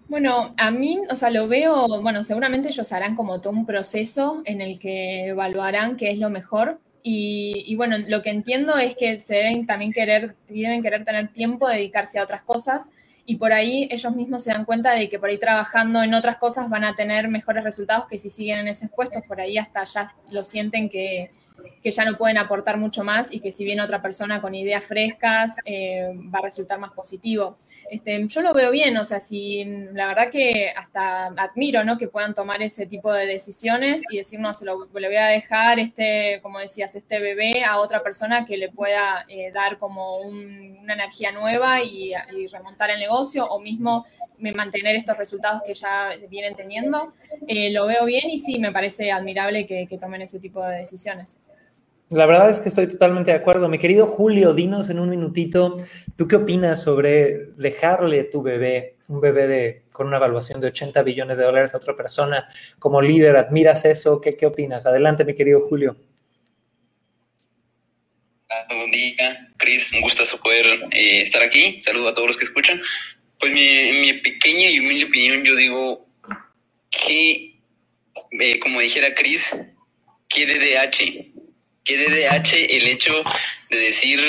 Bueno, 0.08 0.54
a 0.58 0.70
mí, 0.70 1.00
o 1.10 1.16
sea, 1.16 1.30
lo 1.30 1.48
veo, 1.48 2.02
bueno, 2.02 2.24
seguramente 2.24 2.70
ellos 2.70 2.92
harán 2.92 3.16
como 3.16 3.42
todo 3.42 3.54
un 3.54 3.66
proceso 3.66 4.44
en 4.46 4.62
el 4.62 4.80
que 4.80 5.28
evaluarán 5.28 5.98
qué 5.98 6.12
es 6.12 6.20
lo 6.20 6.30
mejor. 6.30 6.80
Y, 7.06 7.76
bueno, 7.76 7.98
lo 8.08 8.22
que 8.22 8.30
entiendo 8.30 8.78
es 8.78 8.96
que 8.96 9.20
se 9.20 9.36
deben 9.36 9.66
también 9.66 9.92
querer, 9.92 10.36
deben 10.48 10.82
querer 10.82 11.04
tener 11.04 11.34
tiempo 11.34 11.68
de 11.68 11.76
dedicarse 11.76 12.20
a 12.20 12.24
otras 12.24 12.44
cosas 12.44 12.89
y 13.26 13.36
por 13.36 13.52
ahí 13.54 13.88
ellos 13.92 14.16
mismos 14.16 14.44
se 14.44 14.52
dan 14.52 14.66
cuenta 14.66 14.92
de 14.92 15.10
que 15.10 15.20
por 15.20 15.30
ahí 15.30 15.38
trabajando 15.38 16.02
en 16.04 16.13
otras 16.13 16.38
cosas 16.38 16.70
van 16.70 16.84
a 16.84 16.96
tener 16.96 17.28
mejores 17.28 17.63
resultados 17.63 18.06
que 18.08 18.18
si 18.18 18.30
siguen 18.30 18.60
en 18.60 18.68
esos 18.70 18.89
puestos, 18.89 19.24
por 19.28 19.42
ahí 19.42 19.58
hasta 19.58 19.84
ya 19.84 20.13
lo 20.32 20.44
sienten 20.44 20.89
que, 20.89 21.32
que 21.82 21.91
ya 21.91 22.06
no 22.06 22.17
pueden 22.17 22.38
aportar 22.38 22.78
mucho 22.78 23.04
más 23.04 23.32
y 23.32 23.39
que 23.39 23.52
si 23.52 23.65
viene 23.65 23.82
otra 23.82 24.02
persona 24.02 24.41
con 24.41 24.56
ideas 24.56 24.84
frescas, 24.84 25.58
eh, 25.65 26.10
va 26.34 26.39
a 26.39 26.43
resultar 26.43 26.80
más 26.80 26.93
positivo. 26.93 27.58
Este, 27.89 28.26
yo 28.28 28.41
lo 28.41 28.54
veo 28.54 28.71
bien, 28.71 28.97
o 28.97 29.04
sea, 29.04 29.19
si 29.19 29.63
la 29.93 30.08
verdad 30.08 30.32
que 30.32 30.71
hasta 30.76 31.28
admiro, 31.28 31.84
¿no? 31.84 31.97
Que 31.97 32.08
puedan 32.08 32.34
tomar 32.34 32.63
ese 32.63 32.86
tipo 32.88 33.12
de 33.12 33.28
decisiones 33.28 34.02
y 34.10 34.17
decir, 34.17 34.39
no, 34.39 34.54
se 34.54 34.65
lo, 34.65 34.88
le 34.91 35.08
voy 35.08 35.17
a 35.17 35.28
dejar, 35.28 35.80
este, 35.80 36.39
como 36.41 36.60
decías, 36.60 36.95
este 36.95 37.19
bebé 37.19 37.63
a 37.63 37.78
otra 37.78 38.02
persona 38.02 38.45
que 38.45 38.58
le 38.58 38.69
pueda 38.69 39.26
eh, 39.28 39.52
dar 39.52 39.78
como 39.78 40.21
una 40.21 40.93
energía 40.93 41.32
nueva 41.32 41.84
y, 41.84 42.13
remontar 42.52 42.89
el 42.89 42.99
negocio 42.99 43.45
o 43.45 43.60
mismo 43.62 44.06
mantener 44.39 44.95
estos 44.95 45.17
resultados 45.17 45.62
que 45.65 45.73
ya 45.73 46.10
vienen 46.30 46.56
teniendo. 46.56 47.13
Eh, 47.47 47.71
lo 47.71 47.86
veo 47.86 48.06
bien 48.06 48.30
y 48.30 48.38
sí, 48.38 48.60
me 48.60 48.71
parece 48.71 49.12
admirable 49.12 49.65
que 49.65 49.97
tomen 49.99 50.21
ese 50.21 50.39
tipo 50.39 50.65
de 50.65 50.78
decisiones. 50.78 51.38
La 52.13 52.28
verdad 52.28 52.49
es 52.49 52.59
que 52.59 52.70
estoy 52.70 52.88
totalmente 52.88 53.32
de 53.32 53.38
acuerdo. 53.38 53.68
Mi 53.70 53.80
querido 53.80 54.05
Julio, 54.05 54.53
dinos 54.53 54.89
en 54.89 54.99
un 54.99 55.09
minutito, 55.09 55.78
¿tú 56.16 56.28
qué 56.28 56.36
opinas 56.36 56.84
sobre 56.84 57.47
dejarle 57.57 58.26
tu 58.26 58.43
bebé, 58.43 58.97
un 59.07 59.20
bebé 59.20 59.47
de, 59.47 59.84
con 59.91 60.07
una 60.07 60.18
evaluación 60.18 60.59
de 60.59 60.68
80 60.68 61.01
billones 61.01 61.38
de 61.38 61.43
dólares 61.43 61.74
a 61.74 61.78
otra 61.78 61.95
persona 61.95 62.47
como 62.78 63.01
líder? 63.01 63.36
¿Admiras 63.36 63.86
eso? 63.86 64.22
¿Qué, 64.22 64.38
qué 64.38 64.45
opinas? 64.45 64.86
Adelante, 64.86 65.26
mi 65.26 65.34
querido 65.34 65.68
Julio. 65.68 65.97
Buen 68.70 68.91
día, 68.91 69.51
Cris, 69.57 69.91
un 69.93 70.01
gustazo 70.01 70.39
poder 70.39 70.66
eh, 70.91 71.22
estar 71.22 71.41
aquí. 71.41 71.82
Saludo 71.82 72.09
a 72.09 72.14
todos 72.14 72.28
los 72.28 72.38
que 72.38 72.43
escuchan. 72.43 72.80
Pues 73.39 73.51
mi, 73.51 73.91
mi 74.01 74.14
pequeña 74.14 74.70
y 74.70 74.80
humilde 74.80 75.05
opinión, 75.05 75.43
yo 75.43 75.55
digo 75.55 76.05
que, 76.91 77.55
eh, 78.39 78.59
como 78.59 78.82
dijera 78.82 79.16
Cris, 79.16 79.55
que 80.30 80.45
DDH 80.45 81.33
que 81.84 81.98
DDH 81.98 82.54
el 82.70 82.88
hecho 82.88 83.14
de 83.70 83.78
decir 83.78 84.20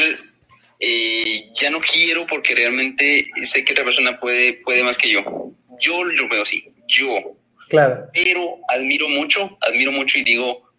eh, 0.81 1.51
ya 1.55 1.71
no 1.71 1.81
quiero 1.81 2.27
porque 2.27 2.55
realmente 2.55 3.31
sé 3.43 3.65
que 3.65 3.73
otra 3.73 3.85
persona 3.85 4.19
puede, 4.19 4.55
puede 4.65 4.83
más 4.83 4.99
que 4.99 5.11
yo. 5.11 5.53
Yo 5.81 6.05
lo 6.05 6.29
veo 6.29 6.43
así, 6.43 6.73
yo. 6.89 7.37
Claro. 7.69 8.09
Pero 8.13 8.59
admiro 8.69 9.09
mucho, 9.09 9.57
admiro 9.61 9.93
mucho 9.93 10.19
y 10.19 10.25
digo, 10.25 10.71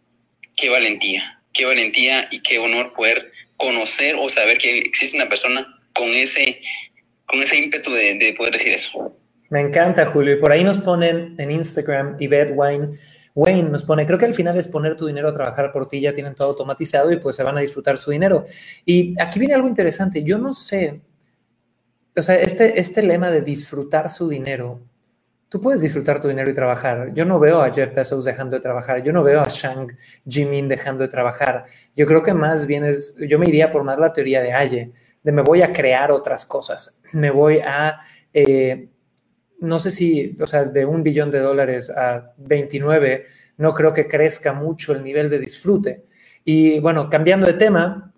qué 0.56 0.70
valentía, 0.70 1.42
qué 1.54 1.66
valentía 1.66 2.28
y 2.32 2.42
qué 2.42 2.60
honor 2.60 2.94
poder 2.94 3.32
conocer 3.58 4.16
o 4.20 4.30
saber 4.30 4.58
que 4.58 4.80
existe 4.80 5.18
una 5.18 5.30
persona 5.30 5.80
con 5.94 6.10
ese, 6.10 6.62
con 7.26 7.42
ese 7.42 7.58
ímpetu 7.58 7.92
de, 7.92 8.16
de 8.16 8.34
poder 8.34 8.54
decir 8.54 8.74
eso. 8.74 9.18
Me 9.50 9.62
encanta, 9.62 10.08
Julio. 10.08 10.36
Y 10.36 10.40
por 10.40 10.52
ahí 10.52 10.64
nos 10.64 10.80
ponen 10.80 11.36
en 11.38 11.52
Instagram, 11.52 12.18
Yvette 12.20 12.52
Wine 12.54 12.98
Wayne 13.36 13.70
nos 13.70 13.84
pone, 13.84 14.06
creo 14.06 14.18
que 14.18 14.26
al 14.26 14.34
final 14.34 14.58
es 14.58 14.70
poner 14.70 14.96
tu 14.96 15.06
dinero 15.06 15.28
a 15.28 15.34
trabajar 15.34 15.72
por 15.74 15.88
ti, 15.88 16.00
ya 16.00 16.14
tienen 16.14 16.34
todo 16.34 16.48
automatizado 16.50 17.12
y 17.12 17.18
pues 17.18 17.36
se 17.36 17.44
van 17.44 17.58
a 17.58 17.62
disfrutar 17.62 17.98
su 17.98 18.12
dinero. 18.12 18.46
Y 18.86 19.14
aquí 19.22 19.40
viene 19.40 19.54
algo 19.54 19.68
interesante, 19.68 20.24
yo 20.24 20.38
no 20.38 20.54
sé, 20.54 21.02
o 22.16 22.22
sea, 22.22 22.36
este, 22.36 22.80
este 22.80 23.04
lema 23.04 23.30
de 23.30 23.42
disfrutar 23.42 24.10
su 24.10 24.30
dinero, 24.30 24.80
tú 25.50 25.60
puedes 25.60 25.82
disfrutar 25.82 26.20
tu 26.22 26.30
dinero 26.30 26.50
y 26.50 26.54
trabajar. 26.54 27.14
Yo 27.14 27.26
no 27.26 27.40
veo 27.40 27.62
a 27.62 27.74
Jeff 27.74 27.94
Bezos 27.94 28.24
dejando 28.24 28.56
de 28.56 28.62
trabajar, 28.62 29.04
yo 29.04 29.12
no 29.12 29.22
veo 29.22 29.42
a 29.42 29.48
Shang 29.50 29.98
Jimin 30.28 30.70
dejando 30.70 31.04
de 31.04 31.10
trabajar. 31.10 31.66
Yo 31.94 32.06
creo 32.06 32.24
que 32.24 32.34
más 32.34 32.66
bien 32.66 32.86
es, 32.86 33.16
yo 33.20 33.38
me 33.38 33.48
iría 33.48 33.70
por 33.70 33.84
más 33.84 34.00
la 34.00 34.14
teoría 34.14 34.42
de 34.42 34.54
Aye, 34.54 34.94
de 35.24 35.32
me 35.34 35.42
voy 35.42 35.62
a 35.62 35.74
crear 35.74 36.12
otras 36.12 36.46
cosas, 36.46 37.02
me 37.12 37.32
voy 37.32 37.60
a... 37.60 38.00
Eh, 38.34 38.90
no 39.60 39.80
sé 39.80 39.92
si, 39.92 40.36
o 40.40 40.48
sea, 40.48 40.66
de 40.66 40.86
un 40.86 41.04
billón 41.04 41.32
de 41.32 41.40
dólares 41.40 41.90
a 41.90 42.34
29, 42.38 43.26
no 43.58 43.74
creo 43.74 43.94
que 43.94 44.08
crezca 44.08 44.54
mucho 44.54 44.94
el 44.94 45.04
nivel 45.04 45.30
de 45.30 45.40
disfrute. 45.40 46.06
Y 46.44 46.80
bueno, 46.80 47.10
cambiando 47.10 47.48
de 47.48 47.54
tema, 47.54 48.14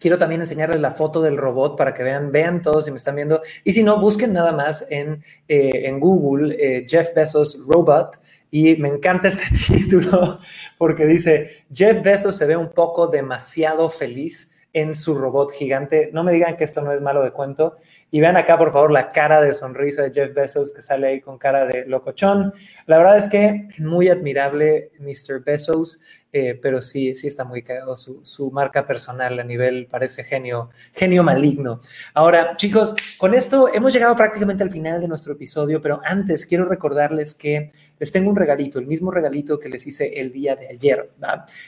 quiero 0.00 0.18
también 0.18 0.40
enseñarles 0.40 0.80
la 0.80 0.90
foto 0.90 1.22
del 1.22 1.38
robot 1.38 1.76
para 1.76 1.94
que 1.94 2.02
vean, 2.02 2.32
vean 2.32 2.60
todos 2.60 2.84
si 2.84 2.90
me 2.90 2.96
están 2.96 3.16
viendo. 3.16 3.40
Y 3.64 3.72
si 3.72 3.82
no, 3.82 4.00
busquen 4.00 4.32
nada 4.32 4.52
más 4.52 4.86
en, 4.90 5.22
eh, 5.48 5.70
en 5.84 6.00
Google 6.00 6.56
eh, 6.58 6.86
Jeff 6.88 7.14
Bezos 7.14 7.64
Robot. 7.66 8.18
Y 8.50 8.76
me 8.76 8.88
encanta 8.88 9.28
este 9.28 9.44
título 9.74 10.40
porque 10.76 11.06
dice, 11.06 11.64
Jeff 11.72 12.02
Bezos 12.02 12.36
se 12.36 12.46
ve 12.46 12.56
un 12.56 12.70
poco 12.70 13.06
demasiado 13.06 13.88
feliz 13.88 14.52
en 14.72 14.94
su 14.94 15.14
robot 15.14 15.52
gigante. 15.52 16.10
No 16.12 16.24
me 16.24 16.32
digan 16.32 16.56
que 16.56 16.64
esto 16.64 16.80
no 16.82 16.92
es 16.92 17.00
malo 17.00 17.22
de 17.22 17.30
cuento. 17.30 17.76
Y 18.10 18.20
vean 18.20 18.36
acá, 18.36 18.58
por 18.58 18.72
favor, 18.72 18.90
la 18.90 19.10
cara 19.10 19.40
de 19.40 19.52
sonrisa 19.52 20.02
de 20.02 20.12
Jeff 20.12 20.34
Bezos 20.34 20.72
que 20.72 20.82
sale 20.82 21.06
ahí 21.06 21.20
con 21.20 21.38
cara 21.38 21.66
de 21.66 21.86
locochón. 21.86 22.52
La 22.86 22.98
verdad 22.98 23.18
es 23.18 23.28
que 23.28 23.68
muy 23.78 24.08
admirable 24.08 24.92
Mr. 24.98 25.42
Bezos, 25.44 26.00
eh, 26.34 26.58
pero 26.60 26.80
sí, 26.80 27.14
sí 27.14 27.26
está 27.26 27.44
muy 27.44 27.62
cagado 27.62 27.94
su, 27.94 28.24
su, 28.24 28.50
marca 28.50 28.86
personal 28.86 29.38
a 29.38 29.44
nivel, 29.44 29.86
parece 29.86 30.24
genio, 30.24 30.70
genio 30.94 31.22
maligno. 31.22 31.80
Ahora, 32.14 32.54
chicos, 32.56 32.94
con 33.18 33.34
esto 33.34 33.68
hemos 33.72 33.92
llegado 33.92 34.16
prácticamente 34.16 34.62
al 34.62 34.70
final 34.70 35.02
de 35.02 35.08
nuestro 35.08 35.34
episodio, 35.34 35.82
pero 35.82 36.00
antes 36.04 36.46
quiero 36.46 36.64
recordarles 36.64 37.34
que 37.34 37.70
les 37.98 38.12
tengo 38.12 38.30
un 38.30 38.36
regalito, 38.36 38.78
el 38.78 38.86
mismo 38.86 39.10
regalito 39.10 39.58
que 39.58 39.68
les 39.68 39.86
hice 39.86 40.20
el 40.20 40.32
día 40.32 40.56
de 40.56 40.68
ayer. 40.68 41.10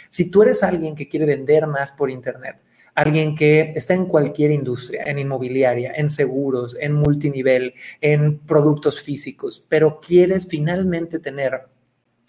Si 0.08 0.30
tú 0.30 0.42
eres 0.42 0.62
alguien 0.62 0.94
que 0.94 1.08
quiere 1.08 1.26
vender 1.26 1.66
más 1.66 1.92
por 1.92 2.10
Internet, 2.10 2.56
alguien 2.94 3.34
que 3.34 3.72
está 3.74 3.94
en 3.94 4.06
cualquier 4.06 4.50
industria, 4.50 5.04
en 5.06 5.18
inmobiliaria, 5.18 5.92
en 5.94 6.08
seguros, 6.08 6.76
en 6.80 6.94
multinivel, 6.94 7.74
en 8.00 8.38
productos 8.38 9.00
físicos, 9.00 9.64
pero 9.68 10.00
quieres 10.00 10.46
finalmente 10.48 11.18
tener 11.18 11.62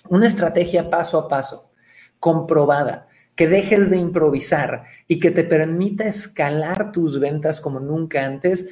una 0.10 0.28
estrategia 0.28 0.90
paso 0.90 1.20
a 1.20 1.28
paso, 1.28 1.72
comprobada, 2.20 3.08
que 3.36 3.48
dejes 3.48 3.90
de 3.90 3.98
improvisar 3.98 4.84
y 5.08 5.20
que 5.20 5.32
te 5.32 5.44
permita 5.44 6.06
escalar 6.06 6.92
tus 6.92 7.20
ventas 7.20 7.60
como 7.60 7.80
nunca 7.80 8.26
antes, 8.26 8.70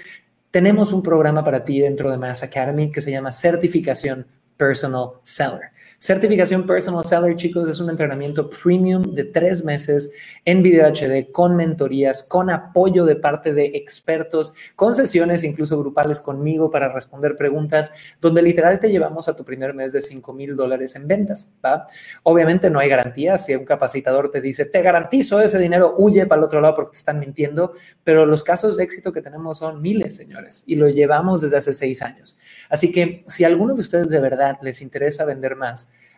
tenemos 0.52 0.94
un 0.94 1.04
programa 1.04 1.44
para 1.44 1.66
ti 1.66 1.80
dentro 1.80 2.12
de 2.12 2.18
Mass 2.18 2.44
Academy 2.44 2.92
que 2.92 3.02
se 3.02 3.12
llama 3.12 3.32
Certificación 3.32 4.28
Personal 4.56 5.14
Seller. 5.24 5.73
Certificación 5.98 6.66
Personal 6.66 7.06
Seller, 7.06 7.36
chicos, 7.36 7.70
es 7.70 7.80
un 7.80 7.90
entrenamiento 7.90 8.50
premium 8.50 9.04
de 9.14 9.24
tres 9.24 9.64
meses 9.64 10.12
en 10.44 10.62
video 10.62 10.86
HD, 10.92 11.32
con 11.32 11.56
mentorías, 11.56 12.24
con 12.24 12.50
apoyo 12.50 13.06
de 13.06 13.16
parte 13.16 13.54
de 13.54 13.68
expertos, 13.76 14.54
con 14.76 14.94
sesiones 14.94 15.44
incluso 15.44 15.80
grupales 15.80 16.20
conmigo 16.20 16.70
para 16.70 16.92
responder 16.92 17.36
preguntas, 17.36 17.92
donde 18.20 18.42
literal 18.42 18.80
te 18.80 18.92
llevamos 18.92 19.28
a 19.28 19.36
tu 19.36 19.46
primer 19.46 19.74
mes 19.74 19.94
de 19.94 20.02
5 20.02 20.34
mil 20.34 20.56
dólares 20.56 20.96
en 20.96 21.08
ventas. 21.08 21.54
¿va? 21.64 21.86
Obviamente 22.24 22.70
no 22.70 22.80
hay 22.80 22.90
garantía. 22.90 23.38
Si 23.38 23.56
un 23.56 23.66
capacitador 23.66 24.30
te 24.30 24.42
dice, 24.42 24.66
te 24.66 24.82
garantizo 24.82 25.40
ese 25.42 25.58
dinero, 25.58 25.96
huye 25.98 26.26
para 26.26 26.40
el 26.40 26.46
otro 26.46 26.62
lado 26.62 26.74
porque 26.76 26.92
te 26.92 26.98
están 26.98 27.20
mintiendo. 27.20 27.74
Pero 28.04 28.26
los 28.26 28.44
casos 28.44 28.78
de 28.78 28.84
éxito 28.84 29.14
que 29.14 29.22
tenemos 29.22 29.60
son 29.60 29.82
miles, 29.82 30.16
señores, 30.16 30.64
y 30.66 30.76
lo 30.76 30.90
llevamos 30.90 31.42
desde 31.42 31.58
hace 31.58 31.74
seis 31.74 32.02
años. 32.02 32.38
Así 32.70 32.92
que 32.92 33.24
si 33.28 33.44
a 33.44 33.48
alguno 33.48 33.74
de 33.74 33.82
ustedes 33.82 34.10
de 34.10 34.20
verdad 34.20 34.58
les 34.62 34.82
interesa 34.82 35.26
vender 35.26 35.56
más, 35.56 35.73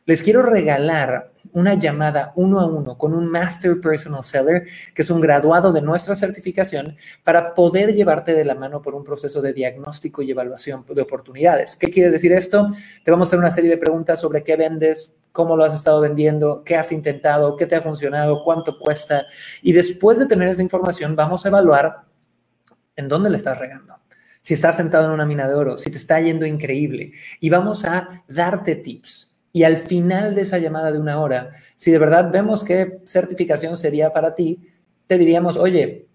les 0.06 0.22
quiero 0.22 0.44
regalar 0.44 1.32
una 1.54 1.74
llamada 1.74 2.32
uno 2.36 2.60
a 2.60 2.68
uno 2.68 2.98
con 2.98 3.14
un 3.14 3.26
Master 3.28 3.80
Personal 3.82 4.24
Seller, 4.24 4.68
que 4.94 5.02
es 5.02 5.10
un 5.10 5.20
graduado 5.20 5.74
de 5.74 5.82
nuestra 5.82 6.14
certificación, 6.14 6.96
para 7.24 7.56
poder 7.56 7.96
llevarte 7.96 8.34
de 8.34 8.46
la 8.46 8.54
mano 8.54 8.82
por 8.82 8.94
un 8.94 9.04
proceso 9.04 9.42
de 9.42 9.54
diagnóstico 9.54 10.22
y 10.22 10.30
evaluación 10.30 10.86
de 10.88 11.02
oportunidades. 11.02 11.76
¿Qué 11.76 11.90
quiere 11.90 12.12
decir 12.12 12.34
esto? 12.34 12.68
Te 13.04 13.10
vamos 13.10 13.28
a 13.28 13.30
hacer 13.30 13.40
una 13.40 13.52
serie 13.52 13.70
de 13.70 13.78
preguntas 13.78 14.20
sobre 14.20 14.44
qué 14.44 14.56
vendes, 14.56 15.16
cómo 15.32 15.58
lo 15.58 15.64
has 15.64 15.74
estado 15.74 16.02
vendiendo, 16.02 16.62
qué 16.64 16.76
has 16.76 16.92
intentado, 16.92 17.56
qué 17.56 17.66
te 17.66 17.76
ha 17.76 17.82
funcionado, 17.82 18.44
cuánto 18.44 18.78
cuesta. 18.78 19.24
Y 19.64 19.74
después 19.74 20.20
de 20.20 20.28
tener 20.28 20.50
esa 20.50 20.62
información, 20.62 21.16
vamos 21.16 21.46
a 21.46 21.50
evaluar 21.50 22.02
en 22.96 23.08
dónde 23.08 23.30
le 23.30 23.38
estás 23.38 23.58
regando 23.58 23.96
si 24.42 24.54
estás 24.54 24.78
sentado 24.78 25.06
en 25.06 25.12
una 25.12 25.26
mina 25.26 25.48
de 25.48 25.56
oro, 25.56 25.76
si 25.76 25.90
te 25.90 25.98
está 25.98 26.22
yendo 26.22 26.46
increíble. 26.46 27.14
Y 27.40 27.50
vamos 27.50 27.84
a 27.84 28.24
darte 28.28 28.76
tips 28.76 29.35
y 29.56 29.64
al 29.64 29.78
final 29.78 30.36
de 30.36 30.42
esa 30.42 30.58
llamada 30.58 30.92
de 30.92 31.00
una 31.00 31.18
hora, 31.18 31.52
si 31.78 31.90
de 31.90 31.98
verdad 31.98 32.30
vemos 32.30 32.62
que 32.66 33.00
certificación 33.06 33.78
sería 33.78 34.12
para 34.12 34.36
ti, 34.36 34.60
te 35.08 35.18
diríamos, 35.18 35.56
oye, 35.56 36.10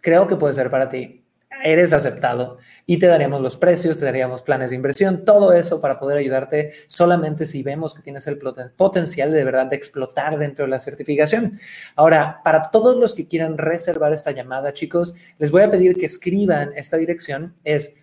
creo 0.00 0.26
que 0.26 0.36
puede 0.36 0.54
ser 0.54 0.70
para 0.70 0.88
ti, 0.88 1.26
eres 1.62 1.92
aceptado 1.92 2.56
y 2.86 2.98
te 2.98 3.06
daríamos 3.06 3.42
los 3.42 3.58
precios, 3.58 3.98
te 3.98 4.06
daríamos 4.06 4.40
planes 4.40 4.70
de 4.70 4.76
inversión, 4.76 5.26
todo 5.26 5.52
eso 5.52 5.78
para 5.78 5.98
poder 5.98 6.16
ayudarte 6.16 6.72
solamente 6.86 7.44
si 7.44 7.62
vemos 7.62 7.92
que 7.92 8.00
tienes 8.00 8.26
el 8.28 8.38
potencial 8.78 9.30
de 9.30 9.44
verdad 9.44 9.66
de 9.66 9.76
explotar 9.76 10.38
dentro 10.38 10.64
de 10.64 10.70
la 10.70 10.78
certificación. 10.78 11.52
Ahora, 11.96 12.40
para 12.44 12.70
todos 12.70 12.96
los 12.96 13.12
que 13.12 13.28
quieran 13.28 13.58
reservar 13.58 14.14
esta 14.14 14.30
llamada, 14.30 14.72
chicos, 14.72 15.14
les 15.36 15.50
voy 15.50 15.60
a 15.60 15.70
pedir 15.70 15.98
que 15.98 16.06
escriban 16.06 16.72
esta 16.76 16.96
dirección, 16.96 17.54
es 17.62 17.94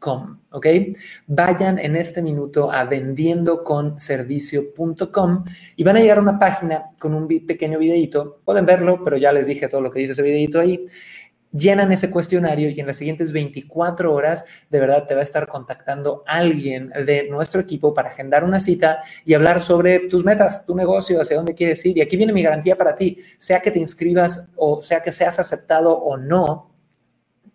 ¿ok? 0.00 0.66
Vayan 1.26 1.78
en 1.78 1.96
este 1.96 2.22
minuto 2.22 2.70
a 2.70 2.84
vendiendoconservicio.com 2.84 5.44
y 5.76 5.84
van 5.84 5.96
a 5.96 6.00
llegar 6.00 6.18
a 6.18 6.22
una 6.22 6.38
página 6.38 6.90
con 6.98 7.14
un 7.14 7.26
pequeño 7.26 7.78
videito. 7.78 8.42
Pueden 8.44 8.66
verlo, 8.66 9.02
pero 9.02 9.16
ya 9.16 9.32
les 9.32 9.46
dije 9.46 9.68
todo 9.68 9.80
lo 9.80 9.90
que 9.90 10.00
dice 10.00 10.12
ese 10.12 10.22
videito 10.22 10.60
ahí 10.60 10.84
llenan 11.52 11.92
ese 11.92 12.10
cuestionario 12.10 12.70
y 12.70 12.80
en 12.80 12.86
las 12.86 12.96
siguientes 12.98 13.32
24 13.32 14.12
horas 14.12 14.44
de 14.68 14.80
verdad 14.80 15.06
te 15.06 15.14
va 15.14 15.20
a 15.20 15.24
estar 15.24 15.48
contactando 15.48 16.22
alguien 16.26 16.90
de 16.90 17.28
nuestro 17.30 17.60
equipo 17.60 17.94
para 17.94 18.08
agendar 18.08 18.44
una 18.44 18.60
cita 18.60 19.00
y 19.24 19.34
hablar 19.34 19.60
sobre 19.60 20.00
tus 20.00 20.24
metas, 20.24 20.66
tu 20.66 20.74
negocio, 20.74 21.20
hacia 21.20 21.36
dónde 21.36 21.54
quieres 21.54 21.84
ir. 21.86 21.98
Y 21.98 22.02
aquí 22.02 22.16
viene 22.16 22.32
mi 22.32 22.42
garantía 22.42 22.76
para 22.76 22.94
ti, 22.94 23.18
sea 23.38 23.60
que 23.60 23.70
te 23.70 23.78
inscribas 23.78 24.50
o 24.56 24.82
sea 24.82 25.00
que 25.00 25.12
seas 25.12 25.38
aceptado 25.38 25.96
o 25.96 26.16
no, 26.16 26.70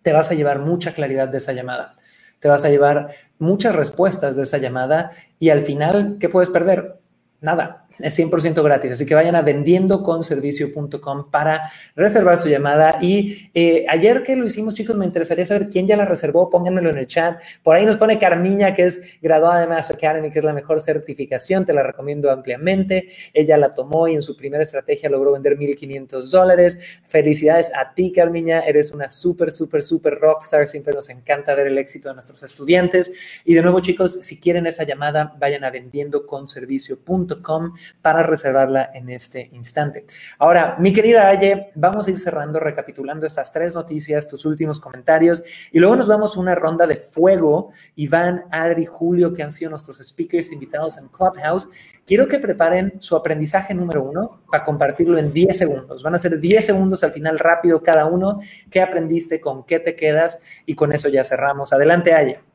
te 0.02 0.12
vas 0.12 0.30
a 0.30 0.34
llevar 0.34 0.58
mucha 0.58 0.92
claridad 0.92 1.28
de 1.28 1.38
esa 1.38 1.52
llamada. 1.52 1.96
Te 2.42 2.48
vas 2.48 2.64
a 2.64 2.70
llevar 2.70 3.14
muchas 3.38 3.76
respuestas 3.76 4.34
de 4.34 4.42
esa 4.42 4.58
llamada 4.58 5.12
y 5.38 5.50
al 5.50 5.62
final, 5.62 6.16
¿qué 6.18 6.28
puedes 6.28 6.50
perder? 6.50 6.98
Nada, 7.40 7.81
es 7.98 8.18
100% 8.18 8.62
gratis, 8.62 8.92
así 8.92 9.06
que 9.06 9.14
vayan 9.14 9.36
a 9.36 9.42
vendiendoconservicio.com 9.42 11.30
para 11.30 11.70
reservar 11.94 12.36
su 12.36 12.48
llamada. 12.48 12.98
Y 13.00 13.50
eh, 13.54 13.86
ayer 13.88 14.22
que 14.22 14.36
lo 14.36 14.46
hicimos, 14.46 14.74
chicos, 14.74 14.96
me 14.96 15.04
interesaría 15.04 15.44
saber 15.44 15.68
quién 15.68 15.86
ya 15.86 15.96
la 15.96 16.04
reservó, 16.04 16.50
pónganmelo 16.50 16.90
en 16.90 16.98
el 16.98 17.06
chat. 17.06 17.40
Por 17.62 17.76
ahí 17.76 17.86
nos 17.86 17.96
pone 17.96 18.18
Carmiña, 18.18 18.74
que 18.74 18.84
es 18.84 19.02
graduada 19.20 19.60
de 19.60 19.66
Mass 19.66 19.90
Academy, 19.90 20.30
que 20.30 20.38
es 20.38 20.44
la 20.44 20.52
mejor 20.52 20.80
certificación, 20.80 21.64
te 21.64 21.72
la 21.72 21.82
recomiendo 21.82 22.30
ampliamente. 22.30 23.08
Ella 23.32 23.56
la 23.56 23.70
tomó 23.70 24.08
y 24.08 24.14
en 24.14 24.22
su 24.22 24.36
primera 24.36 24.62
estrategia 24.62 25.10
logró 25.10 25.32
vender 25.32 25.58
1.500 25.58 26.30
dólares. 26.30 27.00
Felicidades 27.04 27.72
a 27.74 27.94
ti, 27.94 28.12
Carmiña, 28.12 28.60
eres 28.60 28.92
una 28.92 29.10
súper, 29.10 29.52
súper, 29.52 29.82
súper 29.82 30.14
rockstar, 30.14 30.68
siempre 30.68 30.94
nos 30.94 31.08
encanta 31.10 31.54
ver 31.54 31.68
el 31.68 31.78
éxito 31.78 32.08
de 32.08 32.14
nuestros 32.14 32.42
estudiantes. 32.42 33.12
Y 33.44 33.54
de 33.54 33.62
nuevo, 33.62 33.80
chicos, 33.80 34.18
si 34.22 34.38
quieren 34.38 34.66
esa 34.66 34.84
llamada, 34.84 35.34
vayan 35.38 35.64
a 35.64 35.70
vendiendoconservicio.com 35.70 37.74
para 38.00 38.22
reservarla 38.22 38.90
en 38.94 39.10
este 39.10 39.48
instante. 39.52 40.06
Ahora, 40.38 40.76
mi 40.78 40.92
querida 40.92 41.28
Aye, 41.28 41.70
vamos 41.74 42.06
a 42.06 42.10
ir 42.10 42.18
cerrando, 42.18 42.60
recapitulando 42.60 43.26
estas 43.26 43.52
tres 43.52 43.74
noticias, 43.74 44.28
tus 44.28 44.44
últimos 44.44 44.80
comentarios, 44.80 45.42
y 45.72 45.78
luego 45.78 45.96
nos 45.96 46.08
vamos 46.08 46.36
a 46.36 46.40
una 46.40 46.54
ronda 46.54 46.86
de 46.86 46.96
fuego. 46.96 47.70
Iván, 47.96 48.44
Adri, 48.50 48.86
Julio, 48.86 49.32
que 49.32 49.42
han 49.42 49.52
sido 49.52 49.70
nuestros 49.70 49.98
speakers 49.98 50.52
invitados 50.52 50.98
en 50.98 51.08
Clubhouse, 51.08 51.68
quiero 52.06 52.26
que 52.28 52.38
preparen 52.38 52.94
su 53.00 53.16
aprendizaje 53.16 53.74
número 53.74 54.02
uno 54.02 54.42
para 54.50 54.64
compartirlo 54.64 55.18
en 55.18 55.32
10 55.32 55.56
segundos. 55.56 56.02
Van 56.02 56.14
a 56.14 56.18
ser 56.18 56.38
10 56.38 56.64
segundos 56.64 57.04
al 57.04 57.12
final 57.12 57.38
rápido 57.38 57.82
cada 57.82 58.06
uno. 58.06 58.40
¿Qué 58.70 58.80
aprendiste? 58.80 59.40
¿Con 59.40 59.64
qué 59.64 59.80
te 59.80 59.94
quedas? 59.94 60.40
Y 60.66 60.74
con 60.74 60.92
eso 60.92 61.08
ya 61.08 61.24
cerramos. 61.24 61.72
Adelante, 61.72 62.14
Aye. 62.14 62.51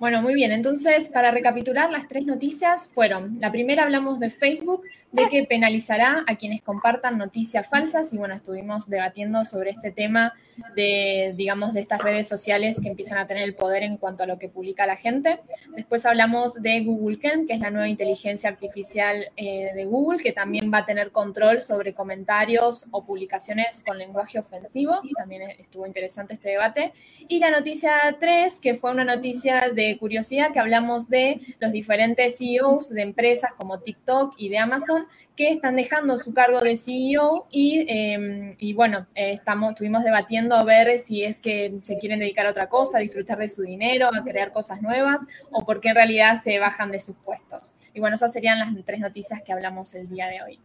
Bueno, 0.00 0.22
muy 0.22 0.34
bien. 0.34 0.50
Entonces, 0.50 1.10
para 1.10 1.30
recapitular, 1.30 1.92
las 1.92 2.08
tres 2.08 2.24
noticias 2.24 2.88
fueron, 2.88 3.38
la 3.38 3.52
primera 3.52 3.82
hablamos 3.82 4.18
de 4.18 4.30
Facebook, 4.30 4.82
de 5.12 5.24
que 5.28 5.44
penalizará 5.44 6.24
a 6.26 6.36
quienes 6.36 6.62
compartan 6.62 7.18
noticias 7.18 7.68
falsas 7.68 8.12
y 8.12 8.18
bueno, 8.18 8.34
estuvimos 8.34 8.88
debatiendo 8.88 9.44
sobre 9.44 9.70
este 9.70 9.90
tema 9.90 10.34
de, 10.76 11.32
digamos, 11.36 11.72
de 11.72 11.80
estas 11.80 12.02
redes 12.02 12.28
sociales 12.28 12.78
que 12.80 12.88
empiezan 12.88 13.18
a 13.18 13.26
tener 13.26 13.42
el 13.44 13.54
poder 13.54 13.82
en 13.82 13.96
cuanto 13.96 14.22
a 14.22 14.26
lo 14.26 14.38
que 14.38 14.48
publica 14.48 14.86
la 14.86 14.96
gente. 14.96 15.40
Después 15.74 16.04
hablamos 16.06 16.54
de 16.62 16.80
Google 16.80 17.18
Ken, 17.18 17.46
que 17.46 17.54
es 17.54 17.60
la 17.60 17.70
nueva 17.70 17.88
inteligencia 17.88 18.50
artificial 18.50 19.24
eh, 19.36 19.70
de 19.74 19.84
Google, 19.84 20.18
que 20.18 20.32
también 20.32 20.70
va 20.72 20.78
a 20.78 20.86
tener 20.86 21.10
control 21.10 21.60
sobre 21.60 21.94
comentarios 21.94 22.86
o 22.90 23.04
publicaciones 23.04 23.82
con 23.84 23.98
lenguaje 23.98 24.38
ofensivo. 24.38 25.00
También 25.16 25.42
estuvo 25.58 25.86
interesante 25.86 26.34
este 26.34 26.50
debate. 26.50 26.92
Y 27.28 27.38
la 27.38 27.50
noticia 27.50 28.16
3, 28.18 28.60
que 28.60 28.74
fue 28.74 28.90
una 28.90 29.04
noticia 29.04 29.70
de 29.74 29.96
curiosidad, 29.98 30.52
que 30.52 30.60
hablamos 30.60 31.08
de 31.08 31.40
los 31.58 31.72
diferentes 31.72 32.38
CEOs 32.38 32.90
de 32.90 33.02
empresas 33.02 33.52
como 33.56 33.80
TikTok 33.80 34.34
y 34.36 34.50
de 34.50 34.58
Amazon 34.58 34.99
que 35.36 35.48
están 35.48 35.76
dejando 35.76 36.16
su 36.16 36.34
cargo 36.34 36.60
de 36.60 36.76
CEO 36.76 37.46
y, 37.50 37.86
em, 37.88 38.54
y 38.58 38.74
bueno, 38.74 39.06
eh, 39.14 39.32
estamos, 39.32 39.70
estuvimos 39.70 40.04
debatiendo 40.04 40.54
a 40.54 40.64
ver 40.64 40.98
si 40.98 41.24
es 41.24 41.40
que 41.40 41.78
se 41.80 41.98
quieren 41.98 42.18
dedicar 42.18 42.46
a 42.46 42.50
otra 42.50 42.68
cosa, 42.68 42.98
a 42.98 43.00
disfrutar 43.00 43.38
de 43.38 43.48
su 43.48 43.62
dinero, 43.62 44.08
a 44.08 44.22
crear 44.22 44.52
cosas 44.52 44.82
nuevas 44.82 45.20
o 45.50 45.64
porque 45.64 45.88
en 45.88 45.94
realidad 45.94 46.34
se 46.42 46.58
bajan 46.58 46.90
de 46.90 46.98
sus 46.98 47.16
puestos. 47.16 47.72
Y 47.94 48.00
bueno, 48.00 48.16
esas 48.16 48.32
serían 48.32 48.58
las 48.58 48.68
tres 48.84 49.00
noticias 49.00 49.40
que 49.42 49.52
hablamos 49.52 49.94
el 49.94 50.08
día 50.08 50.26
de 50.26 50.42
hoy. 50.42 50.60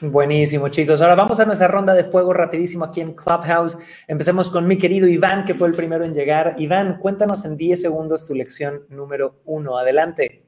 Buenísimo, 0.00 0.68
chicos. 0.68 1.02
Ahora 1.02 1.16
vamos 1.16 1.40
a 1.40 1.44
nuestra 1.44 1.66
ronda 1.66 1.92
de 1.92 2.04
fuego 2.04 2.32
rapidísimo 2.32 2.84
aquí 2.84 3.00
en 3.00 3.14
Clubhouse. 3.14 3.76
Empecemos 4.06 4.48
con 4.48 4.64
mi 4.66 4.78
querido 4.78 5.08
Iván, 5.08 5.44
que 5.44 5.54
fue 5.54 5.66
el 5.66 5.74
primero 5.74 6.04
en 6.04 6.14
llegar. 6.14 6.54
Iván, 6.56 6.98
cuéntanos 6.98 7.44
en 7.44 7.56
10 7.56 7.80
segundos 7.80 8.24
tu 8.24 8.32
lección 8.32 8.84
número 8.90 9.40
uno. 9.44 9.76
Adelante. 9.76 10.47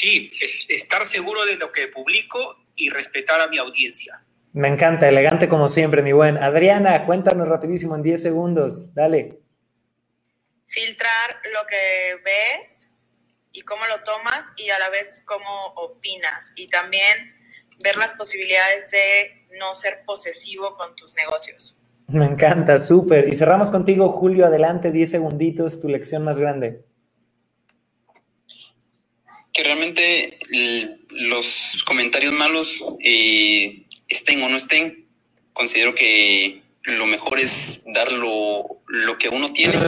Sí, 0.00 0.32
estar 0.70 1.04
seguro 1.04 1.44
de 1.44 1.56
lo 1.56 1.70
que 1.70 1.88
publico 1.88 2.38
y 2.74 2.88
respetar 2.88 3.38
a 3.38 3.48
mi 3.48 3.58
audiencia. 3.58 4.24
Me 4.54 4.68
encanta, 4.68 5.06
elegante 5.06 5.46
como 5.46 5.68
siempre, 5.68 6.00
mi 6.00 6.12
buen. 6.12 6.38
Adriana, 6.38 7.04
cuéntanos 7.04 7.46
rapidísimo 7.46 7.96
en 7.96 8.02
10 8.02 8.22
segundos. 8.22 8.94
Dale. 8.94 9.42
Filtrar 10.66 11.42
lo 11.52 11.66
que 11.66 12.16
ves 12.24 12.96
y 13.52 13.60
cómo 13.60 13.82
lo 13.88 14.02
tomas 14.02 14.54
y 14.56 14.70
a 14.70 14.78
la 14.78 14.88
vez 14.88 15.22
cómo 15.26 15.66
opinas. 15.76 16.54
Y 16.56 16.66
también 16.68 17.36
ver 17.84 17.96
las 17.96 18.12
posibilidades 18.12 18.90
de 18.92 19.48
no 19.58 19.74
ser 19.74 20.06
posesivo 20.06 20.78
con 20.78 20.96
tus 20.96 21.14
negocios. 21.14 21.82
Me 22.08 22.24
encanta, 22.24 22.80
súper. 22.80 23.28
Y 23.28 23.36
cerramos 23.36 23.70
contigo, 23.70 24.08
Julio. 24.08 24.46
Adelante, 24.46 24.92
10 24.92 25.10
segunditos, 25.10 25.78
tu 25.78 25.88
lección 25.88 26.24
más 26.24 26.38
grande 26.38 26.86
que 29.52 29.62
realmente 29.62 30.38
los 31.10 31.82
comentarios 31.86 32.32
malos 32.32 32.96
eh, 33.02 33.82
estén 34.08 34.42
o 34.42 34.48
no 34.48 34.56
estén, 34.56 35.06
considero 35.52 35.94
que 35.94 36.62
lo 36.82 37.06
mejor 37.06 37.38
es 37.38 37.80
dar 37.86 38.12
lo, 38.12 38.80
que 39.18 39.28
uno 39.28 39.52
tiene 39.52 39.78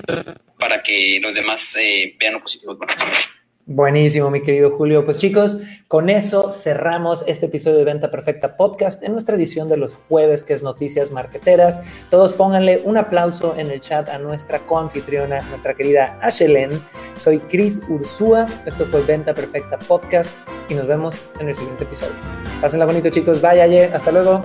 para 0.59 0.83
que 0.83 1.21
los 1.21 1.35
demás 1.35 1.77
eh, 1.77 2.17
vean 2.19 2.35
lo 2.35 2.41
positivo. 2.43 2.79
Buenísimo, 3.65 4.29
mi 4.29 4.43
querido 4.43 4.73
Julio. 4.73 5.05
Pues 5.05 5.19
chicos, 5.19 5.59
con 5.87 6.11
eso 6.11 6.51
cerramos 6.51 7.25
este 7.29 7.47
episodio 7.47 7.79
de 7.79 7.85
Venta 7.85 8.11
Perfecta 8.11 8.57
Podcast 8.57 9.05
en 9.05 9.13
nuestra 9.13 9.37
edición 9.37 9.69
de 9.69 9.77
los 9.77 10.01
jueves, 10.09 10.43
que 10.43 10.53
es 10.53 10.65
Noticias 10.65 11.13
Marqueteras. 11.13 11.81
Todos 12.11 12.35
pónganle 12.35 12.83
un 12.85 12.97
aplauso 12.97 13.55
en 13.57 13.71
el 13.71 13.81
chat 13.81 14.09
a 14.09 14.19
nuestra 14.19 14.59
coanfitriona, 14.59 15.41
nuestra 15.43 15.75
querida 15.75 16.19
Ashelen. 16.21 16.71
Soy 17.17 17.39
Chris 17.39 17.81
Ursúa. 17.89 18.49
Esto 18.67 18.85
fue 18.85 19.03
Venta 19.03 19.33
Perfecta 19.33 19.79
Podcast 19.79 20.35
y 20.69 20.75
nos 20.75 20.89
vemos 20.89 21.23
en 21.39 21.49
el 21.49 21.55
siguiente 21.55 21.85
episodio. 21.85 22.15
Pásenla 22.61 22.85
bonito, 22.85 23.11
chicos. 23.11 23.41
Bye, 23.41 23.85
Hasta 23.95 24.11
luego. 24.11 24.43